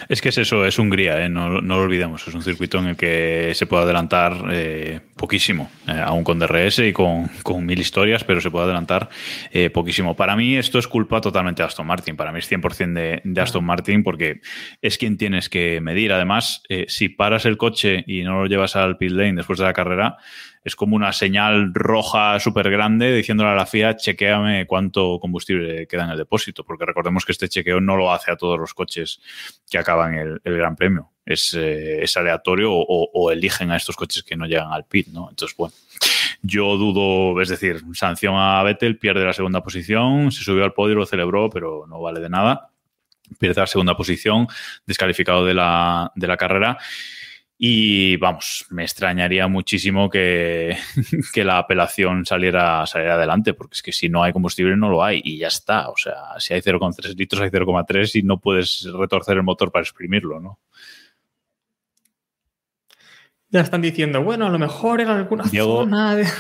Es 0.08 0.20
que 0.20 0.30
es 0.30 0.38
eso, 0.38 0.64
es 0.64 0.78
Hungría, 0.78 1.24
¿eh? 1.24 1.28
no, 1.28 1.60
no 1.60 1.76
lo 1.76 1.82
olvidemos. 1.82 2.26
Es 2.26 2.34
un 2.34 2.42
circuito 2.42 2.78
en 2.78 2.86
el 2.86 2.96
que 2.96 3.52
se 3.54 3.66
puede 3.66 3.84
adelantar 3.84 4.44
eh, 4.50 5.00
poquísimo, 5.16 5.70
eh, 5.86 6.00
aún 6.04 6.24
con 6.24 6.38
DRS 6.38 6.80
y 6.80 6.92
con, 6.92 7.28
con 7.42 7.64
mil 7.66 7.78
historias, 7.78 8.24
pero 8.24 8.40
se 8.40 8.50
puede 8.50 8.66
adelantar 8.66 9.08
eh, 9.52 9.70
poquísimo. 9.70 10.16
Para 10.16 10.36
mí 10.36 10.56
esto 10.56 10.78
es 10.78 10.88
culpa 10.88 11.20
totalmente 11.20 11.62
de 11.62 11.66
Aston 11.66 11.86
Martin. 11.86 12.16
Para 12.16 12.32
mí 12.32 12.38
es 12.38 12.50
100% 12.50 12.92
de, 12.92 13.20
de 13.24 13.40
Aston 13.40 13.64
Martin 13.64 14.02
porque 14.02 14.40
es 14.82 14.98
quien 14.98 15.16
tienes 15.16 15.48
que 15.48 15.80
medir. 15.80 16.12
Además, 16.12 16.62
si 16.86 17.08
paras 17.08 17.44
el 17.44 17.56
coche 17.56 18.04
y 18.06 18.22
no 18.22 18.42
lo 18.42 18.46
llevas 18.46 18.76
al 18.76 18.96
pit 18.96 19.12
lane 19.12 19.34
después 19.34 19.58
de 19.58 19.64
la 19.64 19.72
carrera, 19.72 20.18
es 20.68 20.76
como 20.76 20.94
una 20.94 21.12
señal 21.12 21.72
roja 21.74 22.38
súper 22.38 22.70
grande 22.70 23.12
diciéndole 23.14 23.50
a 23.50 23.54
la 23.54 23.66
FIA, 23.66 23.96
chequeame 23.96 24.66
cuánto 24.66 25.18
combustible 25.18 25.86
queda 25.86 26.04
en 26.04 26.10
el 26.10 26.18
depósito, 26.18 26.62
porque 26.64 26.84
recordemos 26.84 27.24
que 27.24 27.32
este 27.32 27.48
chequeo 27.48 27.80
no 27.80 27.96
lo 27.96 28.12
hace 28.12 28.30
a 28.30 28.36
todos 28.36 28.58
los 28.58 28.74
coches 28.74 29.20
que 29.68 29.78
acaban 29.78 30.14
el, 30.14 30.40
Gran 30.44 30.76
Premio. 30.76 31.10
Es, 31.24 31.54
eh, 31.54 32.02
es 32.02 32.16
aleatorio 32.16 32.72
o, 32.72 33.10
o, 33.12 33.30
eligen 33.30 33.70
a 33.70 33.76
estos 33.76 33.96
coches 33.96 34.22
que 34.22 34.36
no 34.36 34.46
llegan 34.46 34.72
al 34.72 34.86
pit, 34.86 35.08
¿no? 35.08 35.28
Entonces, 35.28 35.56
bueno, 35.56 35.74
yo 36.42 36.76
dudo, 36.76 37.40
es 37.40 37.48
decir, 37.48 37.82
sanción 37.94 38.34
a 38.36 38.62
Vettel, 38.62 38.98
pierde 38.98 39.24
la 39.24 39.32
segunda 39.32 39.62
posición, 39.62 40.30
se 40.30 40.44
subió 40.44 40.64
al 40.64 40.72
podio, 40.72 40.94
lo 40.94 41.06
celebró, 41.06 41.50
pero 41.50 41.86
no 41.88 42.00
vale 42.00 42.20
de 42.20 42.28
nada. 42.28 42.70
Pierde 43.38 43.60
la 43.60 43.66
segunda 43.66 43.96
posición, 43.96 44.46
descalificado 44.86 45.44
de 45.44 45.54
la, 45.54 46.12
de 46.14 46.26
la 46.26 46.36
carrera. 46.36 46.78
Y 47.60 48.16
vamos, 48.18 48.66
me 48.70 48.84
extrañaría 48.84 49.48
muchísimo 49.48 50.08
que, 50.08 50.76
que, 51.34 51.44
la 51.44 51.58
apelación 51.58 52.24
saliera, 52.24 52.86
saliera 52.86 53.14
adelante, 53.14 53.52
porque 53.52 53.74
es 53.74 53.82
que 53.82 53.90
si 53.92 54.08
no 54.08 54.22
hay 54.22 54.32
combustible 54.32 54.76
no 54.76 54.88
lo 54.88 55.02
hay 55.02 55.20
y 55.24 55.38
ya 55.38 55.48
está. 55.48 55.88
O 55.88 55.96
sea, 55.96 56.38
si 56.38 56.54
hay 56.54 56.60
0,3 56.60 57.16
litros 57.16 57.42
hay 57.42 57.50
0,3 57.50 58.20
y 58.20 58.22
no 58.22 58.38
puedes 58.38 58.88
retorcer 58.92 59.38
el 59.38 59.42
motor 59.42 59.72
para 59.72 59.82
exprimirlo, 59.82 60.38
¿no? 60.38 60.60
Ya 63.50 63.62
están 63.62 63.82
diciendo, 63.82 64.22
bueno, 64.22 64.46
a 64.46 64.50
lo 64.50 64.58
mejor 64.58 65.00
en 65.00 65.08
alguna 65.08 65.44
Diego... 65.44 65.78
zona 65.78 66.14
de... 66.14 66.26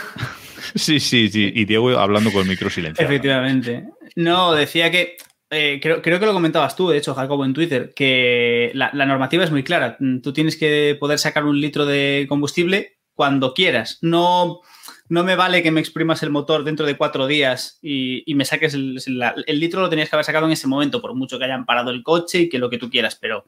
Sí, 0.74 1.00
sí, 1.00 1.30
sí. 1.30 1.50
Y 1.54 1.64
Diego 1.64 1.98
hablando 1.98 2.30
con 2.30 2.42
el 2.42 2.48
micro 2.48 2.68
silenciado. 2.68 3.10
Efectivamente. 3.10 3.88
No, 4.16 4.52
decía 4.52 4.90
que 4.90 5.16
eh, 5.50 5.78
creo, 5.82 6.02
creo, 6.02 6.20
que 6.20 6.26
lo 6.26 6.32
comentabas 6.32 6.76
tú, 6.76 6.88
de 6.88 6.98
hecho, 6.98 7.14
Jacobo, 7.14 7.44
en 7.44 7.54
Twitter, 7.54 7.92
que 7.94 8.70
la, 8.74 8.90
normativa 8.92 9.44
es 9.44 9.50
muy 9.50 9.64
clara. 9.64 9.96
Tú 10.22 10.32
tienes 10.32 10.56
que 10.56 10.96
poder 11.00 11.18
sacar 11.18 11.44
un 11.44 11.60
litro 11.60 11.86
de 11.86 12.26
combustible 12.28 12.98
cuando 13.14 13.54
quieras. 13.54 13.98
No, 14.02 14.60
no 15.08 15.24
me 15.24 15.36
vale 15.36 15.62
que 15.62 15.70
me 15.70 15.80
exprimas 15.80 16.22
el 16.22 16.30
motor 16.30 16.64
dentro 16.64 16.86
de 16.86 16.96
cuatro 16.96 17.26
días 17.26 17.78
y, 17.82 18.30
y 18.30 18.34
me 18.34 18.44
saques 18.44 18.74
el, 18.74 19.00
el, 19.46 19.60
litro, 19.60 19.80
lo 19.80 19.88
tenías 19.88 20.10
que 20.10 20.16
haber 20.16 20.24
sacado 20.24 20.46
en 20.46 20.52
ese 20.52 20.68
momento, 20.68 21.00
por 21.00 21.14
mucho 21.14 21.38
que 21.38 21.46
hayan 21.46 21.66
parado 21.66 21.90
el 21.90 22.02
coche 22.02 22.42
y 22.42 22.48
que 22.48 22.58
lo 22.58 22.68
que 22.68 22.78
tú 22.78 22.90
quieras, 22.90 23.16
pero 23.16 23.46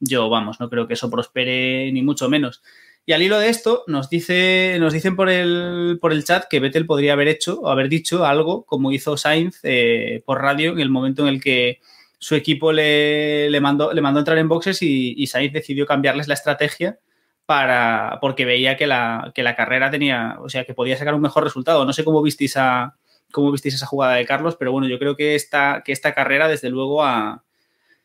yo, 0.00 0.28
vamos, 0.28 0.60
no 0.60 0.70
creo 0.70 0.86
que 0.86 0.94
eso 0.94 1.10
prospere 1.10 1.90
ni 1.92 2.02
mucho 2.02 2.28
menos. 2.28 2.62
Y 3.06 3.12
al 3.12 3.20
hilo 3.20 3.38
de 3.38 3.50
esto, 3.50 3.84
nos, 3.86 4.08
dice, 4.08 4.78
nos 4.80 4.94
dicen 4.94 5.14
por 5.14 5.28
el, 5.28 5.98
por 6.00 6.12
el 6.12 6.24
chat 6.24 6.46
que 6.48 6.58
Vettel 6.58 6.86
podría 6.86 7.12
haber 7.12 7.28
hecho 7.28 7.60
o 7.60 7.68
haber 7.68 7.90
dicho 7.90 8.24
algo 8.24 8.64
como 8.64 8.92
hizo 8.92 9.18
Sainz 9.18 9.60
eh, 9.62 10.22
por 10.24 10.40
radio 10.40 10.72
en 10.72 10.80
el 10.80 10.88
momento 10.88 11.22
en 11.22 11.34
el 11.34 11.42
que 11.42 11.80
su 12.18 12.34
equipo 12.34 12.72
le, 12.72 13.50
le, 13.50 13.60
mandó, 13.60 13.92
le 13.92 14.00
mandó 14.00 14.20
entrar 14.20 14.38
en 14.38 14.48
boxes 14.48 14.80
y, 14.80 15.26
Sainz 15.26 15.52
decidió 15.52 15.84
cambiarles 15.84 16.28
la 16.28 16.34
estrategia 16.34 16.98
para, 17.44 18.18
porque 18.22 18.46
veía 18.46 18.78
que 18.78 18.86
la, 18.86 19.32
que 19.34 19.42
la 19.42 19.54
carrera 19.54 19.90
tenía, 19.90 20.38
o 20.40 20.48
sea, 20.48 20.64
que 20.64 20.72
podía 20.72 20.96
sacar 20.96 21.14
un 21.14 21.20
mejor 21.20 21.44
resultado. 21.44 21.84
No 21.84 21.92
sé 21.92 22.04
cómo 22.04 22.22
visteis, 22.22 22.56
a, 22.56 22.96
cómo 23.32 23.52
visteis 23.52 23.74
esa 23.74 23.86
jugada 23.86 24.14
de 24.14 24.24
Carlos, 24.24 24.56
pero 24.58 24.72
bueno, 24.72 24.88
yo 24.88 24.98
creo 24.98 25.14
que 25.14 25.34
esta, 25.34 25.82
que 25.84 25.92
esta 25.92 26.14
carrera, 26.14 26.48
desde 26.48 26.70
luego, 26.70 27.02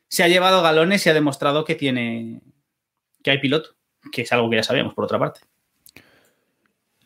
se 0.08 0.22
ha 0.22 0.28
llevado 0.28 0.62
galones 0.62 1.06
y 1.06 1.08
ha 1.08 1.14
demostrado 1.14 1.64
que 1.64 1.74
tiene, 1.74 2.42
que 3.22 3.30
hay 3.30 3.38
piloto 3.38 3.79
que 4.12 4.22
es 4.22 4.32
algo 4.32 4.50
que 4.50 4.56
ya 4.56 4.62
sabíamos 4.62 4.94
por 4.94 5.04
otra 5.04 5.18
parte. 5.18 5.40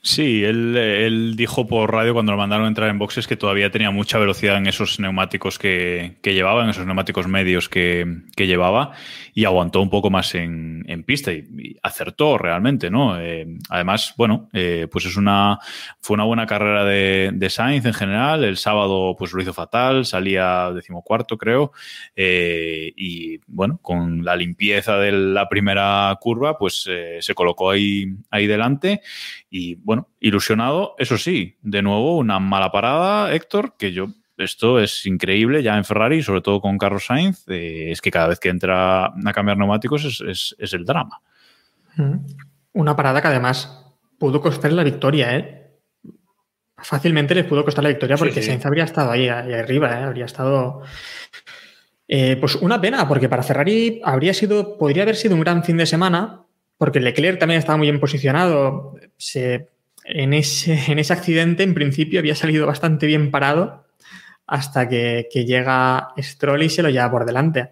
Sí, 0.06 0.44
él, 0.44 1.32
dijo 1.34 1.66
por 1.66 1.90
radio 1.90 2.12
cuando 2.12 2.32
lo 2.32 2.36
mandaron 2.36 2.66
a 2.66 2.68
entrar 2.68 2.90
en 2.90 2.98
boxes 2.98 3.26
que 3.26 3.38
todavía 3.38 3.70
tenía 3.70 3.90
mucha 3.90 4.18
velocidad 4.18 4.58
en 4.58 4.66
esos 4.66 5.00
neumáticos 5.00 5.58
que, 5.58 6.18
que 6.20 6.34
llevaba, 6.34 6.62
en 6.62 6.68
esos 6.68 6.84
neumáticos 6.84 7.26
medios 7.26 7.70
que, 7.70 8.18
que, 8.36 8.46
llevaba, 8.46 8.92
y 9.32 9.46
aguantó 9.46 9.80
un 9.80 9.88
poco 9.88 10.10
más 10.10 10.34
en, 10.34 10.84
en 10.88 11.04
pista 11.04 11.32
y, 11.32 11.78
acertó 11.82 12.36
realmente, 12.36 12.90
¿no? 12.90 13.18
Eh, 13.18 13.46
además, 13.70 14.12
bueno, 14.18 14.50
eh, 14.52 14.88
pues 14.92 15.06
es 15.06 15.16
una, 15.16 15.58
fue 16.02 16.16
una 16.16 16.24
buena 16.24 16.44
carrera 16.44 16.84
de, 16.84 17.30
de, 17.32 17.48
Sainz 17.48 17.86
en 17.86 17.94
general. 17.94 18.44
El 18.44 18.58
sábado, 18.58 19.16
pues 19.18 19.32
lo 19.32 19.40
hizo 19.40 19.54
fatal, 19.54 20.04
salía 20.04 20.70
decimocuarto, 20.70 21.38
creo, 21.38 21.72
eh, 22.14 22.92
y 22.94 23.38
bueno, 23.46 23.78
con 23.80 24.22
la 24.22 24.36
limpieza 24.36 24.98
de 24.98 25.12
la 25.12 25.48
primera 25.48 26.14
curva, 26.20 26.58
pues 26.58 26.86
se 27.20 27.34
colocó 27.34 27.70
ahí, 27.70 28.12
ahí 28.30 28.46
delante 28.46 29.00
y 29.56 29.76
bueno, 29.76 30.08
ilusionado, 30.18 30.96
eso 30.98 31.16
sí, 31.16 31.58
de 31.62 31.80
nuevo 31.80 32.18
una 32.18 32.40
mala 32.40 32.72
parada, 32.72 33.32
Héctor, 33.32 33.76
que 33.78 33.92
yo 33.92 34.08
esto 34.36 34.80
es 34.80 35.06
increíble 35.06 35.62
ya 35.62 35.76
en 35.76 35.84
Ferrari, 35.84 36.24
sobre 36.24 36.40
todo 36.40 36.60
con 36.60 36.76
Carlos 36.76 37.06
Sainz, 37.06 37.44
eh, 37.46 37.92
es 37.92 38.00
que 38.00 38.10
cada 38.10 38.26
vez 38.26 38.40
que 38.40 38.48
entra 38.48 39.06
a 39.06 39.32
cambiar 39.32 39.56
neumáticos 39.56 40.04
es, 40.06 40.20
es, 40.22 40.56
es, 40.58 40.72
el 40.72 40.84
drama. 40.84 41.20
Una 42.72 42.96
parada 42.96 43.22
que 43.22 43.28
además 43.28 43.94
pudo 44.18 44.40
costar 44.40 44.72
la 44.72 44.82
victoria, 44.82 45.36
¿eh? 45.36 45.70
Fácilmente 46.76 47.36
les 47.36 47.44
pudo 47.44 47.64
costar 47.64 47.84
la 47.84 47.90
victoria 47.90 48.16
porque 48.16 48.34
sí, 48.34 48.42
sí. 48.42 48.46
Sainz 48.48 48.66
habría 48.66 48.82
estado 48.82 49.12
ahí, 49.12 49.28
ahí 49.28 49.52
arriba, 49.52 50.00
¿eh? 50.00 50.02
habría 50.02 50.24
estado... 50.24 50.82
Eh, 52.08 52.36
pues 52.40 52.56
una 52.56 52.80
pena, 52.80 53.06
porque 53.06 53.28
para 53.28 53.44
Ferrari 53.44 54.00
habría 54.04 54.34
sido, 54.34 54.76
podría 54.78 55.04
haber 55.04 55.14
sido 55.14 55.36
un 55.36 55.42
gran 55.42 55.62
fin 55.62 55.76
de 55.76 55.86
semana, 55.86 56.44
porque 56.78 57.00
Leclerc 57.00 57.38
también 57.38 57.58
estaba 57.58 57.76
muy 57.76 57.86
bien 57.86 58.00
posicionado. 58.00 58.96
Se, 59.16 59.68
en, 60.04 60.32
ese, 60.32 60.78
en, 60.92 60.98
ese, 60.98 61.12
accidente, 61.12 61.62
en 61.62 61.74
principio, 61.74 62.20
había 62.20 62.34
salido 62.34 62.66
bastante 62.66 63.06
bien 63.06 63.30
parado 63.30 63.84
hasta 64.46 64.88
que, 64.88 65.28
que, 65.32 65.46
llega 65.46 66.08
Stroll 66.18 66.62
y 66.62 66.68
se 66.68 66.82
lo 66.82 66.90
lleva 66.90 67.10
por 67.10 67.24
delante. 67.24 67.70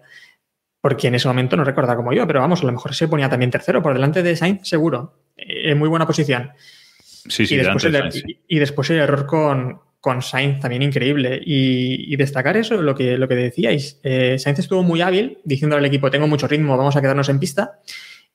Porque 0.81 1.07
en 1.07 1.15
ese 1.15 1.27
momento 1.27 1.55
no 1.55 1.63
recuerda 1.63 1.95
como 1.95 2.11
yo, 2.11 2.27
pero 2.27 2.41
vamos, 2.41 2.61
a 2.61 2.65
lo 2.65 2.71
mejor 2.71 2.93
se 2.93 3.07
ponía 3.07 3.29
también 3.29 3.51
tercero, 3.51 3.81
por 3.81 3.93
delante 3.93 4.21
de 4.21 4.35
Sainz, 4.35 4.67
seguro. 4.67 5.19
En 5.37 5.77
muy 5.77 5.87
buena 5.87 6.05
posición. 6.05 6.51
Sí, 6.99 7.45
sí, 7.45 7.55
y, 7.55 7.57
después 7.57 7.85
el, 7.85 7.93
Sainz, 7.93 8.15
sí. 8.15 8.39
y, 8.47 8.59
después 8.59 8.89
el 8.89 8.97
error 8.97 9.25
con, 9.25 9.79
con 10.01 10.21
Sainz 10.21 10.59
también 10.59 10.81
increíble. 10.81 11.39
Y, 11.45 12.13
y, 12.13 12.17
destacar 12.17 12.57
eso, 12.57 12.81
lo 12.81 12.95
que, 12.95 13.17
lo 13.17 13.29
que 13.29 13.35
decíais. 13.35 14.01
Eh, 14.03 14.37
Sainz 14.39 14.59
estuvo 14.59 14.83
muy 14.83 14.99
hábil, 14.99 15.37
diciendo 15.45 15.77
al 15.77 15.85
equipo: 15.85 16.11
Tengo 16.11 16.27
mucho 16.27 16.47
ritmo, 16.47 16.75
vamos 16.75 16.97
a 16.97 17.01
quedarnos 17.01 17.29
en 17.29 17.39
pista. 17.39 17.79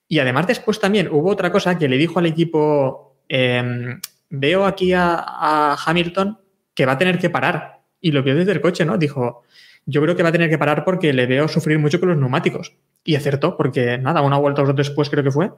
Y 0.08 0.18
además 0.18 0.46
después 0.46 0.80
también 0.80 1.08
hubo 1.08 1.30
otra 1.30 1.52
cosa 1.52 1.78
que 1.78 1.88
le 1.88 1.98
dijo 1.98 2.18
al 2.18 2.26
equipo, 2.26 3.18
eh, 3.28 3.98
veo 4.30 4.64
aquí 4.64 4.92
a, 4.94 5.16
a, 5.18 5.76
Hamilton 5.84 6.38
que 6.74 6.86
va 6.86 6.92
a 6.92 6.98
tener 6.98 7.18
que 7.18 7.30
parar. 7.30 7.80
Y 8.00 8.12
lo 8.12 8.22
vio 8.22 8.34
desde 8.34 8.52
el 8.52 8.60
coche, 8.60 8.84
¿no? 8.84 8.96
Dijo, 8.96 9.42
yo 9.84 10.00
creo 10.02 10.16
que 10.16 10.22
va 10.22 10.28
a 10.28 10.32
tener 10.32 10.48
que 10.50 10.58
parar 10.58 10.84
porque 10.84 11.12
le 11.12 11.26
veo 11.26 11.48
sufrir 11.48 11.78
mucho 11.78 11.98
con 12.00 12.08
los 12.10 12.18
neumáticos. 12.18 12.74
Y 13.04 13.16
acertó, 13.16 13.56
porque 13.56 13.98
nada, 13.98 14.22
una 14.22 14.36
vuelta 14.36 14.62
o 14.62 14.66
dos 14.66 14.76
después 14.76 15.10
creo 15.10 15.24
que 15.24 15.30
fue, 15.30 15.50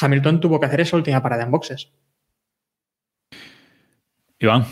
Hamilton 0.00 0.40
tuvo 0.40 0.60
que 0.60 0.66
hacer 0.66 0.80
esa 0.80 0.96
última 0.96 1.22
parada 1.22 1.44
en 1.44 1.50
boxes. 1.50 1.90
Iván. 4.38 4.66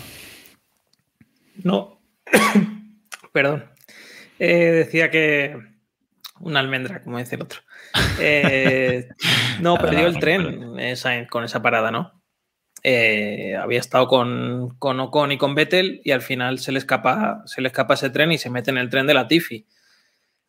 No, 1.63 2.01
perdón. 3.33 3.65
Eh, 4.39 4.85
decía 4.85 5.11
que 5.11 5.57
una 6.41 6.61
almendra, 6.61 7.03
como 7.03 7.19
dice 7.19 7.37
el 7.37 7.43
otro. 7.43 7.61
Eh, 8.21 9.09
no, 9.61 9.77
perdió 9.79 10.07
el 10.07 10.19
tren 10.19 10.79
esa, 10.79 11.27
con 11.27 11.45
esa 11.45 11.63
parada, 11.63 11.91
¿no? 11.91 12.23
Eh, 12.85 13.55
había 13.57 13.79
estado 13.79 14.09
con, 14.09 14.77
con, 14.79 14.99
Ocon 14.99 15.31
y 15.33 15.39
con 15.39 15.55
Vettel 15.55 16.01
y 16.05 16.11
al 16.11 16.21
final 16.21 16.59
se 16.59 16.73
le, 16.73 16.79
escapa, 16.79 17.43
se 17.47 17.61
le 17.61 17.69
escapa 17.69 17.95
ese 17.95 18.11
tren 18.11 18.33
y 18.33 18.39
se 18.39 18.51
mete 18.51 18.71
en 18.71 18.79
el 18.79 18.91
tren 18.91 19.07
de 19.07 19.15
la 19.15 19.29
Tifi. 19.29 19.67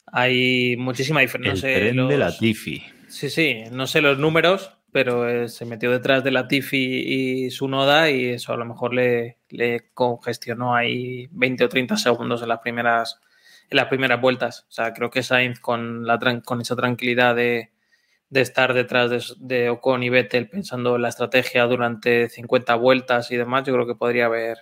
Hay 0.08 0.76
muchísima 0.78 1.22
diferencia. 1.22 1.70
El 1.70 1.76
no 1.76 1.78
sé, 1.78 1.86
tren 1.86 1.98
los... 1.98 2.10
de 2.10 2.18
la 2.18 2.36
Tifi. 2.36 2.84
Sí, 3.08 3.30
sí, 3.30 3.64
no 3.72 3.86
sé 3.86 4.02
los 4.02 4.18
números, 4.18 4.72
pero 4.92 5.30
eh, 5.30 5.48
se 5.48 5.66
metió 5.66 5.92
detrás 5.92 6.24
de 6.24 6.32
la 6.32 6.48
Tifi 6.48 7.04
y 7.06 7.52
su 7.52 7.68
noda 7.68 8.10
y 8.10 8.26
eso 8.26 8.54
a 8.54 8.58
lo 8.58 8.66
mejor 8.66 8.96
le, 8.96 9.38
le 9.50 9.92
congestionó 9.94 10.76
ahí 10.76 11.28
20 11.32 11.66
o 11.66 11.70
30 11.70 11.98
segundos 11.98 12.42
en 12.42 12.50
las 12.50 12.60
primeras 12.60 13.20
en 13.70 13.78
las 13.78 13.88
primeras 13.88 14.22
vueltas. 14.22 14.66
O 14.70 14.72
sea, 14.72 14.94
creo 14.94 15.10
que 15.10 15.24
Sainz 15.24 15.60
con, 15.60 16.06
la, 16.06 16.20
con 16.44 16.62
esa 16.62 16.76
tranquilidad 16.76 17.36
de, 17.36 17.72
de 18.30 18.42
estar 18.42 18.74
detrás 18.74 19.10
de, 19.10 19.24
de, 19.38 19.70
Ocon 19.70 20.04
y 20.04 20.10
Vettel 20.10 20.50
pensando 20.50 20.96
en 20.96 21.02
la 21.02 21.10
estrategia 21.10 21.66
durante 21.66 22.30
50 22.30 22.76
vueltas 22.76 23.32
y 23.32 23.38
demás, 23.38 23.64
yo 23.66 23.74
creo 23.74 23.88
que 23.88 23.96
podría 23.96 24.26
haber 24.26 24.58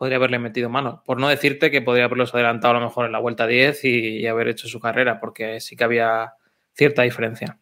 podría 0.00 0.16
haberle 0.16 0.38
metido 0.38 0.70
mano. 0.70 1.02
Por 1.04 1.20
no 1.20 1.28
decirte 1.28 1.70
que 1.70 1.82
podría 1.82 2.06
haberlos 2.06 2.34
adelantado 2.34 2.74
a 2.74 2.80
lo 2.80 2.86
mejor 2.86 3.04
en 3.04 3.12
la 3.12 3.18
vuelta 3.18 3.46
10 3.46 3.84
y, 3.84 4.26
haber 4.26 4.48
hecho 4.48 4.66
su 4.66 4.80
carrera, 4.80 5.20
porque 5.20 5.60
sí 5.60 5.76
que 5.76 5.84
había 5.84 6.32
cierta 6.72 7.02
diferencia. 7.02 7.58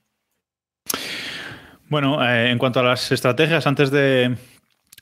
Bueno, 1.88 2.24
eh, 2.24 2.52
en 2.52 2.58
cuanto 2.58 2.78
a 2.78 2.84
las 2.84 3.10
estrategias, 3.10 3.66
antes 3.66 3.90
de, 3.90 4.36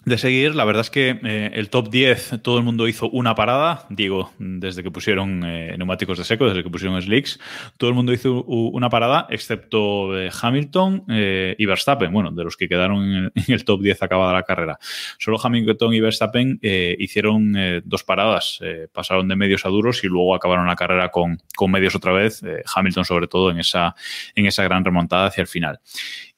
de 0.06 0.18
seguir, 0.18 0.54
la 0.54 0.64
verdad 0.64 0.82
es 0.82 0.90
que 0.90 1.18
eh, 1.24 1.50
el 1.54 1.68
top 1.68 1.90
10 1.90 2.40
todo 2.40 2.58
el 2.58 2.64
mundo 2.64 2.86
hizo 2.86 3.10
una 3.10 3.34
parada, 3.34 3.86
digo, 3.90 4.32
desde 4.38 4.84
que 4.84 4.92
pusieron 4.92 5.42
eh, 5.44 5.74
neumáticos 5.76 6.16
de 6.16 6.22
seco, 6.22 6.46
desde 6.46 6.62
que 6.62 6.70
pusieron 6.70 7.02
slicks, 7.02 7.40
todo 7.76 7.90
el 7.90 7.96
mundo 7.96 8.12
hizo 8.12 8.44
una 8.44 8.88
parada, 8.88 9.26
excepto 9.30 10.16
eh, 10.16 10.30
Hamilton 10.30 11.06
y 11.08 11.66
Verstappen, 11.66 12.12
bueno, 12.12 12.30
de 12.30 12.44
los 12.44 12.56
que 12.56 12.68
quedaron 12.68 13.02
en 13.02 13.14
el, 13.24 13.32
en 13.48 13.54
el, 13.54 13.64
top 13.64 13.82
10 13.82 14.00
acabada 14.04 14.32
la 14.32 14.44
carrera. 14.44 14.78
Solo 15.18 15.38
Hamilton 15.42 15.92
y 15.92 16.00
Verstappen 16.00 16.60
hicieron 16.62 17.82
dos 17.84 18.04
paradas, 18.04 18.60
pasaron 18.92 19.26
de 19.26 19.34
medios 19.34 19.66
a 19.66 19.70
duros 19.70 20.04
y 20.04 20.06
luego 20.06 20.36
acabaron 20.36 20.68
la 20.68 20.76
carrera 20.76 21.10
con, 21.10 21.38
con 21.56 21.72
medios 21.72 21.96
otra 21.96 22.12
vez, 22.12 22.42
Hamilton 22.76 23.04
sobre 23.04 23.26
todo 23.26 23.50
en 23.50 23.58
esa, 23.58 23.96
en 24.36 24.46
esa 24.46 24.62
gran 24.62 24.84
remontada 24.84 25.26
hacia 25.26 25.42
el 25.42 25.48
final. 25.48 25.80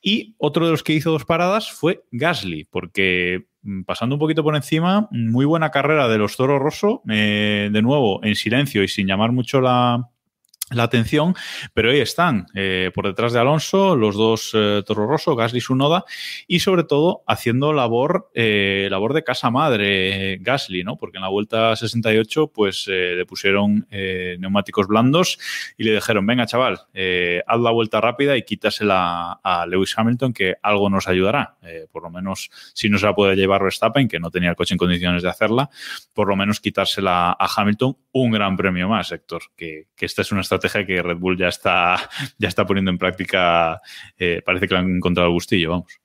Y 0.00 0.34
otro 0.38 0.66
de 0.66 0.72
los 0.72 0.82
que 0.82 0.92
hizo 0.92 1.10
dos 1.10 1.24
paradas 1.24 1.70
fue 1.70 2.04
Gasly, 2.12 2.64
porque 2.64 3.46
mm, 3.62 3.82
pasando 3.82 4.14
un 4.14 4.20
poquito 4.20 4.44
por 4.44 4.54
encima, 4.54 5.08
muy 5.10 5.44
buena 5.44 5.70
carrera 5.70 6.08
de 6.08 6.18
los 6.18 6.36
Toro 6.36 6.58
Rosso, 6.58 7.02
eh, 7.08 7.68
de 7.72 7.82
nuevo 7.82 8.24
en 8.24 8.34
silencio 8.34 8.82
y 8.82 8.88
sin 8.88 9.06
llamar 9.06 9.32
mucho 9.32 9.60
la, 9.60 10.08
la 10.70 10.82
atención, 10.82 11.34
pero 11.72 11.90
ahí 11.90 12.00
están, 12.00 12.46
eh, 12.54 12.90
por 12.94 13.06
detrás 13.06 13.32
de 13.32 13.40
Alonso, 13.40 13.96
los 13.96 14.16
dos 14.16 14.52
eh, 14.54 14.82
Toro 14.86 15.06
Rosso, 15.06 15.34
Gasly, 15.34 15.60
Sunoda, 15.60 16.04
y 16.46 16.60
sobre 16.60 16.84
todo 16.84 17.22
haciendo 17.26 17.72
labor, 17.72 18.30
eh, 18.34 18.88
labor 18.90 19.14
de 19.14 19.24
casa 19.24 19.50
madre 19.50 20.34
eh, 20.34 20.38
Gasly, 20.40 20.84
¿no? 20.84 20.96
Porque 20.96 21.18
en 21.18 21.22
la 21.22 21.28
vuelta 21.28 21.74
68, 21.74 22.48
pues 22.48 22.86
eh, 22.88 23.14
le 23.16 23.24
pusieron 23.24 23.86
neumáticos 23.90 24.86
blandos 24.86 25.38
y 25.76 25.84
le 25.84 25.94
dijeron, 25.94 26.26
venga, 26.26 26.46
chaval, 26.46 26.74
haz 26.74 27.60
la 27.60 27.70
vuelta 27.70 28.00
rápida 28.00 28.36
y 28.36 28.42
quítasela 28.42 29.40
a 29.42 29.66
Lewis 29.66 29.94
Hamilton, 29.96 30.32
que 30.32 30.56
algo 30.62 30.90
nos 30.90 31.08
ayudará. 31.08 31.56
Por 31.90 32.02
lo 32.02 32.10
menos, 32.10 32.50
si 32.74 32.88
no 32.88 32.98
se 32.98 33.06
la 33.06 33.14
puede 33.14 33.36
llevar 33.36 33.62
Verstappen, 33.62 34.08
que 34.08 34.20
no 34.20 34.30
tenía 34.30 34.50
el 34.50 34.56
coche 34.56 34.74
en 34.74 34.78
condiciones 34.78 35.22
de 35.22 35.28
hacerla, 35.28 35.70
por 36.14 36.28
lo 36.28 36.36
menos 36.36 36.60
quitársela 36.60 37.36
a 37.38 37.48
Hamilton, 37.56 37.96
un 38.12 38.30
gran 38.30 38.56
premio 38.56 38.88
más, 38.88 39.12
Héctor, 39.12 39.42
que, 39.56 39.88
que 39.96 40.06
esta 40.06 40.22
es 40.22 40.32
una 40.32 40.42
estrategia 40.42 40.57
que 40.58 41.02
Red 41.02 41.16
Bull 41.16 41.38
ya 41.38 41.48
está, 41.48 41.96
ya 42.38 42.48
está 42.48 42.66
poniendo 42.66 42.90
en 42.90 42.98
práctica. 42.98 43.80
Eh, 44.18 44.42
parece 44.44 44.68
que 44.68 44.74
le 44.74 44.80
han 44.80 44.96
encontrado 44.96 45.28
el 45.28 45.34
gustillo, 45.34 45.70
vamos. 45.70 46.00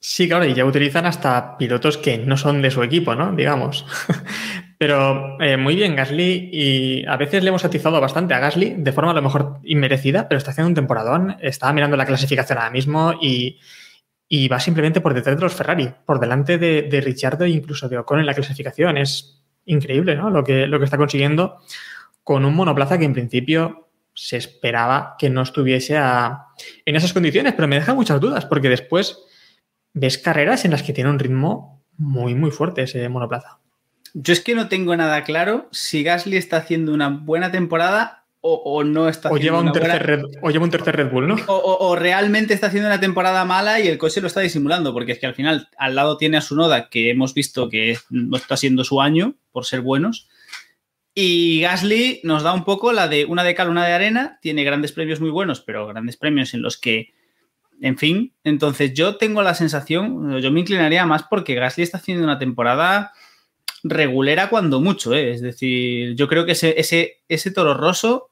Sí, 0.00 0.28
claro, 0.28 0.44
y 0.44 0.54
ya 0.54 0.64
utilizan 0.64 1.06
hasta 1.06 1.58
pilotos 1.58 1.98
que 1.98 2.18
no 2.18 2.36
son 2.36 2.62
de 2.62 2.70
su 2.70 2.82
equipo, 2.82 3.14
¿no? 3.16 3.34
Digamos. 3.34 3.84
Pero 4.78 5.40
eh, 5.42 5.56
muy 5.56 5.74
bien, 5.74 5.96
Gasly, 5.96 6.50
y 6.52 7.04
a 7.06 7.16
veces 7.16 7.42
le 7.42 7.48
hemos 7.48 7.64
atizado 7.64 8.00
bastante 8.00 8.32
a 8.32 8.38
Gasly, 8.38 8.76
de 8.78 8.92
forma 8.92 9.10
a 9.10 9.14
lo 9.14 9.22
mejor 9.22 9.58
inmerecida, 9.64 10.28
pero 10.28 10.38
está 10.38 10.52
haciendo 10.52 10.68
un 10.68 10.76
temporadón. 10.76 11.36
Estaba 11.40 11.72
mirando 11.72 11.96
la 11.96 12.06
clasificación 12.06 12.58
ahora 12.58 12.70
mismo 12.70 13.14
y, 13.20 13.58
y 14.28 14.46
va 14.46 14.60
simplemente 14.60 15.00
por 15.00 15.14
detrás 15.14 15.34
de 15.34 15.42
los 15.42 15.52
Ferrari, 15.52 15.90
por 16.06 16.20
delante 16.20 16.58
de, 16.58 16.82
de 16.82 17.00
Ricciardo 17.00 17.44
e 17.44 17.50
incluso 17.50 17.88
de 17.88 17.98
Ocon 17.98 18.20
en 18.20 18.26
la 18.26 18.34
clasificación. 18.34 18.98
Es 18.98 19.42
increíble, 19.64 20.14
¿no? 20.14 20.30
Lo 20.30 20.44
que, 20.44 20.68
lo 20.68 20.78
que 20.78 20.84
está 20.84 20.96
consiguiendo 20.96 21.58
con 22.22 22.44
un 22.44 22.54
monoplaza 22.54 22.98
que 22.98 23.04
en 23.04 23.14
principio 23.14 23.87
se 24.18 24.36
esperaba 24.36 25.14
que 25.16 25.30
no 25.30 25.42
estuviese 25.42 25.96
a, 25.96 26.46
en 26.84 26.96
esas 26.96 27.12
condiciones, 27.12 27.54
pero 27.54 27.68
me 27.68 27.76
deja 27.76 27.94
muchas 27.94 28.20
dudas, 28.20 28.44
porque 28.46 28.68
después 28.68 29.20
ves 29.94 30.18
carreras 30.18 30.64
en 30.64 30.72
las 30.72 30.82
que 30.82 30.92
tiene 30.92 31.08
un 31.08 31.20
ritmo 31.20 31.84
muy, 31.96 32.34
muy 32.34 32.50
fuerte 32.50 32.82
ese 32.82 33.08
monoplaza. 33.08 33.60
Yo 34.14 34.32
es 34.32 34.40
que 34.40 34.56
no 34.56 34.68
tengo 34.68 34.96
nada 34.96 35.22
claro 35.22 35.68
si 35.70 36.02
Gasly 36.02 36.36
está 36.36 36.56
haciendo 36.56 36.92
una 36.92 37.10
buena 37.10 37.52
temporada 37.52 38.24
o, 38.40 38.54
o 38.54 38.82
no 38.82 39.08
está 39.08 39.28
o 39.28 39.36
haciendo 39.36 39.44
lleva, 39.44 39.58
un 39.60 39.64
una 39.66 39.72
tercer 39.72 40.06
buena... 40.06 40.22
Red, 40.22 40.38
o 40.42 40.50
lleva 40.50 40.64
un 40.64 40.70
tercer 40.70 40.96
Red 40.96 41.10
Bull, 41.12 41.28
¿no? 41.28 41.36
O, 41.46 41.54
o, 41.54 41.88
o, 41.88 41.94
realmente 41.94 42.54
está 42.54 42.66
haciendo 42.66 42.88
una 42.88 42.98
temporada 42.98 43.44
mala 43.44 43.78
y 43.78 43.86
el 43.86 43.98
coche 43.98 44.20
lo 44.20 44.26
está 44.26 44.40
disimulando, 44.40 44.92
porque 44.92 45.12
es 45.12 45.20
que 45.20 45.26
al 45.26 45.34
final 45.34 45.68
al 45.78 45.94
lado 45.94 46.16
tiene 46.16 46.38
a 46.38 46.40
su 46.40 46.56
Noda, 46.56 46.88
que 46.88 47.10
hemos 47.10 47.34
visto 47.34 47.68
que 47.68 47.98
no 48.10 48.36
está 48.36 48.56
siendo 48.56 48.82
su 48.82 49.00
año 49.00 49.36
por 49.52 49.64
ser 49.64 49.80
buenos, 49.80 50.28
y 51.20 51.62
Gasly 51.62 52.20
nos 52.22 52.44
da 52.44 52.52
un 52.52 52.62
poco 52.62 52.92
la 52.92 53.08
de 53.08 53.24
una 53.24 53.42
de 53.42 53.56
cal, 53.56 53.70
una 53.70 53.84
de 53.84 53.92
arena, 53.92 54.38
tiene 54.40 54.62
grandes 54.62 54.92
premios 54.92 55.20
muy 55.20 55.30
buenos, 55.30 55.60
pero 55.60 55.88
grandes 55.88 56.16
premios 56.16 56.54
en 56.54 56.62
los 56.62 56.78
que, 56.78 57.12
en 57.80 57.98
fin, 57.98 58.34
entonces 58.44 58.94
yo 58.94 59.16
tengo 59.16 59.42
la 59.42 59.54
sensación, 59.54 60.38
yo 60.40 60.52
me 60.52 60.60
inclinaría 60.60 61.04
más 61.06 61.24
porque 61.24 61.56
Gasly 61.56 61.82
está 61.82 61.98
haciendo 61.98 62.22
una 62.22 62.38
temporada 62.38 63.10
regulera 63.82 64.48
cuando 64.48 64.80
mucho, 64.80 65.12
¿eh? 65.12 65.32
es 65.32 65.42
decir, 65.42 66.14
yo 66.14 66.28
creo 66.28 66.46
que 66.46 66.52
ese, 66.52 66.78
ese, 66.78 67.16
ese 67.26 67.50
toro 67.50 67.74
roso 67.74 68.30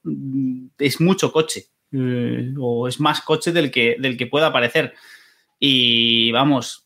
es 0.78 1.00
mucho 1.00 1.32
coche, 1.32 1.64
eh, 1.90 2.54
o 2.56 2.86
es 2.86 3.00
más 3.00 3.20
coche 3.20 3.50
del 3.50 3.72
que, 3.72 3.96
del 3.98 4.16
que 4.16 4.28
pueda 4.28 4.46
aparecer. 4.46 4.94
Y 5.58 6.30
vamos, 6.30 6.85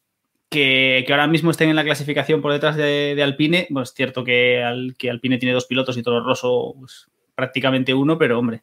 que, 0.51 1.05
que, 1.07 1.13
ahora 1.13 1.29
mismo 1.29 1.51
estén 1.51 1.71
en 1.71 1.77
la 1.77 1.85
clasificación 1.85 2.43
por 2.43 2.53
detrás 2.53 2.77
de, 2.77 3.15
de 3.15 3.23
Alpine, 3.23 3.69
pues 3.73 3.91
es 3.91 3.95
cierto 3.95 4.25
que, 4.25 4.63
al, 4.63 4.97
que, 4.99 5.09
Alpine 5.09 5.39
tiene 5.39 5.55
dos 5.55 5.67
pilotos 5.67 5.97
y 5.97 6.03
Toro 6.03 6.23
Rosso 6.23 6.75
pues, 6.79 7.09
prácticamente 7.35 7.95
uno, 7.95 8.19
pero 8.19 8.39
hombre, 8.39 8.63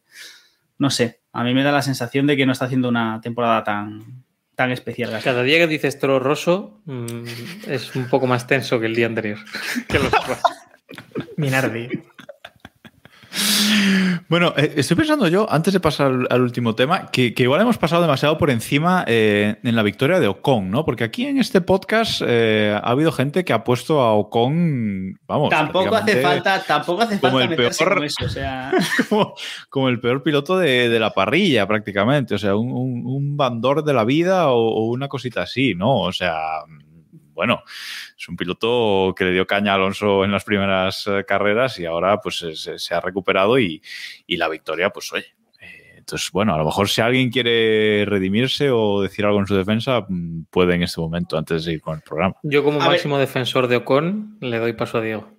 no 0.78 0.90
sé, 0.90 1.22
a 1.32 1.44
mí 1.44 1.54
me 1.54 1.64
da 1.64 1.72
la 1.72 1.82
sensación 1.82 2.28
de 2.28 2.38
que 2.38 2.46
no 2.46 2.52
está 2.52 2.66
haciendo 2.66 2.90
una 2.90 3.20
temporada 3.22 3.64
tan, 3.64 4.24
tan 4.56 4.72
especial. 4.72 5.12
Gasly. 5.12 5.24
Cada 5.24 5.44
día 5.44 5.58
que 5.58 5.68
dices 5.68 5.98
Toro 5.98 6.20
Rosso 6.20 6.82
mmm, 6.86 7.24
es 7.68 7.96
un 7.96 8.10
poco 8.10 8.28
más 8.28 8.48
tenso 8.48 8.80
que 8.80 8.88
el 8.88 8.96
día 8.96 9.06
anterior. 9.06 9.40
que 9.88 10.00
los 10.00 10.12
Minardi. 11.38 11.90
Bueno, 14.30 14.54
eh, 14.58 14.74
estoy 14.76 14.98
pensando 14.98 15.28
yo, 15.28 15.48
antes 15.50 15.74
de 15.74 15.80
pasar 15.80 16.08
al, 16.08 16.28
al 16.30 16.42
último 16.42 16.76
tema, 16.76 17.08
que, 17.12 17.34
que, 17.34 17.44
igual 17.44 17.62
hemos 17.62 17.78
pasado 17.78 18.02
demasiado 18.02 18.38
por 18.38 18.50
encima 18.50 19.06
eh, 19.08 19.56
en 19.64 19.76
la 19.76 19.84
victoria 19.84 20.20
de 20.20 20.28
Ocon, 20.28 20.70
¿no? 20.70 20.84
Porque 20.84 21.06
aquí 21.06 21.26
en 21.26 21.38
este 21.38 21.62
podcast 21.62 22.22
eh, 22.26 22.74
ha 22.76 22.90
habido 22.90 23.14
gente 23.14 23.46
que 23.46 23.54
ha 23.54 23.64
puesto 23.64 24.02
a 24.02 24.14
Ocon, 24.14 25.18
vamos. 25.28 25.50
Tampoco 25.50 25.96
hace 25.96 26.22
falta, 26.22 26.62
tampoco 26.62 27.04
hace 27.04 27.20
como 27.20 27.40
falta 27.40 27.54
el 27.54 27.56
peor, 27.56 27.94
con 27.94 28.04
eso, 28.04 28.26
o 28.26 28.30
sea... 28.30 28.72
como, 29.10 29.34
como, 29.70 29.90
el 29.90 30.02
peor 30.02 30.24
piloto 30.24 30.58
de, 30.58 30.90
de, 30.90 31.00
la 31.00 31.12
parrilla, 31.12 31.66
prácticamente. 31.66 32.36
O 32.36 32.38
sea, 32.38 32.56
un, 32.56 32.72
un, 32.72 33.06
un 33.06 33.38
bandor 33.38 33.86
de 33.86 33.94
la 33.94 34.04
vida 34.04 34.50
o, 34.50 34.58
o 34.58 34.88
una 34.92 35.08
cosita 35.08 35.44
así, 35.44 35.74
¿no? 35.74 36.02
O 36.02 36.12
sea, 36.12 36.36
bueno, 37.38 37.62
es 38.18 38.28
un 38.28 38.36
piloto 38.36 39.14
que 39.16 39.24
le 39.24 39.32
dio 39.32 39.46
caña 39.46 39.72
a 39.72 39.76
Alonso 39.76 40.26
en 40.26 40.32
las 40.32 40.44
primeras 40.44 41.06
eh, 41.06 41.24
carreras 41.24 41.78
y 41.78 41.86
ahora 41.86 42.20
pues 42.20 42.38
se, 42.38 42.80
se 42.80 42.96
ha 42.96 43.00
recuperado 43.00 43.60
y, 43.60 43.80
y, 44.26 44.38
la 44.38 44.50
victoria, 44.50 44.90
pues 44.90 45.14
oye. 45.14 45.28
Eh, 45.62 45.98
entonces, 45.98 46.32
bueno, 46.32 46.56
a 46.56 46.58
lo 46.58 46.66
mejor 46.66 46.90
si 46.90 47.00
alguien 47.00 47.30
quiere 47.30 48.06
redimirse 48.06 48.72
o 48.72 49.04
decir 49.04 49.24
algo 49.24 49.40
en 49.40 49.46
su 49.46 49.56
defensa, 49.56 50.04
mm, 50.10 50.46
puede 50.50 50.74
en 50.74 50.82
este 50.82 51.00
momento 51.00 51.38
antes 51.38 51.64
de 51.66 51.74
ir 51.74 51.82
con 51.82 51.98
el 51.98 52.02
programa. 52.02 52.34
Yo 52.42 52.64
como 52.64 52.82
a 52.82 52.88
máximo 52.88 53.18
ver. 53.18 53.28
defensor 53.28 53.68
de 53.68 53.76
Ocon 53.76 54.40
le 54.42 54.58
doy 54.58 54.74
paso 54.74 54.98
a 54.98 55.02
Diego. 55.02 55.32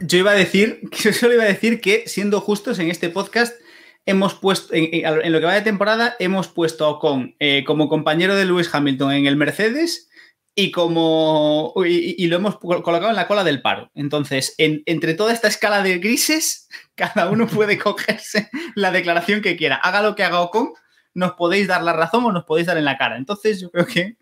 Yo 0.00 0.18
iba 0.18 0.32
a 0.32 0.34
decir, 0.34 0.82
yo 1.02 1.14
solo 1.14 1.32
iba 1.32 1.44
a 1.44 1.46
decir 1.46 1.80
que 1.80 2.06
siendo 2.08 2.42
justos 2.42 2.78
en 2.78 2.90
este 2.90 3.08
podcast 3.08 3.58
hemos 4.04 4.34
puesto, 4.34 4.74
en, 4.74 4.88
en, 4.92 5.32
lo 5.32 5.40
que 5.40 5.46
va 5.46 5.54
de 5.54 5.62
temporada, 5.62 6.14
hemos 6.18 6.48
puesto 6.48 6.84
a 6.84 6.90
Ocon 6.90 7.36
eh, 7.38 7.64
como 7.66 7.88
compañero 7.88 8.36
de 8.36 8.44
Lewis 8.44 8.68
Hamilton 8.74 9.12
en 9.12 9.24
el 9.24 9.36
Mercedes 9.36 10.10
y 10.54 10.70
como 10.70 11.72
y, 11.86 12.22
y, 12.22 12.26
lo 12.26 12.36
hemos 12.36 12.58
colocado 12.58 13.08
en 13.08 13.16
la 13.16 13.26
cola 13.26 13.44
del 13.44 13.62
paro. 13.62 13.90
Entonces, 13.94 14.54
en, 14.58 14.82
entre 14.86 15.14
toda 15.14 15.32
esta 15.32 15.48
escala 15.48 15.82
de 15.82 15.98
grises, 15.98 16.68
cada 16.94 17.30
uno 17.30 17.46
puede 17.46 17.78
cogerse 17.78 18.50
la 18.74 18.90
declaración 18.90 19.40
que 19.40 19.56
quiera. 19.56 19.76
Haga 19.76 20.02
lo 20.02 20.14
que 20.14 20.24
haga 20.24 20.40
Ocon, 20.40 20.72
nos 21.14 21.32
podéis 21.32 21.68
dar 21.68 21.82
la 21.82 21.92
razón 21.92 22.24
o 22.24 22.32
nos 22.32 22.44
podéis 22.44 22.66
dar 22.66 22.76
en 22.76 22.84
la 22.84 22.98
cara. 22.98 23.16
Entonces, 23.16 23.60
yo 23.60 23.70
creo 23.70 23.86
que... 23.86 24.16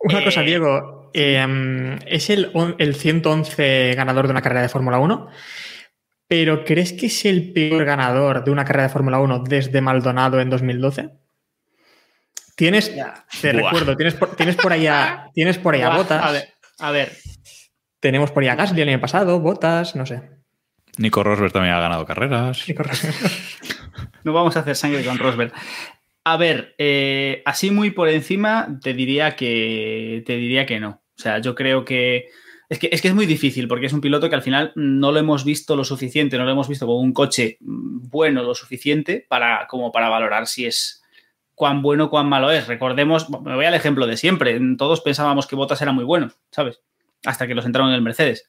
Una 0.00 0.20
eh... 0.20 0.24
cosa, 0.24 0.42
Diego. 0.42 1.10
Eh, 1.14 1.98
es 2.06 2.30
el, 2.30 2.52
el 2.78 2.94
111 2.94 3.94
ganador 3.94 4.26
de 4.26 4.32
una 4.32 4.42
carrera 4.42 4.62
de 4.62 4.68
Fórmula 4.68 4.98
1, 4.98 5.28
pero 6.26 6.64
¿crees 6.64 6.92
que 6.92 7.06
es 7.06 7.24
el 7.24 7.52
peor 7.52 7.84
ganador 7.84 8.42
de 8.44 8.50
una 8.50 8.64
carrera 8.64 8.84
de 8.84 8.92
Fórmula 8.92 9.20
1 9.20 9.44
desde 9.46 9.80
Maldonado 9.80 10.40
en 10.40 10.50
2012? 10.50 11.10
Tienes, 12.56 12.94
ya. 12.94 13.26
te 13.40 13.52
Buah. 13.52 13.62
recuerdo, 13.62 13.96
tienes 13.96 14.14
por, 14.14 14.36
tienes 14.36 14.56
por 14.56 14.72
allá, 14.72 15.30
tienes 15.34 15.58
por 15.58 15.74
allá 15.74 15.96
botas. 15.96 16.22
A 16.22 16.30
ver, 16.30 16.48
a 16.78 16.90
ver. 16.90 17.12
Tenemos 18.00 18.30
por 18.30 18.42
allá 18.42 18.54
Gasly 18.54 18.82
el 18.82 18.88
año 18.88 19.00
pasado, 19.00 19.40
botas, 19.40 19.96
no 19.96 20.06
sé. 20.06 20.22
Nico 20.98 21.22
Rosberg 21.22 21.52
también 21.52 21.74
ha 21.74 21.80
ganado 21.80 22.06
carreras. 22.06 22.68
Nico 22.68 22.84
no 24.24 24.32
vamos 24.32 24.56
a 24.56 24.60
hacer 24.60 24.76
sangre 24.76 25.04
con 25.04 25.18
Rosberg. 25.18 25.52
A 26.24 26.36
ver, 26.36 26.74
eh, 26.78 27.42
así 27.44 27.70
muy 27.70 27.90
por 27.90 28.08
encima, 28.08 28.78
te 28.82 28.94
diría 28.94 29.36
que 29.36 30.22
te 30.26 30.36
diría 30.36 30.64
que 30.64 30.80
no. 30.80 31.02
O 31.16 31.20
sea, 31.20 31.38
yo 31.38 31.54
creo 31.54 31.84
que 31.84 32.28
es, 32.68 32.78
que 32.78 32.88
es 32.90 33.02
que 33.02 33.08
es 33.08 33.14
muy 33.14 33.26
difícil 33.26 33.68
porque 33.68 33.86
es 33.86 33.92
un 33.92 34.00
piloto 34.00 34.28
que 34.28 34.34
al 34.34 34.42
final 34.42 34.72
no 34.74 35.12
lo 35.12 35.18
hemos 35.18 35.44
visto 35.44 35.76
lo 35.76 35.84
suficiente, 35.84 36.38
no 36.38 36.44
lo 36.44 36.50
hemos 36.50 36.68
visto 36.68 36.86
con 36.86 36.96
un 36.96 37.12
coche 37.12 37.58
bueno 37.60 38.42
lo 38.42 38.54
suficiente 38.54 39.24
para 39.28 39.66
como 39.66 39.92
para 39.92 40.08
valorar 40.08 40.46
si 40.46 40.64
es 40.66 41.03
cuán 41.54 41.82
bueno, 41.82 42.10
cuán 42.10 42.28
malo 42.28 42.50
es. 42.50 42.66
Recordemos, 42.66 43.28
me 43.30 43.54
voy 43.54 43.64
al 43.64 43.74
ejemplo 43.74 44.06
de 44.06 44.16
siempre, 44.16 44.60
todos 44.76 45.00
pensábamos 45.00 45.46
que 45.46 45.56
Bottas 45.56 45.82
era 45.82 45.92
muy 45.92 46.04
bueno, 46.04 46.30
¿sabes? 46.50 46.80
Hasta 47.24 47.46
que 47.46 47.54
los 47.54 47.66
entraron 47.66 47.90
en 47.90 47.96
el 47.96 48.02
Mercedes. 48.02 48.48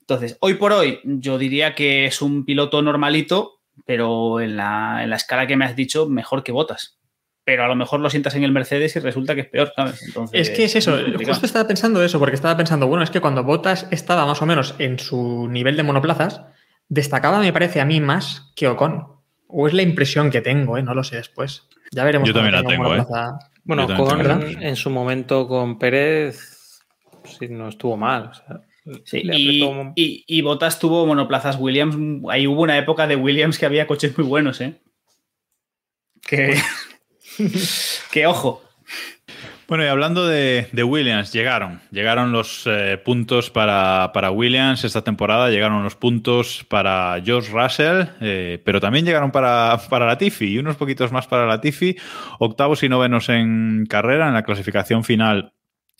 Entonces, 0.00 0.38
hoy 0.40 0.54
por 0.54 0.72
hoy, 0.72 1.00
yo 1.04 1.36
diría 1.36 1.74
que 1.74 2.06
es 2.06 2.22
un 2.22 2.44
piloto 2.44 2.80
normalito, 2.80 3.60
pero 3.84 4.40
en 4.40 4.56
la, 4.56 5.02
en 5.02 5.10
la 5.10 5.16
escala 5.16 5.46
que 5.46 5.56
me 5.56 5.64
has 5.64 5.76
dicho, 5.76 6.08
mejor 6.08 6.42
que 6.42 6.52
Bottas. 6.52 6.98
Pero 7.44 7.64
a 7.64 7.68
lo 7.68 7.76
mejor 7.76 8.00
lo 8.00 8.10
sientas 8.10 8.34
en 8.34 8.44
el 8.44 8.52
Mercedes 8.52 8.96
y 8.96 9.00
resulta 9.00 9.34
que 9.34 9.42
es 9.42 9.48
peor, 9.48 9.72
¿sabes? 9.74 10.02
Entonces, 10.02 10.48
es 10.48 10.56
que 10.56 10.64
es 10.64 10.76
eso, 10.76 10.98
justo 11.26 11.46
estaba 11.46 11.66
pensando 11.66 12.02
eso, 12.02 12.18
porque 12.18 12.34
estaba 12.34 12.56
pensando, 12.56 12.86
bueno, 12.86 13.04
es 13.04 13.10
que 13.10 13.20
cuando 13.20 13.44
Bottas 13.44 13.86
estaba 13.90 14.26
más 14.26 14.40
o 14.42 14.46
menos 14.46 14.74
en 14.78 14.98
su 14.98 15.48
nivel 15.48 15.76
de 15.76 15.82
monoplazas, 15.82 16.42
destacaba, 16.88 17.40
me 17.40 17.52
parece 17.52 17.80
a 17.80 17.84
mí, 17.84 18.00
más 18.00 18.52
que 18.56 18.68
Ocon. 18.68 19.06
O 19.46 19.66
es 19.66 19.72
la 19.72 19.82
impresión 19.82 20.30
que 20.30 20.42
tengo, 20.42 20.76
¿eh? 20.76 20.82
No 20.82 20.94
lo 20.94 21.04
sé 21.04 21.16
después. 21.16 21.67
Ya 21.90 22.04
veremos. 22.04 22.28
Yo 22.28 22.34
también 22.34 22.54
la 22.54 22.64
tengo, 22.64 22.94
¿eh? 22.94 23.04
Bueno, 23.64 23.86
con, 23.96 24.62
en 24.62 24.76
su 24.76 24.88
momento 24.88 25.46
con 25.46 25.78
Pérez 25.78 26.58
sí, 27.24 27.48
no 27.48 27.68
estuvo 27.68 27.96
mal. 27.96 28.30
O 28.30 28.34
sea, 28.34 28.60
sí, 29.04 29.22
y, 29.24 29.64
y, 29.94 30.24
y, 30.26 30.42
Botas 30.42 30.78
tuvo 30.78 31.06
monoplazas 31.06 31.56
Williams. 31.58 31.96
Ahí 32.30 32.46
hubo 32.46 32.62
una 32.62 32.78
época 32.78 33.06
de 33.06 33.16
Williams 33.16 33.58
que 33.58 33.66
había 33.66 33.86
coches 33.86 34.16
muy 34.16 34.26
buenos, 34.26 34.60
¿eh? 34.60 34.80
Que, 36.22 36.56
que 38.12 38.26
ojo. 38.26 38.62
Bueno, 39.68 39.84
y 39.84 39.88
hablando 39.88 40.26
de, 40.26 40.66
Williams, 40.82 41.30
llegaron. 41.30 41.82
Llegaron 41.90 42.32
los 42.32 42.62
eh, 42.64 42.96
puntos 43.04 43.50
para, 43.50 44.12
para, 44.14 44.30
Williams 44.30 44.82
esta 44.84 45.04
temporada, 45.04 45.50
llegaron 45.50 45.84
los 45.84 45.94
puntos 45.94 46.64
para 46.70 47.20
George 47.22 47.52
Russell, 47.52 48.06
eh, 48.22 48.62
pero 48.64 48.80
también 48.80 49.04
llegaron 49.04 49.30
para, 49.30 49.78
para 49.90 50.06
Latifi 50.06 50.46
y 50.46 50.58
unos 50.58 50.76
poquitos 50.76 51.12
más 51.12 51.26
para 51.26 51.44
Latifi. 51.44 51.96
Octavos 52.38 52.82
y 52.82 52.88
novenos 52.88 53.28
en 53.28 53.84
carrera, 53.86 54.28
en 54.28 54.32
la 54.32 54.42
clasificación 54.42 55.04
final 55.04 55.52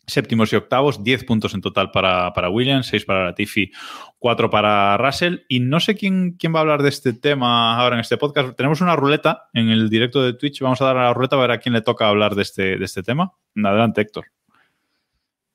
séptimos 0.08 0.52
y 0.52 0.56
octavos, 0.56 1.04
10 1.04 1.24
puntos 1.24 1.54
en 1.54 1.60
total 1.60 1.90
para, 1.90 2.32
para, 2.32 2.48
Williams, 2.48 2.86
6 2.86 3.04
para 3.04 3.24
Latifi, 3.24 3.70
4 4.18 4.50
para 4.50 4.96
Russell. 4.96 5.40
Y 5.48 5.60
no 5.60 5.80
sé 5.80 5.94
quién, 5.94 6.36
quién 6.38 6.54
va 6.54 6.58
a 6.58 6.62
hablar 6.62 6.82
de 6.82 6.88
este 6.88 7.12
tema 7.12 7.78
ahora 7.78 7.96
en 7.96 8.00
este 8.00 8.16
podcast. 8.16 8.56
Tenemos 8.56 8.80
una 8.80 8.96
ruleta 8.96 9.48
en 9.52 9.68
el 9.68 9.88
directo 9.88 10.22
de 10.22 10.34
Twitch. 10.34 10.60
Vamos 10.60 10.80
a 10.82 10.86
dar 10.86 10.96
a 10.96 11.04
la 11.04 11.14
ruleta 11.14 11.36
a 11.36 11.40
ver 11.40 11.50
a 11.50 11.58
quién 11.58 11.72
le 11.72 11.82
toca 11.82 12.08
hablar 12.08 12.34
de 12.34 12.42
este, 12.42 12.76
de 12.76 12.84
este 12.84 13.02
tema. 13.02 13.32
Adelante, 13.56 14.00
Héctor. 14.00 14.26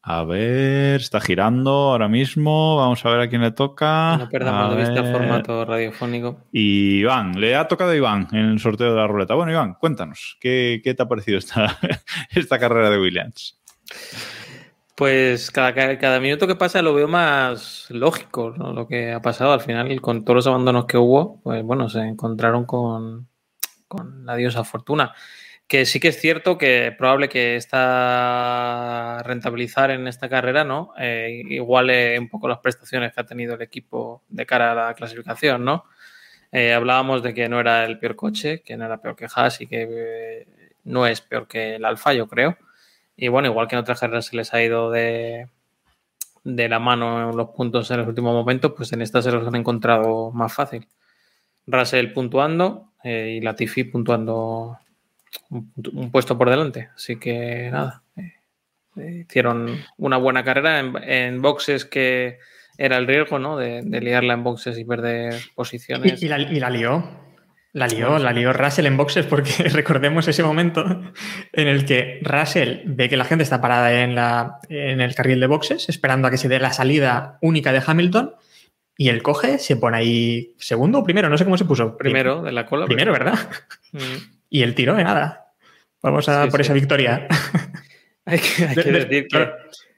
A 0.05 0.26
ver, 0.26 0.99
está 0.99 1.22
girando 1.22 1.72
ahora 1.72 2.09
mismo. 2.09 2.76
Vamos 2.76 3.05
a 3.05 3.09
ver 3.09 3.22
a 3.22 3.30
quién 3.30 3.41
le 3.41 3.51
toca. 3.51 4.18
No 4.18 4.28
perdamos 4.28 4.76
de 4.76 4.82
vista 4.82 4.99
el 4.99 5.14
formato 5.14 5.64
radiofónico. 5.64 6.41
Y 6.51 6.99
Iván, 6.99 7.39
le 7.39 7.55
ha 7.55 7.70
tocado 7.70 7.91
a 7.91 7.95
Iván 7.95 8.28
en 8.34 8.45
el 8.49 8.59
sorteo 8.59 8.89
de 8.89 8.97
la 8.97 9.07
ruleta. 9.07 9.34
Bueno, 9.36 9.53
Iván, 9.53 9.76
cuéntanos, 9.76 10.38
¿qué, 10.41 10.82
qué 10.84 10.93
te 10.93 11.03
ha 11.03 11.07
parecido 11.07 11.38
esta, 11.38 11.80
esta 12.32 12.59
carrera 12.59 12.89
de 12.89 12.99
Williams? 12.99 13.61
Pues 14.95 15.49
cada, 15.49 15.73
cada, 15.73 16.19
minuto 16.19 16.45
que 16.45 16.55
pasa 16.55 16.83
lo 16.83 16.93
veo 16.93 17.07
más 17.07 17.87
lógico, 17.89 18.53
¿no? 18.55 18.73
Lo 18.73 18.87
que 18.87 19.11
ha 19.11 19.21
pasado 19.21 19.51
al 19.51 19.61
final, 19.61 19.99
con 20.01 20.23
todos 20.23 20.35
los 20.35 20.47
abandonos 20.47 20.85
que 20.85 20.97
hubo, 20.97 21.41
pues 21.41 21.63
bueno, 21.63 21.89
se 21.89 21.99
encontraron 22.01 22.65
con, 22.65 23.27
con 23.87 24.25
la 24.25 24.35
diosa 24.35 24.63
Fortuna. 24.63 25.13
Que 25.67 25.85
sí 25.85 25.99
que 25.99 26.09
es 26.09 26.19
cierto 26.19 26.57
que 26.57 26.87
es 26.87 26.95
probable 26.95 27.29
que 27.29 27.55
esta 27.55 29.23
rentabilizar 29.25 29.91
en 29.91 30.07
esta 30.07 30.29
carrera, 30.29 30.63
¿no? 30.63 30.93
Eh, 30.99 31.59
un 31.59 32.29
poco 32.29 32.47
las 32.47 32.59
prestaciones 32.59 33.13
que 33.13 33.21
ha 33.21 33.25
tenido 33.25 33.55
el 33.55 33.61
equipo 33.63 34.23
de 34.29 34.45
cara 34.45 34.73
a 34.73 34.75
la 34.75 34.93
clasificación, 34.93 35.65
¿no? 35.65 35.85
Eh, 36.51 36.73
hablábamos 36.73 37.23
de 37.23 37.33
que 37.33 37.49
no 37.49 37.59
era 37.59 37.85
el 37.85 37.97
peor 37.97 38.15
coche, 38.15 38.61
que 38.61 38.77
no 38.77 38.85
era 38.85 39.01
peor 39.01 39.15
que 39.15 39.27
Haas 39.33 39.59
y 39.61 39.67
que 39.67 39.87
eh, 39.89 40.47
no 40.83 41.07
es 41.07 41.21
peor 41.21 41.47
que 41.47 41.75
el 41.77 41.85
Alfa, 41.85 42.13
yo 42.13 42.27
creo. 42.27 42.57
Y 43.16 43.28
bueno, 43.28 43.47
igual 43.47 43.68
que 43.68 43.76
en 43.76 43.82
otras 43.82 43.99
carreras 43.99 44.26
se 44.26 44.36
les 44.36 44.53
ha 44.53 44.64
ido 44.64 44.91
de, 44.91 45.47
de 46.43 46.70
la 46.70 46.80
mano 46.80 47.30
en 47.30 47.38
los 47.38 47.49
puntos 47.49 47.89
en 47.91 47.97
los 47.97 48.07
últimos 48.07 48.34
momentos, 48.34 48.74
pues 48.76 48.91
en 48.93 49.01
esta 49.01 49.22
se 49.22 49.32
los 49.32 49.47
han 49.47 49.55
encontrado 49.55 50.32
más 50.32 50.53
fácil. 50.53 50.88
Russell 51.66 52.11
puntuando 52.11 52.91
eh, 53.03 53.38
y 53.38 53.41
Latifi 53.41 53.86
puntuando 53.86 54.80
un, 55.49 55.72
un, 55.93 56.11
puesto 56.11 56.38
por 56.38 56.49
delante. 56.49 56.89
Así 56.95 57.18
que 57.18 57.70
nada, 57.72 58.03
eh, 58.18 58.34
eh, 58.97 59.26
hicieron 59.28 59.78
una 59.97 60.18
buena 60.18 60.43
carrera 60.43 60.80
en, 60.80 60.95
en, 61.03 61.41
boxes 61.41 61.86
que 61.86 62.39
era 62.78 62.97
el 62.97 63.07
riesgo, 63.07 63.39
¿no? 63.39 63.57
De, 63.57 63.82
de, 63.84 64.01
liarla 64.01 64.34
en 64.34 64.43
boxes 64.43 64.78
y 64.78 64.84
perder 64.84 65.36
posiciones. 65.55 66.22
Y, 66.22 66.26
y, 66.26 66.30
la, 66.30 66.39
y 66.39 66.59
la 66.59 66.70
lió. 66.70 67.03
La 67.74 67.88
lió, 67.88 68.19
la 68.19 68.32
lió 68.32 68.53
Russell 68.53 68.86
en 68.86 68.97
boxes 68.97 69.26
porque 69.26 69.51
recordemos 69.74 70.28
ese 70.28 70.43
momento 70.43 70.86
en 71.51 71.67
el 71.67 71.86
que 71.86 72.19
Russell 72.21 72.82
ve 72.86 73.09
que 73.09 73.17
la 73.17 73.26
gente 73.26 73.43
está 73.43 73.61
parada 73.61 74.03
en, 74.03 74.13
la, 74.13 74.59
en 74.69 75.01
el 75.01 75.15
carril 75.15 75.39
de 75.39 75.47
boxes 75.47 75.89
esperando 75.89 76.28
a 76.28 76.32
que 76.32 76.38
se 76.38 76.47
dé 76.47 76.59
la 76.59 76.71
salida 76.71 77.39
única 77.41 77.71
de 77.74 77.82
Hamilton 77.86 78.36
y 78.95 79.09
él 79.09 79.24
coge, 79.24 79.57
se 79.57 79.76
pone 79.76 79.97
ahí 79.97 80.55
segundo 80.59 80.99
o 80.99 81.03
primero, 81.03 81.30
no 81.30 81.38
sé 81.38 81.45
cómo 81.45 81.57
se 81.57 81.65
puso. 81.65 81.97
Primero, 81.97 82.43
de 82.43 82.51
la 82.51 82.67
cola. 82.67 82.86
Primero, 82.86 83.11
¿verdad? 83.11 83.39
Mm. 83.91 84.34
Y 84.51 84.61
el 84.61 84.76
tiro 84.76 84.93
de 84.93 85.03
nada. 85.03 85.47
Vamos 86.03 86.30
a 86.30 86.43
sí, 86.43 86.51
por 86.51 86.59
sí. 86.59 86.65
esa 86.65 86.74
victoria. 86.74 87.28
hay 88.26 88.39
que, 88.39 88.65
hay 88.65 88.76
que 88.76 88.84
de, 88.84 89.05
decir 89.05 89.28
que... 89.28 89.51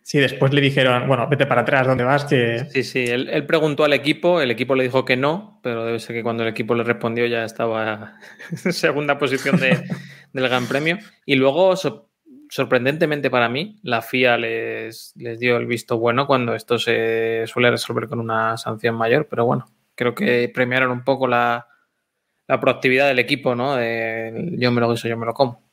Sí, 0.08 0.20
después 0.20 0.54
le 0.54 0.62
dijeron, 0.62 1.08
bueno, 1.08 1.28
vete 1.28 1.48
para 1.48 1.62
atrás, 1.62 1.88
¿dónde 1.88 2.04
vas? 2.04 2.26
Que... 2.26 2.60
Sí, 2.70 2.84
sí, 2.84 3.06
él, 3.06 3.44
preguntó 3.48 3.86
al 3.86 3.94
equipo, 3.94 4.40
el 4.40 4.52
equipo 4.52 4.76
le 4.76 4.84
dijo 4.84 5.04
que 5.04 5.18
no, 5.18 5.60
pero 5.64 5.84
debe 5.84 5.98
ser 5.98 6.16
que 6.16 6.22
cuando 6.22 6.44
el 6.44 6.50
equipo 6.50 6.76
le 6.76 6.84
respondió 6.84 7.26
ya 7.26 7.44
estaba 7.44 8.14
en 8.66 8.72
segunda 8.72 9.18
posición 9.18 9.58
de, 9.58 9.84
del 10.32 10.48
Gran 10.48 10.68
Premio. 10.68 11.00
Y 11.26 11.34
luego, 11.34 11.76
so, 11.76 12.12
sorprendentemente 12.52 13.32
para 13.32 13.50
mí, 13.50 13.80
la 13.82 14.04
FIA 14.04 14.38
les, 14.38 15.12
les 15.16 15.40
dio 15.40 15.58
el 15.58 15.66
visto 15.66 15.98
bueno 15.98 16.28
cuando 16.28 16.54
esto 16.54 16.78
se 16.78 17.48
suele 17.48 17.72
resolver 17.72 18.08
con 18.08 18.20
una 18.20 18.58
sanción 18.58 18.94
mayor, 18.94 19.26
pero 19.28 19.48
bueno, 19.48 19.66
creo 19.96 20.14
que 20.14 20.52
premiaron 20.54 20.92
un 20.92 21.04
poco 21.04 21.28
la, 21.28 21.68
la 22.48 22.60
proactividad 22.60 23.08
del 23.08 23.18
equipo, 23.18 23.56
¿no? 23.56 23.78
Yo 23.78 24.72
me 24.72 24.82
lo 24.82 24.92
guiso, 24.92 25.08
yo 25.08 25.18
me 25.18 25.26
lo 25.26 25.34
como. 25.34 25.65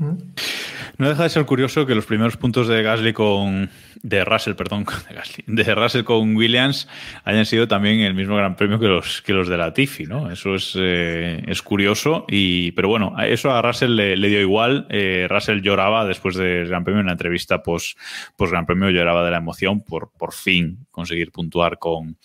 No 0.00 1.08
deja 1.08 1.22
de 1.22 1.28
ser 1.28 1.46
curioso 1.46 1.86
que 1.86 1.94
los 1.94 2.06
primeros 2.06 2.36
puntos 2.36 2.68
de 2.68 2.82
Gasly 2.82 3.12
con. 3.12 3.70
de 4.02 4.24
Russell, 4.24 4.54
perdón, 4.54 4.84
de 5.08 5.14
Gasly, 5.14 5.44
de 5.46 5.74
Russell 5.74 6.04
con 6.04 6.36
Williams 6.36 6.88
hayan 7.24 7.46
sido 7.46 7.68
también 7.68 8.00
el 8.00 8.14
mismo 8.14 8.36
gran 8.36 8.56
premio 8.56 8.78
que 8.78 8.86
los, 8.86 9.22
que 9.22 9.32
los 9.32 9.48
de 9.48 9.56
la 9.56 9.72
Tiffy, 9.72 10.06
¿no? 10.06 10.30
Eso 10.30 10.54
es, 10.54 10.74
eh, 10.78 11.42
es 11.46 11.62
curioso. 11.62 12.24
Y, 12.28 12.72
pero 12.72 12.88
bueno, 12.88 13.14
eso 13.20 13.50
a 13.50 13.62
Russell 13.62 13.94
le, 13.94 14.28
dio 14.28 14.40
igual. 14.40 14.86
Eh, 14.90 15.26
Russell 15.28 15.60
lloraba 15.60 16.04
después 16.04 16.34
del 16.36 16.68
Gran 16.68 16.84
Premio 16.84 17.00
en 17.00 17.06
una 17.06 17.12
entrevista 17.12 17.62
post 17.62 17.98
Gran 18.38 18.66
Premio, 18.66 18.90
lloraba 18.90 19.24
de 19.24 19.30
la 19.30 19.38
emoción 19.38 19.82
por 19.82 20.10
por 20.18 20.32
fin 20.32 20.86
conseguir 20.90 21.32
puntuar 21.32 21.78
con, 21.78 22.16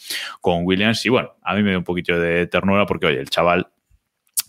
con 0.42 0.66
Williams. 0.66 1.06
Y 1.06 1.10
bueno, 1.10 1.36
a 1.44 1.56
mí 1.56 1.64
me 1.64 1.70
dio 1.70 1.80
un 1.80 1.84
poquito 1.84 2.18
de 2.20 2.48
ternura 2.48 2.86
porque, 2.86 3.08
oye, 3.08 3.20
el 3.20 3.30
chaval 3.30 3.68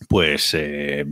pues 0.09 0.55
eh, 0.55 1.05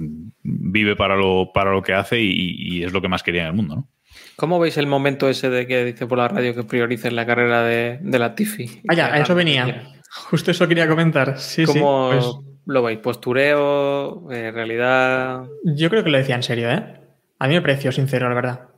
vive 0.43 0.97
para 0.97 1.17
lo, 1.17 1.51
para 1.53 1.73
lo 1.73 1.83
que 1.83 1.95
hace 1.95 2.21
y, 2.21 2.57
y, 2.59 2.85
es 2.85 2.93
lo 2.93 3.01
que 3.01 3.09
más 3.09 3.23
quería 3.23 3.43
en 3.43 3.49
el 3.49 3.55
mundo, 3.55 3.77
¿no? 3.77 3.89
¿Cómo 4.37 4.59
veis 4.59 4.77
el 4.77 4.87
momento 4.87 5.29
ese 5.29 5.49
de 5.49 5.67
que 5.67 5.85
dice 5.85 6.07
por 6.07 6.19
la 6.19 6.29
radio 6.29 6.55
que 6.55 6.65
prioricen 6.65 7.15
la 7.15 7.25
carrera 7.27 7.63
de, 7.63 7.99
de 8.01 8.19
la 8.19 8.35
Tiffy? 8.35 8.81
Vaya, 8.85 9.13
a 9.13 9.21
eso 9.21 9.35
venía. 9.35 9.93
Justo 10.11 10.51
eso 10.51 10.67
quería 10.69 10.89
comentar. 10.89 11.39
Sí, 11.39 11.65
¿Cómo 11.65 12.11
sí, 12.13 12.19
pues... 12.19 12.57
lo 12.67 12.83
veis? 12.83 12.99
¿Postureo? 12.99 14.31
Eh, 14.31 14.51
¿Realidad? 14.51 15.45
Yo 15.65 15.89
creo 15.91 16.03
que 16.03 16.11
lo 16.11 16.19
decía 16.19 16.35
en 16.35 16.43
serio, 16.43 16.71
¿eh? 16.71 17.01
A 17.39 17.49
mí 17.49 17.55
me 17.55 17.63
pareció 17.63 17.93
sincero, 17.93 18.29
la 18.29 18.35
verdad. 18.35 18.69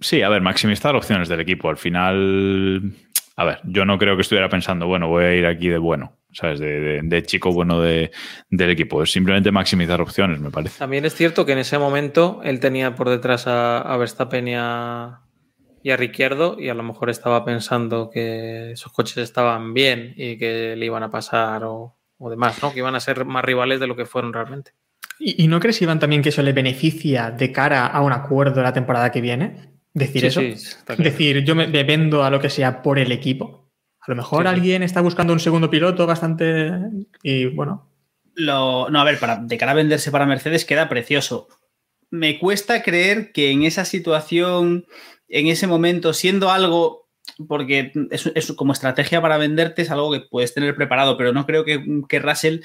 Sí, 0.00 0.22
a 0.22 0.28
ver, 0.28 0.42
maximizar 0.42 0.94
opciones 0.96 1.28
del 1.28 1.40
equipo. 1.40 1.68
Al 1.68 1.76
final, 1.76 2.94
a 3.36 3.44
ver, 3.44 3.60
yo 3.64 3.84
no 3.84 3.98
creo 3.98 4.16
que 4.16 4.22
estuviera 4.22 4.48
pensando, 4.48 4.86
bueno, 4.86 5.08
voy 5.08 5.24
a 5.24 5.34
ir 5.34 5.46
aquí 5.46 5.68
de 5.68 5.78
bueno. 5.78 6.16
¿sabes? 6.32 6.60
De, 6.60 6.80
de, 6.80 7.00
de 7.02 7.22
chico 7.22 7.52
bueno 7.52 7.80
de, 7.80 8.10
del 8.48 8.70
equipo. 8.70 9.02
Es 9.02 9.12
simplemente 9.12 9.52
maximizar 9.52 10.00
opciones, 10.00 10.40
me 10.40 10.50
parece. 10.50 10.78
También 10.78 11.04
es 11.04 11.14
cierto 11.14 11.44
que 11.44 11.52
en 11.52 11.58
ese 11.58 11.78
momento 11.78 12.40
él 12.42 12.60
tenía 12.60 12.94
por 12.94 13.08
detrás 13.10 13.46
a, 13.46 13.80
a 13.80 13.96
Verstappen 13.96 14.48
y 14.48 14.54
a, 14.56 15.20
y 15.82 15.90
a 15.90 15.96
Ricciardo 15.96 16.56
y 16.58 16.68
a 16.68 16.74
lo 16.74 16.82
mejor 16.82 17.10
estaba 17.10 17.44
pensando 17.44 18.10
que 18.10 18.72
esos 18.72 18.92
coches 18.92 19.18
estaban 19.18 19.74
bien 19.74 20.14
y 20.16 20.38
que 20.38 20.74
le 20.76 20.86
iban 20.86 21.02
a 21.02 21.10
pasar 21.10 21.64
o, 21.64 21.98
o 22.18 22.30
demás, 22.30 22.62
¿no? 22.62 22.72
Que 22.72 22.78
iban 22.78 22.94
a 22.94 23.00
ser 23.00 23.24
más 23.24 23.44
rivales 23.44 23.80
de 23.80 23.86
lo 23.86 23.96
que 23.96 24.06
fueron 24.06 24.32
realmente. 24.32 24.72
¿Y, 25.18 25.44
y 25.44 25.48
no 25.48 25.60
crees, 25.60 25.82
Iván, 25.82 26.00
también 26.00 26.22
que 26.22 26.30
eso 26.30 26.42
le 26.42 26.52
beneficia 26.52 27.30
de 27.30 27.52
cara 27.52 27.86
a 27.86 28.00
un 28.00 28.12
acuerdo 28.12 28.62
la 28.62 28.72
temporada 28.72 29.12
que 29.12 29.20
viene? 29.20 29.71
Decir 29.94 30.22
Sí, 30.22 30.26
eso. 30.26 30.40
sí, 30.40 30.76
Decir, 30.98 31.44
yo 31.44 31.54
me, 31.54 31.66
me 31.66 31.84
vendo 31.84 32.24
a 32.24 32.30
lo 32.30 32.40
que 32.40 32.50
sea 32.50 32.82
por 32.82 32.98
el 32.98 33.12
equipo. 33.12 33.70
A 34.00 34.10
lo 34.10 34.16
mejor 34.16 34.42
sí, 34.42 34.48
alguien 34.48 34.82
sí. 34.82 34.86
está 34.86 35.00
buscando 35.00 35.32
un 35.32 35.40
segundo 35.40 35.70
piloto 35.70 36.06
bastante. 36.06 36.72
Y 37.22 37.46
bueno. 37.46 37.88
Lo, 38.34 38.88
no, 38.90 39.00
a 39.00 39.04
ver, 39.04 39.18
para, 39.18 39.36
de 39.36 39.58
cara 39.58 39.72
a 39.72 39.76
venderse 39.76 40.10
para 40.10 40.26
Mercedes 40.26 40.64
queda 40.64 40.88
precioso. 40.88 41.48
Me 42.10 42.38
cuesta 42.38 42.82
creer 42.82 43.32
que 43.32 43.50
en 43.50 43.62
esa 43.62 43.84
situación, 43.84 44.86
en 45.28 45.46
ese 45.46 45.66
momento, 45.66 46.14
siendo 46.14 46.50
algo, 46.50 47.08
porque 47.46 47.92
es, 48.10 48.30
es, 48.34 48.52
como 48.52 48.72
estrategia 48.72 49.20
para 49.20 49.38
venderte, 49.38 49.82
es 49.82 49.90
algo 49.90 50.12
que 50.12 50.20
puedes 50.20 50.52
tener 50.54 50.74
preparado, 50.74 51.16
pero 51.16 51.32
no 51.32 51.46
creo 51.46 51.64
que, 51.64 51.84
que 52.08 52.18
Russell 52.18 52.60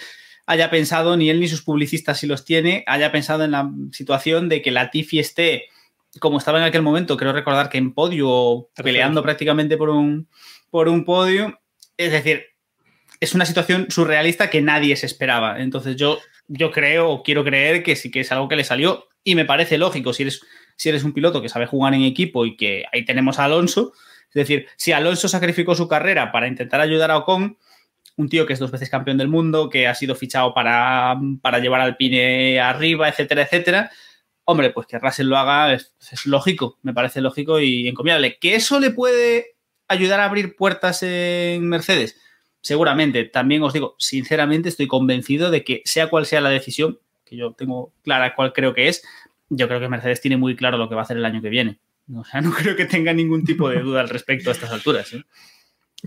haya 0.48 0.70
pensado, 0.70 1.18
ni 1.18 1.30
él 1.30 1.40
ni 1.40 1.48
sus 1.50 1.62
publicistas, 1.62 2.20
si 2.20 2.28
los 2.28 2.46
tiene, 2.46 2.84
haya 2.88 3.12
pensado 3.12 3.44
en 3.44 3.52
la 3.52 3.70
situación 3.92 4.48
de 4.50 4.62
que 4.62 4.72
la 4.72 4.90
Tiffy 4.90 5.20
esté 5.20 5.66
como 6.20 6.38
estaba 6.38 6.60
en 6.60 6.66
aquel 6.66 6.82
momento, 6.82 7.18
creo 7.18 7.34
recordar 7.34 7.70
que 7.70 7.78
en 7.78 7.94
podio, 7.94 8.70
peleando 8.76 9.24
prácticamente 9.24 9.78
por 9.78 9.90
un, 9.90 10.28
por 10.70 10.88
un 10.88 11.06
podio. 11.06 11.60
Es 11.98 12.12
decir, 12.12 12.46
es 13.20 13.34
una 13.34 13.46
situación 13.46 13.88
surrealista 13.90 14.50
que 14.50 14.62
nadie 14.62 14.96
se 14.96 15.06
esperaba. 15.06 15.60
Entonces 15.60 15.96
yo, 15.96 16.20
yo 16.48 16.72
creo 16.72 17.10
o 17.10 17.24
quiero 17.24 17.44
creer 17.44 17.84
que 17.84 17.96
sí 17.96 18.12
que 18.12 18.22
es 18.22 18.32
algo 18.32 18.48
que 18.48 18.56
le 18.56 18.64
salió 18.64 19.08
y 19.24 19.36
me 19.36 19.46
parece 19.46 19.78
lógico 19.78 20.14
si 20.14 20.24
eres, 20.24 20.42
si 20.76 20.90
eres 20.90 21.04
un 21.04 21.14
piloto 21.14 21.42
que 21.42 21.50
sabe 21.50 21.66
jugar 21.66 21.94
en 21.94 22.04
equipo 22.04 22.46
y 22.46 22.56
que 22.56 22.86
ahí 22.92 23.04
tenemos 23.06 23.40
a 23.40 23.46
Alonso. 23.46 23.94
Es 24.30 24.34
decir, 24.34 24.68
si 24.76 24.92
Alonso 24.92 25.28
sacrificó 25.28 25.76
su 25.76 25.88
carrera 25.88 26.32
para 26.32 26.48
intentar 26.48 26.80
ayudar 26.80 27.12
a 27.12 27.18
Ocon, 27.18 27.58
un 28.18 28.30
tío 28.30 28.46
que 28.46 28.54
es 28.54 28.60
dos 28.60 28.72
veces 28.72 28.90
campeón 28.90 29.18
del 29.18 29.28
mundo, 29.28 29.70
que 29.70 29.88
ha 29.88 29.96
sido 29.96 30.16
fichado 30.16 30.54
para, 30.54 31.18
para 31.42 31.60
llevar 31.60 31.82
al 31.82 31.98
Pine 31.98 32.60
arriba, 32.60 33.08
etcétera, 33.08 33.44
etcétera. 33.44 33.92
Hombre, 34.50 34.70
pues 34.70 34.88
que 34.88 34.98
Russell 34.98 35.28
lo 35.28 35.38
haga 35.38 35.74
es, 35.74 35.94
lógico, 36.26 36.80
me 36.82 36.94
parece 36.94 37.20
lógico 37.20 37.60
y 37.60 37.86
encomiable. 37.86 38.38
Que 38.40 38.56
eso 38.56 38.80
le 38.80 38.92
puede 38.92 39.58
ayudar 39.90 40.22
a 40.22 40.26
abrir 40.26 40.56
puertas 40.56 41.04
en 41.04 41.68
Mercedes? 41.68 42.18
Seguramente. 42.62 43.26
También 43.26 43.62
os 43.64 43.74
digo, 43.74 43.96
sinceramente, 44.00 44.70
estoy 44.70 44.88
convencido 44.88 45.52
de 45.52 45.66
que 45.66 45.82
sea 45.84 46.10
cual 46.10 46.26
sea 46.26 46.40
la 46.40 46.50
decisión, 46.50 46.98
que 47.26 47.36
yo 47.36 47.56
tengo 47.56 47.92
clara 48.04 48.36
cuál 48.36 48.54
creo 48.54 48.74
que 48.74 48.88
es, 48.88 49.04
yo 49.50 49.68
creo 49.68 49.82
que 49.82 49.90
Mercedes 49.90 50.22
tiene 50.22 50.38
muy 50.38 50.56
claro 50.56 50.78
lo 50.78 50.88
que 50.88 50.96
va 50.96 51.02
a 51.02 51.04
hacer 51.04 51.18
el 51.18 51.26
año 51.26 51.42
que 51.42 51.50
viene. 51.50 51.80
O 52.16 52.24
sea, 52.24 52.40
no 52.42 52.52
creo 52.52 52.78
que 52.78 52.86
tenga 52.86 53.12
ningún 53.12 53.44
tipo 53.44 53.70
de 53.70 53.82
duda 53.82 54.00
al 54.00 54.08
respecto 54.08 54.50
a 54.50 54.54
estas 54.54 54.72
alturas. 54.72 55.12
¿eh? 55.14 55.26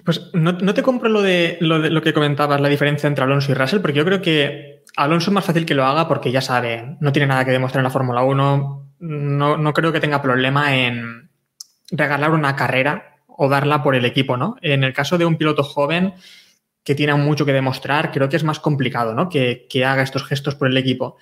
Pues 0.05 0.31
no, 0.35 0.57
te 0.57 0.83
compro 0.83 1.09
lo 1.09 1.21
de, 1.21 1.59
lo 1.61 1.81
de 1.81 1.91
lo 1.91 2.01
que 2.01 2.13
comentabas, 2.13 2.61
la 2.61 2.69
diferencia 2.69 3.09
entre 3.09 3.25
Alonso 3.25 3.51
y 3.51 3.55
Russell, 3.55 3.81
porque 3.81 3.99
yo 3.99 4.05
creo 4.05 4.23
que 4.23 4.85
Alonso 4.97 5.31
es 5.31 5.35
más 5.35 5.45
fácil 5.45 5.67
que 5.67 5.75
lo 5.75 5.85
haga 5.85 6.07
porque 6.07 6.31
ya 6.31 6.41
sabe, 6.41 6.97
no 7.01 7.13
tiene 7.13 7.27
nada 7.27 7.45
que 7.45 7.51
demostrar 7.51 7.81
en 7.81 7.85
la 7.85 7.91
Fórmula 7.91 8.23
1, 8.23 8.95
no, 9.01 9.57
no 9.57 9.73
creo 9.73 9.93
que 9.93 10.01
tenga 10.01 10.23
problema 10.23 10.77
en 10.77 11.31
regalar 11.91 12.31
una 12.31 12.55
carrera 12.55 13.17
o 13.27 13.49
darla 13.49 13.83
por 13.83 13.97
el 13.97 14.05
equipo, 14.05 14.37
¿no? 14.37 14.57
En 14.63 14.85
el 14.85 14.93
caso 14.93 15.19
de 15.19 15.27
un 15.27 15.37
piloto 15.37 15.65
joven 15.65 16.15
que 16.85 16.95
tiene 16.95 17.15
mucho 17.15 17.45
que 17.45 17.53
demostrar, 17.53 18.13
creo 18.13 18.29
que 18.29 18.37
es 18.37 18.45
más 18.45 18.61
complicado, 18.61 19.15
¿no? 19.15 19.29
Que, 19.29 19.67
haga 19.85 20.03
estos 20.03 20.25
gestos 20.25 20.55
por 20.55 20.69
el 20.69 20.77
equipo. 20.77 21.17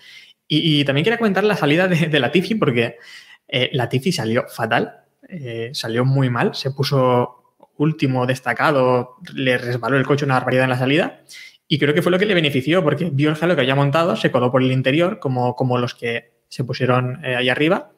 Y, 0.47 0.85
también 0.85 1.05
quería 1.05 1.19
comentar 1.19 1.45
la 1.45 1.57
salida 1.57 1.89
de, 1.89 2.09
de 2.09 2.21
Latifi, 2.21 2.55
porque 2.55 2.97
eh, 3.49 3.71
Latifi 3.73 4.13
salió 4.13 4.47
fatal, 4.49 5.05
eh, 5.29 5.71
salió 5.73 6.05
muy 6.05 6.31
mal, 6.31 6.55
se 6.55 6.71
puso 6.71 7.48
último 7.79 8.27
destacado, 8.27 9.17
le 9.35 9.57
resbaló 9.57 9.97
el 9.97 10.07
coche 10.07 10.25
una 10.25 10.35
barbaridad 10.35 10.65
en 10.65 10.71
la 10.71 10.79
salida. 10.79 11.23
Y 11.67 11.79
creo 11.79 11.95
que 11.95 12.03
fue 12.03 12.13
lo 12.13 12.19
que 12.19 12.27
le 12.27 12.35
benefició, 12.35 12.83
porque 12.83 13.11
vio 13.13 13.31
el 13.31 13.37
jalo 13.37 13.55
que 13.55 13.63
había 13.63 13.75
montado, 13.75 14.17
se 14.17 14.31
coló 14.31 14.51
por 14.51 14.63
el 14.63 14.73
interior, 14.73 15.19
como, 15.19 15.55
como 15.55 15.79
los 15.79 15.95
que 15.95 16.33
se 16.49 16.65
pusieron 16.65 17.25
eh, 17.25 17.37
ahí 17.37 17.49
arriba. 17.49 17.93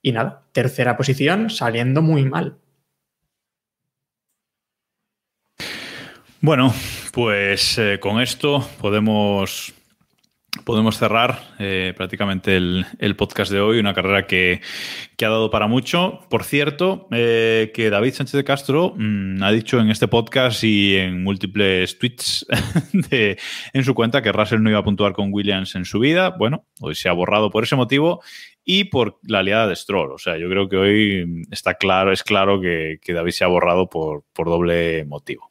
Y 0.00 0.12
nada, 0.12 0.44
tercera 0.52 0.96
posición, 0.96 1.50
saliendo 1.50 2.02
muy 2.02 2.24
mal. 2.24 2.58
Bueno, 6.40 6.74
pues 7.12 7.78
eh, 7.78 8.00
con 8.00 8.20
esto 8.20 8.68
podemos, 8.80 9.72
podemos 10.64 10.98
cerrar 10.98 11.40
eh, 11.58 11.94
prácticamente 11.96 12.56
el, 12.56 13.16
podcast 13.16 13.50
de 13.50 13.60
hoy, 13.60 13.78
una 13.78 13.94
carrera 13.94 14.26
que, 14.26 14.60
ha 15.22 15.28
dado 15.28 15.50
para 15.50 15.68
mucho. 15.68 16.20
Por 16.28 16.42
cierto, 16.42 17.06
eh, 17.12 17.70
que 17.74 17.90
David 17.90 18.12
Sánchez 18.12 18.32
de 18.32 18.44
Castro 18.44 18.94
mm, 18.96 19.42
ha 19.42 19.52
dicho 19.52 19.78
en 19.78 19.88
este 19.88 20.08
podcast 20.08 20.64
y 20.64 20.96
en 20.96 21.22
múltiples 21.22 21.96
tweets 21.98 22.44
en 23.10 23.84
su 23.84 23.94
cuenta 23.94 24.20
que 24.20 24.32
Russell 24.32 24.62
no 24.62 24.70
iba 24.70 24.80
a 24.80 24.84
puntuar 24.84 25.12
con 25.12 25.32
Williams 25.32 25.76
en 25.76 25.84
su 25.84 26.00
vida. 26.00 26.30
Bueno, 26.30 26.66
hoy 26.80 26.96
se 26.96 27.08
ha 27.08 27.12
borrado 27.12 27.50
por 27.50 27.62
ese 27.62 27.76
motivo 27.76 28.20
y 28.64 28.84
por 28.84 29.18
la 29.22 29.40
aliada 29.40 29.66
de 29.66 29.76
Stroll. 29.76 30.12
O 30.12 30.18
sea, 30.18 30.36
yo 30.38 30.48
creo 30.48 30.68
que 30.68 30.76
hoy 30.76 31.44
está 31.50 31.74
claro, 31.74 32.12
es 32.12 32.22
claro 32.22 32.60
que, 32.60 32.98
David 33.06 33.32
se 33.32 33.44
ha 33.44 33.48
borrado 33.48 33.88
por, 33.88 34.24
por 34.32 34.48
doble 34.48 35.04
motivo. 35.04 35.50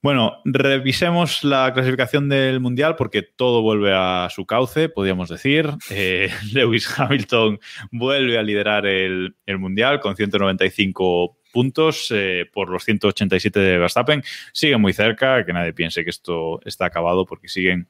Bueno, 0.00 0.40
revisemos 0.44 1.42
la 1.42 1.72
clasificación 1.74 2.28
del 2.28 2.60
Mundial 2.60 2.94
porque 2.94 3.22
todo 3.22 3.62
vuelve 3.62 3.92
a 3.92 4.28
su 4.30 4.46
cauce, 4.46 4.88
podríamos 4.88 5.28
decir. 5.28 5.70
Eh, 5.90 6.30
Lewis 6.52 6.88
Hamilton 6.96 7.58
vuelve 7.90 8.38
a 8.38 8.42
liderar 8.42 8.86
el, 8.86 9.34
Mundial 9.46 10.00
con 10.00 10.14
195 10.14 11.38
puntos 11.52 12.12
eh, 12.14 12.44
por 12.52 12.70
los 12.70 12.84
187 12.84 13.58
de 13.58 13.78
Verstappen. 13.78 14.22
Sigue 14.52 14.76
muy 14.76 14.92
cerca, 14.92 15.44
que 15.44 15.52
nadie 15.52 15.72
piense 15.72 16.04
que 16.04 16.10
esto 16.10 16.60
está 16.64 16.86
acabado 16.86 17.26
porque 17.26 17.48
siguen 17.48 17.88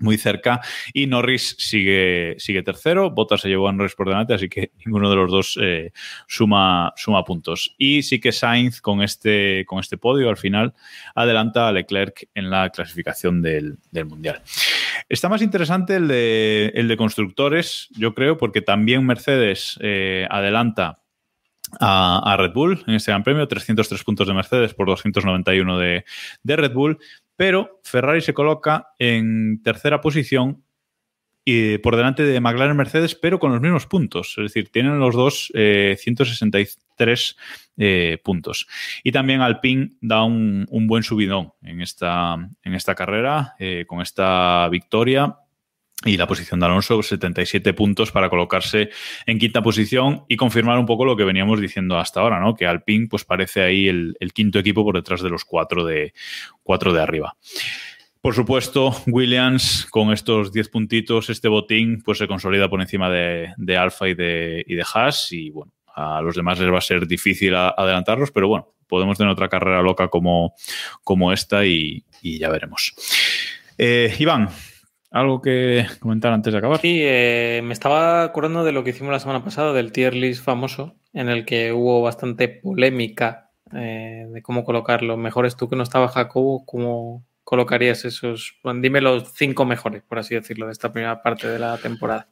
muy 0.00 0.18
cerca 0.18 0.60
y 0.92 1.06
Norris 1.06 1.56
sigue, 1.58 2.36
sigue 2.38 2.62
tercero, 2.62 3.10
Bottas 3.10 3.42
se 3.42 3.48
llevó 3.48 3.68
a 3.68 3.72
Norris 3.72 3.94
por 3.94 4.08
delante, 4.08 4.34
así 4.34 4.48
que 4.48 4.72
ninguno 4.84 5.10
de 5.10 5.16
los 5.16 5.30
dos 5.30 5.58
eh, 5.60 5.92
suma, 6.26 6.92
suma 6.96 7.24
puntos. 7.24 7.74
Y 7.78 8.02
sí 8.02 8.20
que 8.20 8.32
Sainz 8.32 8.80
con 8.80 9.02
este, 9.02 9.64
con 9.66 9.78
este 9.80 9.98
podio 9.98 10.28
al 10.28 10.36
final 10.36 10.74
adelanta 11.14 11.68
a 11.68 11.72
Leclerc 11.72 12.28
en 12.34 12.50
la 12.50 12.70
clasificación 12.70 13.42
del, 13.42 13.78
Mundial. 14.04 14.40
Está 15.08 15.28
más 15.28 15.42
interesante 15.42 15.96
el 15.96 16.08
de, 16.08 16.72
el 16.74 16.88
de 16.88 16.96
constructores, 16.96 17.88
yo 17.90 18.14
creo, 18.14 18.38
porque 18.38 18.62
también 18.62 19.04
Mercedes 19.04 19.78
eh, 19.82 20.26
adelanta 20.30 21.00
a, 21.78 22.36
Red 22.38 22.52
Bull 22.52 22.82
en 22.86 22.94
este 22.94 23.10
Gran 23.10 23.22
Premio, 23.22 23.46
303 23.46 24.02
puntos 24.02 24.26
de 24.26 24.34
Mercedes 24.34 24.74
por 24.74 24.86
291 24.86 25.78
de, 25.78 26.04
de 26.42 26.56
Red 26.56 26.72
Bull 26.72 26.98
pero 27.40 27.80
Ferrari 27.84 28.20
se 28.20 28.34
coloca 28.34 28.88
en 28.98 29.62
tercera 29.62 30.02
posición 30.02 30.62
y 31.42 31.78
por 31.78 31.96
delante 31.96 32.22
de 32.22 32.38
McLaren 32.38 32.76
Mercedes, 32.76 33.14
pero 33.14 33.38
con 33.38 33.50
los 33.50 33.62
mismos 33.62 33.86
puntos. 33.86 34.34
Es 34.36 34.52
decir, 34.52 34.68
tienen 34.70 34.98
los 34.98 35.14
dos 35.14 35.50
163 35.54 37.36
eh, 37.78 38.12
eh, 38.12 38.18
puntos. 38.22 38.66
Y 39.02 39.12
también 39.12 39.40
Alpine 39.40 39.88
da 40.02 40.22
un, 40.22 40.66
buen 40.86 41.02
subidón 41.02 41.54
en 41.62 41.80
esta, 41.80 42.34
en 42.62 42.74
esta 42.74 42.94
carrera, 42.94 43.54
eh, 43.58 43.86
con 43.86 44.02
esta 44.02 44.68
victoria 44.68 45.38
y 46.04 46.16
la 46.16 46.26
posición 46.26 46.60
de 46.60 46.66
Alonso, 46.66 47.02
77 47.02 47.74
puntos 47.74 48.10
para 48.10 48.30
colocarse 48.30 48.90
en 49.26 49.38
quinta 49.38 49.62
posición 49.62 50.24
y 50.28 50.36
confirmar 50.36 50.78
un 50.78 50.86
poco 50.86 51.04
lo 51.04 51.16
que 51.16 51.24
veníamos 51.24 51.60
diciendo 51.60 51.98
hasta 51.98 52.20
ahora, 52.20 52.40
¿no? 52.40 52.54
Que 52.54 52.66
Alpine 52.66 53.08
pues 53.08 53.24
parece 53.24 53.62
ahí 53.62 53.88
el, 53.88 54.16
quinto 54.32 54.58
equipo 54.58 54.82
por 54.82 54.94
detrás 54.94 55.20
de 55.20 55.28
los 55.28 55.44
cuatro 55.44 55.84
de, 55.84 56.14
cuatro 56.62 56.94
de 56.94 57.02
arriba. 57.02 57.36
Por 58.22 58.34
supuesto, 58.34 58.94
Williams 59.06 59.86
con 59.90 60.12
estos 60.12 60.52
10 60.52 60.68
puntitos, 60.70 61.28
este 61.28 61.48
botín, 61.48 62.02
pues 62.02 62.18
se 62.18 62.26
consolida 62.26 62.68
por 62.68 62.80
encima 62.80 63.10
de, 63.10 63.52
de 63.56 63.76
Alfa 63.76 64.08
y 64.08 64.14
de, 64.14 64.64
y 64.66 64.74
de 64.74 64.84
Haas 64.94 65.32
y 65.32 65.50
bueno, 65.50 65.72
a 65.94 66.22
los 66.22 66.34
demás 66.34 66.58
les 66.58 66.72
va 66.72 66.78
a 66.78 66.82
ser 66.82 67.06
difícil 67.06 67.54
adelantarlos, 67.54 68.30
pero 68.30 68.48
bueno, 68.48 68.74
podemos 68.86 69.18
tener 69.18 69.32
otra 69.32 69.48
carrera 69.48 69.82
loca 69.82 70.08
como, 70.08 70.54
como 71.04 71.32
esta 71.32 71.64
y, 71.64 72.04
ya 72.22 72.50
veremos. 72.50 72.94
Eh, 73.78 74.14
Iván, 74.18 74.50
¿Algo 75.10 75.42
que 75.42 75.86
comentar 75.98 76.32
antes 76.32 76.52
de 76.52 76.58
acabar? 76.58 76.80
Sí, 76.80 77.00
eh, 77.02 77.60
me 77.64 77.72
estaba 77.72 78.22
acordando 78.22 78.64
de 78.64 78.72
lo 78.72 78.84
que 78.84 78.90
hicimos 78.90 79.12
la 79.12 79.18
semana 79.18 79.42
pasada, 79.42 79.72
del 79.72 79.90
tier 79.90 80.14
list 80.14 80.44
famoso, 80.44 80.94
en 81.12 81.28
el 81.28 81.44
que 81.44 81.72
hubo 81.72 82.00
bastante 82.00 82.48
polémica 82.48 83.50
eh, 83.74 84.26
de 84.30 84.42
cómo 84.42 84.64
colocarlo. 84.64 85.16
Mejores 85.16 85.56
tú 85.56 85.68
que 85.68 85.76
no 85.76 85.82
estabas, 85.82 86.12
Jacobo, 86.12 86.64
¿cómo 86.64 87.24
colocarías 87.42 88.04
esos? 88.04 88.54
dime 88.80 89.00
los 89.00 89.32
cinco 89.34 89.64
mejores, 89.64 90.02
por 90.02 90.20
así 90.20 90.36
decirlo, 90.36 90.66
de 90.66 90.72
esta 90.72 90.92
primera 90.92 91.22
parte 91.22 91.48
de 91.48 91.58
la 91.58 91.76
temporada. 91.78 92.28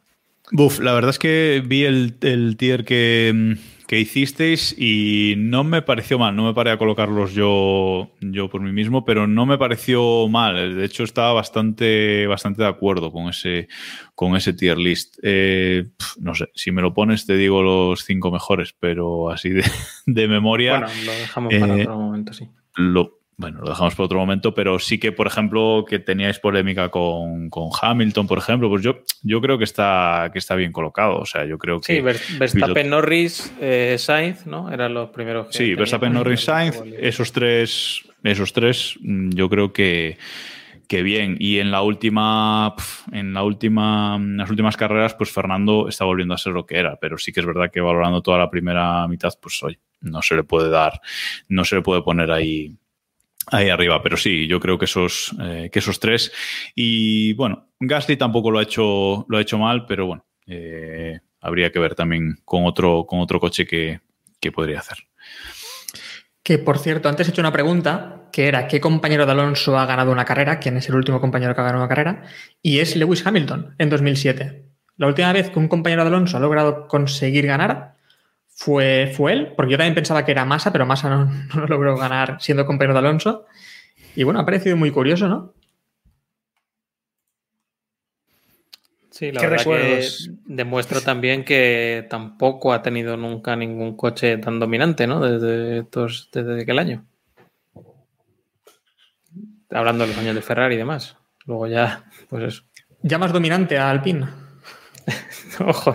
Buf, 0.53 0.79
la 0.79 0.93
verdad 0.93 1.11
es 1.11 1.19
que 1.19 1.63
vi 1.67 1.85
el, 1.85 2.17
el 2.21 2.57
tier 2.57 2.85
que, 2.85 3.33
mm, 3.35 3.78
que 3.89 3.99
hicisteis 3.99 4.77
y 4.79 5.35
no 5.39 5.65
me 5.65 5.81
pareció 5.81 6.19
mal, 6.19 6.37
no 6.37 6.45
me 6.45 6.53
paré 6.53 6.71
a 6.71 6.77
colocarlos 6.77 7.33
yo, 7.33 8.11
yo 8.21 8.51
por 8.51 8.61
mí 8.61 8.71
mismo, 8.71 9.07
pero 9.07 9.27
no 9.27 9.47
me 9.47 9.57
pareció 9.57 10.29
mal. 10.29 10.77
De 10.77 10.85
hecho, 10.85 11.05
estaba 11.05 11.33
bastante, 11.33 12.27
bastante 12.27 12.63
de 12.63 12.69
acuerdo 12.69 13.11
con 13.11 13.31
ese, 13.31 13.67
con 14.15 14.37
ese 14.37 14.53
tier 14.53 14.77
list. 14.77 15.19
Eh, 15.23 15.87
no 16.21 16.35
sé, 16.35 16.51
si 16.55 16.71
me 16.71 16.83
lo 16.83 16.93
pones 16.93 17.25
te 17.25 17.35
digo 17.39 17.63
los 17.63 18.05
cinco 18.05 18.31
mejores, 18.31 18.75
pero 18.79 19.31
así 19.31 19.49
de, 19.49 19.65
de 20.07 20.29
memoria. 20.29 20.81
Bueno, 20.81 20.89
lo 21.07 21.13
dejamos 21.13 21.55
para 21.55 21.79
eh, 21.79 21.81
otro 21.81 21.99
momento, 21.99 22.35
sí. 22.35 22.47
Lo, 22.77 23.18
bueno, 23.39 23.61
lo 23.61 23.69
dejamos 23.69 23.95
por 23.95 24.07
otro 24.07 24.19
momento, 24.19 24.53
pero 24.53 24.81
sí 24.81 24.99
que, 24.99 25.13
por 25.13 25.29
ejemplo, 25.29 25.85
que 25.89 26.01
teníais 26.01 26.41
polémica 26.41 26.89
con, 26.89 27.49
Hamilton, 27.81 28.27
por 28.27 28.39
ejemplo, 28.39 28.69
pues 28.69 28.83
yo, 28.83 29.05
yo 29.23 29.41
creo 29.41 29.57
que 29.57 29.65
está, 29.65 30.29
que 30.33 30.41
está 30.41 30.57
bien 30.57 30.73
colocado. 30.73 31.21
O 31.21 31.25
sea, 31.25 31.45
yo 31.45 31.57
creo 31.57 31.81
que. 31.81 31.95
Sí, 31.95 32.01
Verstappen, 32.01 32.91
Norris, 32.91 33.55
eh, 33.61 33.95
Sainz, 33.97 34.45
¿no? 34.45 34.73
Eran 34.73 34.93
los 34.93 35.11
primeros. 35.11 35.47
sí, 35.51 35.77
Verstappen, 35.77 36.15
Norris, 36.15 36.41
Sainz, 36.41 36.83
esos 36.99 37.31
tres, 37.31 38.03
esos 38.25 38.53
tres, 38.53 38.97
mm, 39.03 39.31
yo 39.31 39.49
creo 39.49 39.73
que, 39.73 40.19
que 40.89 41.05
bien. 41.05 41.37
Y 41.39 41.61
en 41.61 41.71
la 41.71 41.83
última, 41.83 42.75
en 43.13 43.35
la 43.35 43.45
última, 43.45 44.17
en 44.17 44.37
las 44.37 44.51
últimas 44.51 44.77
carreras, 44.77 45.15
pues 45.15 45.31
Fernando 45.31 45.87
está 45.89 46.05
volviendo 46.05 46.35
a 46.35 46.39
ser 46.39 46.55
lo 46.55 46.67
que 46.67 46.77
era. 46.77 46.97
Pero 46.97 47.19
sí 47.19 47.33
que 47.33 47.39
es 47.39 47.47
verdad 47.47 47.71
que 47.73 47.81
valorando 47.81 48.21
toda 48.21 48.39
la 48.39 48.51
primera 48.51 49.07
mitad, 49.07 49.33
pues 49.41 49.63
hoy 49.63 49.79
no 50.01 50.23
se 50.23 50.35
le 50.35 50.43
puede 50.43 50.71
dar, 50.71 51.01
no 51.49 51.65
se 51.65 51.77
le 51.77 51.83
puede 51.83 52.03
poner 52.03 52.33
ahí 52.33 52.77
ahí 53.51 53.69
arriba. 53.69 54.03
Pero 54.03 54.17
sí, 54.17 54.47
yo 54.47 54.61
creo 54.61 54.79
que 54.79 54.85
esos, 54.85 55.35
eh, 55.41 55.71
que 55.73 55.79
esos 55.79 56.01
tres. 56.01 56.33
Y 56.75 57.33
bueno, 57.35 57.69
Gasly 57.81 58.17
tampoco 58.17 58.51
lo 58.51 58.59
ha 58.59 58.63
hecho, 58.63 59.27
lo 59.29 59.39
ha 59.39 59.41
hecho 59.41 59.59
mal, 59.59 59.87
pero 59.87 60.07
bueno, 60.07 60.27
eh, 60.47 61.21
habría 61.41 61.71
que 61.71 61.79
ver 61.79 61.95
también 61.95 62.39
con 62.45 62.65
otro, 62.67 63.07
con 63.07 63.21
otro 63.21 63.41
coche 63.41 63.67
que, 63.67 64.01
podría 64.53 64.79
hacer. 64.79 64.99
Que 66.43 66.59
por 66.59 66.79
cierto, 66.79 67.09
antes 67.09 67.29
he 67.29 67.31
hecho 67.31 67.43
una 67.43 67.53
pregunta 67.53 68.31
que 68.33 68.49
era 68.49 68.67
¿qué 68.67 68.81
compañero 68.81 69.27
de 69.27 69.33
Alonso 69.33 69.79
ha 69.79 69.85
ganado 69.85 70.11
una 70.11 70.25
carrera? 70.25 70.59
¿Quién 70.59 70.79
es 70.79 70.89
el 70.89 70.95
último 70.95 71.21
compañero 71.21 71.55
que 71.55 71.61
ha 71.61 71.65
ganado 71.65 71.85
una 71.85 71.89
carrera? 71.89 72.23
Y 72.63 72.79
es 72.79 72.97
Lewis 72.97 73.27
Hamilton 73.27 73.75
en 73.79 73.91
2007. 73.91 74.65
La 74.97 75.07
última 75.07 75.33
vez 75.33 75.51
que 75.51 75.59
un 75.59 75.69
compañero 75.69 76.03
de 76.03 76.09
Alonso 76.09 76.39
ha 76.39 76.41
logrado 76.41 76.89
conseguir 76.89 77.47
ganar 77.47 77.98
fue, 78.59 79.13
fue 79.15 79.33
él, 79.35 79.53
porque 79.57 79.71
yo 79.71 79.79
también 79.79 79.95
pensaba 79.95 80.25
que 80.25 80.33
era 80.33 80.45
Massa, 80.45 80.73
pero 80.73 80.85
Massa 80.85 81.09
no, 81.09 81.27
no 81.55 81.67
logró 81.69 81.97
ganar 81.97 82.39
siendo 82.41 82.67
compañero 82.67 82.93
de 82.93 82.99
Alonso. 82.99 83.47
Y 84.17 84.25
bueno, 84.25 84.41
ha 84.41 84.45
parecido 84.45 84.77
muy 84.77 84.91
curioso, 84.91 85.29
¿no? 85.29 85.55
Sí, 89.11 89.31
la 89.31 89.43
verdad 89.43 89.65
que 89.65 90.09
demuestra 90.45 91.01
también 91.01 91.45
que 91.45 92.05
tampoco 92.11 92.73
ha 92.73 92.83
tenido 92.83 93.17
nunca 93.17 93.55
ningún 93.55 93.97
coche 93.97 94.39
tan 94.39 94.59
dominante, 94.59 95.07
¿no? 95.07 95.21
Desde, 95.21 95.87
desde 96.33 96.63
aquel 96.63 96.79
año. 96.81 97.07
Hablando 99.71 100.05
de 100.05 100.11
los 100.11 100.19
años 100.19 100.35
de 100.35 100.43
Ferrari 100.43 100.75
y 100.75 100.79
demás. 100.79 101.17
Luego 101.47 101.69
ya, 101.69 102.11
pues 102.29 102.43
eso. 102.43 102.63
Ya 103.03 103.19
más 103.19 103.33
dominante 103.33 103.79
a 103.79 103.89
Alpine. 103.89 104.27
Ojo. 105.61 105.95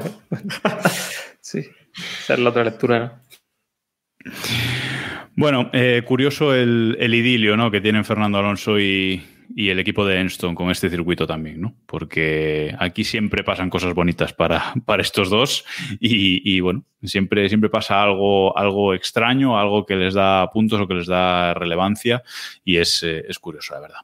sí, 1.41 1.65
esa 1.95 2.33
es 2.33 2.39
la 2.39 2.49
otra 2.49 2.63
lectura, 2.63 2.99
¿no? 2.99 4.31
Bueno, 5.35 5.69
eh, 5.73 6.03
curioso 6.05 6.53
el, 6.53 6.95
el, 6.99 7.15
idilio 7.15 7.57
¿no? 7.57 7.71
que 7.71 7.81
tienen 7.81 8.05
Fernando 8.05 8.37
Alonso 8.37 8.79
y, 8.79 9.23
y, 9.55 9.69
el 9.69 9.79
equipo 9.79 10.05
de 10.05 10.19
Enston 10.19 10.53
con 10.53 10.69
este 10.69 10.91
circuito 10.91 11.25
también, 11.25 11.59
¿no? 11.59 11.75
Porque 11.87 12.75
aquí 12.77 13.03
siempre 13.03 13.43
pasan 13.43 13.71
cosas 13.71 13.95
bonitas 13.95 14.31
para, 14.33 14.73
para 14.85 15.01
estos 15.01 15.31
dos 15.31 15.65
y, 15.99 16.55
y, 16.55 16.59
bueno, 16.59 16.85
siempre, 17.01 17.49
siempre 17.49 17.71
pasa 17.71 18.03
algo, 18.03 18.55
algo 18.55 18.93
extraño, 18.93 19.57
algo 19.57 19.87
que 19.87 19.95
les 19.95 20.13
da 20.13 20.49
puntos 20.51 20.79
o 20.79 20.87
que 20.87 20.93
les 20.93 21.07
da 21.07 21.55
relevancia 21.55 22.21
y 22.63 22.77
es, 22.77 23.01
eh, 23.01 23.25
es 23.27 23.39
curioso, 23.39 23.73
la 23.73 23.81
verdad. 23.81 23.99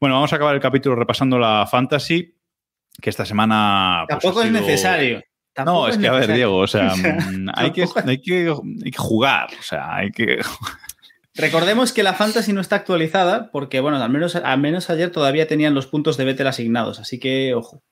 Bueno, 0.00 0.14
vamos 0.14 0.32
a 0.32 0.36
acabar 0.36 0.54
el 0.54 0.60
capítulo 0.60 0.96
repasando 0.96 1.38
la 1.38 1.66
fantasy, 1.70 2.34
que 3.00 3.10
esta 3.10 3.26
semana... 3.26 4.04
Pues, 4.08 4.20
Tampoco 4.20 4.42
sido... 4.42 4.56
es 4.56 4.62
necesario. 4.62 5.22
No, 5.64 5.88
es, 5.88 5.98
que, 5.98 6.08
a 6.08 6.12
ver, 6.12 6.32
Diego, 6.32 6.58
o 6.58 6.66
sea, 6.66 6.88
o 6.92 6.96
sea 6.96 7.18
hay, 7.54 7.72
que, 7.72 7.84
hay, 8.06 8.18
que, 8.20 8.54
hay 8.84 8.90
que 8.90 8.98
jugar, 8.98 9.48
o 9.58 9.62
sea, 9.62 9.94
hay 9.96 10.10
que... 10.10 10.40
Recordemos 11.34 11.92
que 11.92 12.02
la 12.02 12.12
fantasy 12.12 12.52
no 12.52 12.60
está 12.60 12.76
actualizada 12.76 13.50
porque, 13.50 13.80
bueno, 13.80 14.02
al 14.02 14.10
menos, 14.10 14.36
al 14.36 14.60
menos 14.60 14.90
ayer 14.90 15.10
todavía 15.10 15.46
tenían 15.46 15.74
los 15.74 15.86
puntos 15.86 16.16
de 16.16 16.26
Vettel 16.26 16.46
asignados, 16.46 17.00
así 17.00 17.18
que, 17.18 17.54
ojo, 17.54 17.82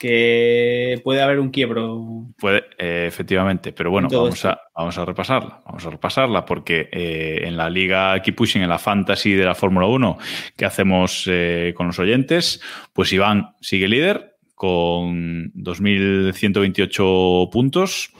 que 0.00 0.98
puede 1.04 1.20
haber 1.20 1.38
un 1.38 1.50
quiebro. 1.50 2.26
Puede, 2.38 2.64
eh, 2.78 3.04
efectivamente, 3.06 3.72
pero 3.72 3.90
bueno, 3.90 4.08
vamos 4.10 4.44
a, 4.46 4.58
vamos 4.74 4.96
a 4.96 5.04
repasarla, 5.04 5.60
vamos 5.66 5.84
a 5.84 5.90
repasarla 5.90 6.46
porque 6.46 6.88
eh, 6.90 7.42
en 7.44 7.56
la 7.58 7.68
liga 7.68 8.20
Keep 8.22 8.34
Pushing, 8.34 8.62
en 8.62 8.70
la 8.70 8.78
fantasy 8.78 9.34
de 9.34 9.44
la 9.44 9.54
Fórmula 9.54 9.86
1 9.86 10.16
que 10.56 10.64
hacemos 10.64 11.24
eh, 11.26 11.74
con 11.76 11.88
los 11.88 11.98
oyentes, 11.98 12.62
pues 12.94 13.12
Iván 13.12 13.54
sigue 13.60 13.88
líder, 13.88 14.29
con 14.60 15.54
2.128 15.54 17.48
puntos. 17.48 18.12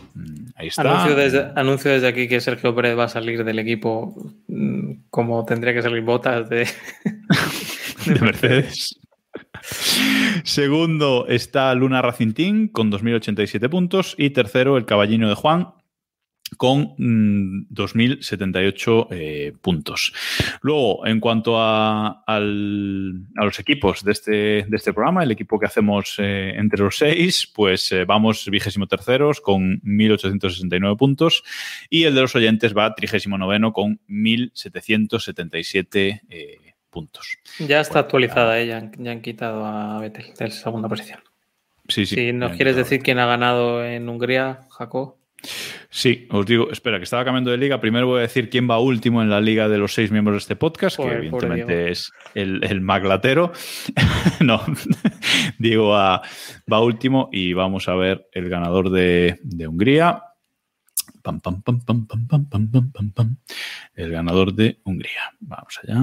Ahí 0.54 0.68
está. 0.68 0.90
Anuncio 0.90 1.14
desde, 1.14 1.52
anuncio 1.54 1.90
desde, 1.90 2.08
aquí 2.08 2.28
que 2.28 2.40
Sergio 2.40 2.74
Pérez 2.74 2.96
va 2.96 3.04
a 3.04 3.08
salir 3.08 3.44
del 3.44 3.58
equipo 3.58 4.14
mm, 4.48 5.02
como 5.10 5.44
tendría 5.44 5.74
que 5.74 5.82
salir 5.82 6.00
botas 6.00 6.48
de, 6.48 6.66
de 8.06 8.20
Mercedes. 8.22 8.98
Segundo 10.42 11.26
está 11.28 11.74
Luna 11.74 12.00
Racing 12.00 12.32
Team 12.32 12.68
con 12.68 12.90
2.087 12.90 13.68
puntos 13.68 14.14
y 14.16 14.30
tercero 14.30 14.78
el 14.78 14.86
Caballino 14.86 15.28
de 15.28 15.34
Juan 15.34 15.74
con 16.56 16.94
mm, 16.98 17.72
2.078 17.72 19.06
eh, 19.10 19.52
puntos. 19.60 20.12
Luego, 20.62 21.06
en 21.06 21.20
cuanto 21.20 21.58
a, 21.58 22.22
al, 22.26 23.26
a, 23.36 23.44
los 23.44 23.58
equipos 23.58 24.02
de 24.04 24.12
este, 24.12 24.30
de 24.30 24.76
este 24.76 24.92
programa, 24.92 25.22
el 25.22 25.30
equipo 25.30 25.58
que 25.58 25.64
hacemos 25.66 26.16
eh, 26.18 26.52
entre 26.56 26.82
los 26.82 26.98
seis, 26.98 27.50
pues 27.52 27.90
eh, 27.92 28.04
vamos 28.04 28.48
vigésimo 28.50 28.86
terceros 28.86 29.40
con 29.40 29.80
1.869 29.82 30.96
puntos 30.96 31.42
y 31.88 32.04
el 32.04 32.14
de 32.14 32.20
los 32.22 32.34
oyentes 32.34 32.76
va 32.76 32.94
trigésimo 32.94 33.38
noveno 33.38 33.72
con 33.72 34.00
1.777 34.08 36.20
puntos. 36.90 37.38
Ya 37.58 37.80
está 37.80 37.94
bueno, 37.94 38.06
actualizada, 38.06 38.62
ya, 38.64 38.78
han, 38.78 38.92
ya 38.98 39.12
han 39.12 39.22
quitado 39.22 39.64
a 39.64 40.00
Vettel 40.00 40.34
de 40.38 40.50
segunda 40.50 40.88
posición. 40.88 41.20
Sí, 41.88 42.06
sí. 42.06 42.14
Si 42.14 42.32
nos 42.32 42.52
quieres 42.52 42.76
decir 42.76 43.02
quién 43.02 43.18
ha 43.18 43.26
ganado 43.26 43.84
en 43.84 44.08
Hungría, 44.08 44.60
Jacob. 44.70 45.19
Sí, 45.88 46.28
os 46.30 46.46
digo, 46.46 46.70
espera, 46.70 46.98
que 46.98 47.04
estaba 47.04 47.24
cambiando 47.24 47.50
de 47.50 47.58
liga. 47.58 47.80
Primero 47.80 48.06
voy 48.06 48.18
a 48.18 48.22
decir 48.22 48.48
quién 48.48 48.70
va 48.70 48.78
último 48.78 49.22
en 49.22 49.30
la 49.30 49.40
liga 49.40 49.68
de 49.68 49.78
los 49.78 49.92
seis 49.92 50.10
miembros 50.10 50.34
de 50.34 50.38
este 50.38 50.56
podcast, 50.56 50.96
que 50.96 51.10
evidentemente 51.10 51.90
es 51.90 52.12
el, 52.34 52.62
el 52.64 52.80
maglatero. 52.80 53.52
no, 54.40 54.62
Diego 55.58 55.88
va, 55.88 56.22
va, 56.72 56.80
último 56.80 57.28
y 57.32 57.52
vamos 57.52 57.88
a 57.88 57.94
ver 57.94 58.28
el 58.32 58.48
ganador 58.48 58.90
de, 58.90 59.38
de 59.42 59.66
Hungría. 59.66 60.22
Pam, 61.22 61.40
pam, 61.40 61.62
pam, 61.62 61.80
pam, 61.80 62.06
pam, 62.06 62.26
pam, 62.26 62.46
pam, 62.48 62.92
pam, 62.92 63.10
pam. 63.10 63.36
El 63.94 64.10
ganador 64.10 64.54
de 64.54 64.78
Hungría. 64.84 65.32
Vamos 65.40 65.80
allá. 65.82 65.96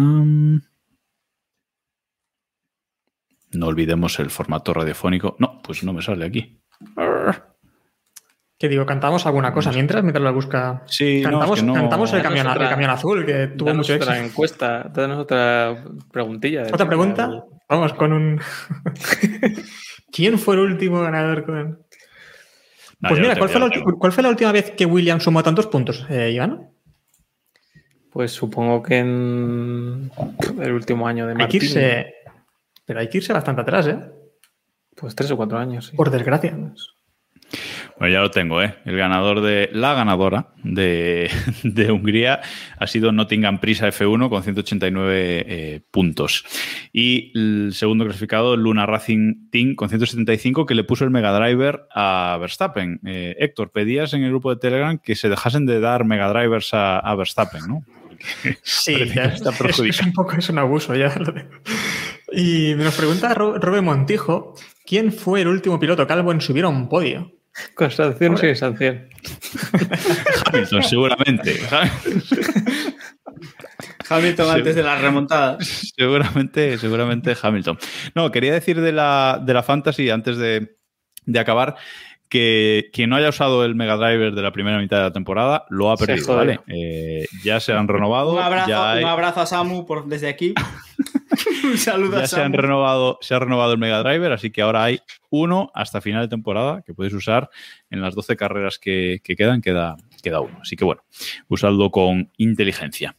No 3.53 3.67
olvidemos 3.67 4.19
el 4.19 4.29
formato 4.29 4.73
radiofónico. 4.73 5.35
No, 5.39 5.61
pues 5.61 5.83
no 5.83 5.93
me 5.93 6.01
sale 6.01 6.25
aquí. 6.25 6.59
Que 8.57 8.67
digo, 8.67 8.85
cantamos 8.87 9.25
alguna 9.27 9.53
cosa 9.53 9.71
mientras, 9.71 10.03
mientras 10.03 10.23
la 10.23 10.31
busca. 10.31 10.83
Sí, 10.87 11.21
cantamos, 11.21 11.47
no, 11.47 11.53
es 11.53 11.59
que 11.59 11.65
no... 11.67 11.73
cantamos 11.75 12.13
el, 12.13 12.23
camión, 12.23 12.47
otra, 12.47 12.63
el 12.63 12.69
camión 12.69 12.89
azul, 12.89 13.25
que 13.25 13.47
tuvo 13.47 13.73
mucho 13.75 13.93
éxito. 13.93 14.11
otra 14.11 14.25
encuesta, 14.25 14.91
danos 14.91 15.19
otra 15.19 15.83
preguntilla. 16.11 16.63
¿Otra 16.63 16.87
pregunta? 16.87 17.29
Vamos 17.69 17.93
con 17.93 18.13
un. 18.13 18.41
¿Quién 20.11 20.39
fue 20.39 20.55
el 20.55 20.61
último 20.61 21.01
ganador 21.01 21.45
con.? 21.45 21.87
No, 22.99 23.09
pues 23.09 23.21
mira, 23.21 23.35
¿cuál 23.35 23.49
fue, 23.49 23.59
la, 23.59 23.69
¿cuál 23.99 24.11
fue, 24.11 24.23
la, 24.23 24.29
última 24.29 24.51
vez 24.51 24.71
que 24.71 24.87
William 24.87 25.19
sumó 25.19 25.43
tantos 25.43 25.67
puntos, 25.67 26.07
eh, 26.09 26.31
Iván? 26.31 26.71
Pues 28.11 28.31
supongo 28.31 28.81
que 28.81 28.97
en 28.97 30.09
el 30.59 30.71
último 30.71 31.07
año 31.07 31.27
de 31.27 31.35
Martín. 31.35 31.45
Hay 31.45 31.59
que 31.59 31.65
irse, 31.65 32.13
pero 32.85 32.99
hay 32.99 33.07
que 33.07 33.19
irse 33.19 33.33
bastante 33.33 33.61
atrás, 33.61 33.85
¿eh? 33.85 33.99
Pues 34.95 35.13
tres 35.13 35.29
o 35.29 35.37
cuatro 35.37 35.59
años, 35.59 35.85
sí. 35.85 35.95
Por 35.95 36.09
desgracia. 36.09 36.57
Bueno, 37.99 38.13
ya 38.13 38.21
lo 38.21 38.29
tengo, 38.29 38.61
¿eh? 38.61 38.75
El 38.85 38.95
ganador 38.95 39.41
de. 39.41 39.69
La 39.73 39.95
ganadora 39.95 40.49
de, 40.63 41.31
de 41.63 41.91
Hungría 41.91 42.41
ha 42.77 42.87
sido 42.87 43.11
Nottingham 43.11 43.59
Prisa 43.59 43.87
F1 43.87 44.29
con 44.29 44.43
189 44.43 45.45
eh, 45.47 45.81
puntos. 45.89 46.45
Y 46.93 47.31
el 47.35 47.71
segundo 47.73 48.05
clasificado, 48.05 48.55
Luna 48.55 48.85
Racing 48.85 49.49
Team 49.49 49.75
con 49.75 49.89
175, 49.89 50.67
que 50.67 50.75
le 50.75 50.83
puso 50.83 51.05
el 51.05 51.09
Mega 51.09 51.31
Driver 51.37 51.87
a 51.91 52.37
Verstappen. 52.39 52.99
Eh, 53.03 53.35
Héctor, 53.39 53.71
pedías 53.71 54.13
en 54.13 54.23
el 54.23 54.29
grupo 54.29 54.53
de 54.53 54.59
Telegram 54.59 54.99
que 54.99 55.15
se 55.15 55.29
dejasen 55.29 55.65
de 55.65 55.79
dar 55.79 56.05
Mega 56.05 56.31
Drivers 56.31 56.75
a, 56.75 56.99
a 56.99 57.15
Verstappen, 57.15 57.61
¿no? 57.67 57.83
Sí, 58.63 58.95
ya 59.13 59.25
está 59.25 59.51
es, 59.51 60.01
un 60.01 60.13
poco 60.13 60.35
es 60.37 60.49
un 60.49 60.59
abuso 60.59 60.95
ya. 60.95 61.13
Y 62.31 62.73
nos 62.75 62.95
pregunta 62.95 63.33
Robe 63.33 63.81
Montijo, 63.81 64.55
¿quién 64.85 65.11
fue 65.11 65.41
el 65.41 65.47
último 65.47 65.79
piloto 65.79 66.05
calvo 66.07 66.31
en 66.31 66.41
subir 66.41 66.65
a 66.65 66.69
un 66.69 66.89
podio? 66.89 67.36
Con 67.73 67.91
sanción 67.91 68.33
o 68.33 68.37
sin 68.37 68.55
sanción. 68.55 69.07
Hamilton, 70.45 70.83
seguramente. 70.83 71.59
Hamilton 74.09 74.49
antes 74.49 74.75
de 74.75 74.83
la 74.83 74.97
remontada. 74.97 75.57
Seguramente, 75.61 76.77
seguramente 76.77 77.35
Hamilton. 77.41 77.77
No, 78.15 78.31
quería 78.31 78.53
decir 78.53 78.79
de 78.81 78.91
la, 78.91 79.41
de 79.43 79.53
la 79.53 79.63
fantasy, 79.63 80.09
antes 80.09 80.37
de, 80.37 80.77
de 81.25 81.39
acabar, 81.39 81.75
que 82.29 82.89
quien 82.93 83.09
no 83.09 83.15
haya 83.15 83.29
usado 83.29 83.63
el 83.65 83.75
Mega 83.75 83.95
Driver 83.95 84.33
de 84.33 84.41
la 84.41 84.51
primera 84.51 84.79
mitad 84.79 84.97
de 84.97 85.03
la 85.03 85.13
temporada 85.13 85.65
lo 85.69 85.91
ha 85.91 85.97
perdido, 85.97 86.35
¿vale? 86.35 86.59
Eh, 86.67 87.25
ya 87.43 87.59
se 87.59 87.73
han 87.73 87.87
renovado. 87.87 88.33
Un 88.33 88.39
abrazo, 88.39 88.69
ya 88.69 88.91
hay... 88.91 89.03
un 89.03 89.09
abrazo 89.09 89.41
a 89.41 89.45
Samu 89.45 89.85
por, 89.85 90.07
desde 90.07 90.27
aquí. 90.27 90.53
un 91.63 91.77
saludo 91.77 92.17
ya 92.17 92.23
a 92.23 92.27
se 92.27 92.41
han 92.41 92.53
renovado, 92.53 93.17
se 93.21 93.35
ha 93.35 93.39
renovado 93.39 93.73
el 93.73 93.77
Mega 93.77 94.03
Driver, 94.03 94.31
así 94.31 94.51
que 94.51 94.61
ahora 94.61 94.83
hay 94.83 94.99
uno 95.29 95.71
hasta 95.73 96.01
final 96.01 96.21
de 96.21 96.27
temporada 96.27 96.81
que 96.85 96.93
puedes 96.93 97.13
usar 97.13 97.49
en 97.89 98.01
las 98.01 98.15
12 98.15 98.35
carreras 98.35 98.79
que, 98.79 99.21
que 99.23 99.35
quedan, 99.35 99.61
queda, 99.61 99.97
queda 100.21 100.41
uno. 100.41 100.59
Así 100.61 100.75
que 100.75 100.85
bueno, 100.85 101.03
usadlo 101.47 101.91
con 101.91 102.31
inteligencia. 102.37 103.15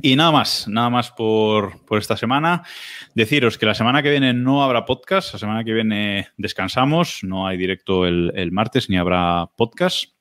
Y 0.00 0.16
nada 0.16 0.32
más, 0.32 0.68
nada 0.68 0.88
más 0.88 1.10
por, 1.10 1.84
por, 1.84 1.98
esta 1.98 2.16
semana. 2.16 2.62
Deciros 3.14 3.58
que 3.58 3.66
la 3.66 3.74
semana 3.74 4.02
que 4.02 4.10
viene 4.10 4.32
no 4.32 4.62
habrá 4.62 4.86
podcast, 4.86 5.34
la 5.34 5.38
semana 5.38 5.64
que 5.64 5.74
viene 5.74 6.28
descansamos, 6.38 7.22
no 7.22 7.46
hay 7.46 7.58
directo 7.58 8.06
el, 8.06 8.32
el 8.34 8.52
martes 8.52 8.88
ni 8.88 8.96
habrá 8.96 9.50
podcast. 9.54 10.12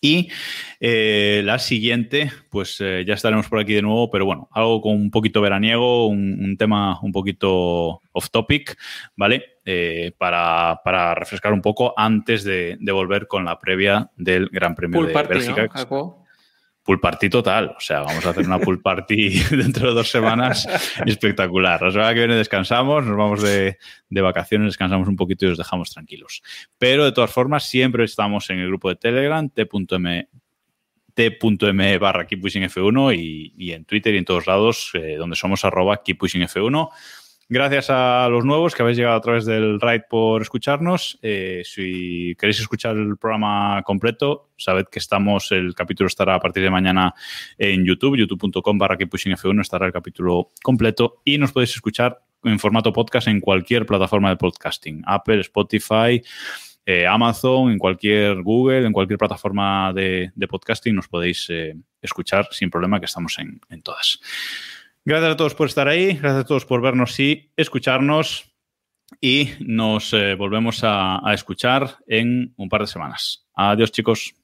Y 0.00 0.30
eh, 0.80 1.42
la 1.44 1.58
siguiente, 1.58 2.30
pues 2.50 2.76
eh, 2.80 3.04
ya 3.06 3.14
estaremos 3.14 3.48
por 3.48 3.58
aquí 3.58 3.74
de 3.74 3.82
nuevo, 3.82 4.10
pero 4.10 4.24
bueno, 4.24 4.48
algo 4.52 4.80
con 4.80 4.92
un 4.94 5.10
poquito 5.10 5.40
veraniego, 5.40 6.06
un, 6.06 6.38
un 6.40 6.56
tema 6.56 7.00
un 7.02 7.10
poquito 7.10 8.00
off 8.12 8.30
topic, 8.30 8.78
¿vale? 9.16 9.58
Eh, 9.64 10.12
para, 10.16 10.80
para, 10.84 11.14
refrescar 11.14 11.52
un 11.52 11.60
poco 11.60 11.94
antes 11.96 12.44
de, 12.44 12.76
de, 12.80 12.92
volver 12.92 13.26
con 13.26 13.44
la 13.44 13.58
previa 13.58 14.10
del 14.16 14.48
Gran 14.50 14.74
Premio 14.74 15.00
Pool 15.00 15.08
de 15.08 15.12
party, 15.12 15.34
Bélgica. 15.34 15.68
¿no, 15.90 16.27
pool 16.88 17.00
party 17.00 17.28
total. 17.28 17.74
O 17.76 17.80
sea, 17.80 18.00
vamos 18.00 18.24
a 18.24 18.30
hacer 18.30 18.46
una 18.46 18.58
pool 18.58 18.80
party 18.80 19.40
dentro 19.50 19.88
de 19.88 19.94
dos 19.94 20.10
semanas 20.10 20.66
espectacular. 21.04 21.82
La 21.82 21.90
semana 21.90 22.14
que 22.14 22.20
viene 22.20 22.34
descansamos, 22.34 23.04
nos 23.04 23.14
vamos 23.14 23.42
de, 23.42 23.76
de, 24.08 24.20
vacaciones, 24.22 24.68
descansamos 24.68 25.06
un 25.06 25.14
poquito 25.14 25.44
y 25.44 25.50
os 25.50 25.58
dejamos 25.58 25.90
tranquilos. 25.90 26.42
Pero 26.78 27.04
de 27.04 27.12
todas 27.12 27.30
formas, 27.30 27.68
siempre 27.68 28.04
estamos 28.04 28.48
en 28.48 28.60
el 28.60 28.68
grupo 28.68 28.88
de 28.88 28.96
Telegram, 28.96 29.50
t.m 29.50 30.28
t.me 31.12 31.98
barra 31.98 32.26
keeppushingf1 32.26 33.16
y, 33.18 33.52
y, 33.58 33.72
en 33.72 33.84
Twitter 33.84 34.14
y 34.14 34.18
en 34.18 34.24
todos 34.24 34.46
lados, 34.46 34.90
eh, 34.94 35.16
donde 35.18 35.36
somos 35.36 35.66
arroba 35.66 36.02
keeppushingf1. 36.02 36.88
Gracias 37.50 37.88
a 37.88 38.28
los 38.28 38.44
nuevos 38.44 38.74
que 38.74 38.82
habéis 38.82 38.98
llegado 38.98 39.16
a 39.16 39.22
través 39.22 39.46
del 39.46 39.80
RAID 39.80 40.02
por 40.10 40.42
escucharnos. 40.42 41.18
Eh, 41.22 41.62
si 41.64 42.36
queréis 42.38 42.60
escuchar 42.60 42.94
el 42.94 43.16
programa 43.16 43.82
completo, 43.84 44.50
sabed 44.58 44.84
que 44.92 44.98
estamos, 44.98 45.50
el 45.52 45.74
capítulo 45.74 46.08
estará 46.08 46.34
a 46.34 46.40
partir 46.40 46.62
de 46.62 46.68
mañana 46.68 47.14
en 47.56 47.86
YouTube, 47.86 48.18
youtube.com 48.18 48.76
barra 48.76 48.98
keeppushingf1 48.98 49.62
estará 49.62 49.86
el 49.86 49.94
capítulo 49.94 50.52
completo 50.62 51.22
y 51.24 51.38
nos 51.38 51.52
podéis 51.52 51.74
escuchar 51.74 52.22
en 52.44 52.58
formato 52.58 52.92
podcast 52.92 53.28
en 53.28 53.40
cualquier 53.40 53.86
plataforma 53.86 54.28
de 54.28 54.36
podcasting, 54.36 55.02
Apple, 55.06 55.40
Spotify, 55.40 56.22
eh, 56.84 57.06
Amazon, 57.06 57.70
en 57.70 57.78
cualquier 57.78 58.42
Google, 58.42 58.84
en 58.84 58.92
cualquier 58.92 59.18
plataforma 59.18 59.94
de, 59.94 60.32
podcasting 60.50 60.94
nos 60.94 61.08
podéis 61.08 61.46
eh, 61.48 61.74
escuchar 62.02 62.46
sin 62.50 62.68
problema 62.68 63.00
que 63.00 63.06
estamos 63.06 63.38
en 63.38 63.82
todas. 63.82 64.20
Gracias 65.08 65.32
a 65.32 65.36
todos 65.38 65.54
por 65.54 65.68
estar 65.68 65.88
ahí, 65.88 66.08
gracias 66.08 66.34
a 66.34 66.44
todos 66.44 66.66
por 66.66 66.82
vernos 66.82 67.18
y 67.18 67.50
escucharnos 67.56 68.52
y 69.22 69.52
nos 69.58 70.12
eh, 70.12 70.34
volvemos 70.34 70.84
a, 70.84 71.26
a 71.26 71.32
escuchar 71.32 71.96
en 72.06 72.52
un 72.58 72.68
par 72.68 72.82
de 72.82 72.88
semanas. 72.88 73.48
Adiós 73.54 73.90
chicos. 73.90 74.34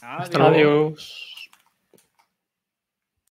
Hasta 0.00 0.38
luego. 0.38 0.54
Adiós. 0.54 1.29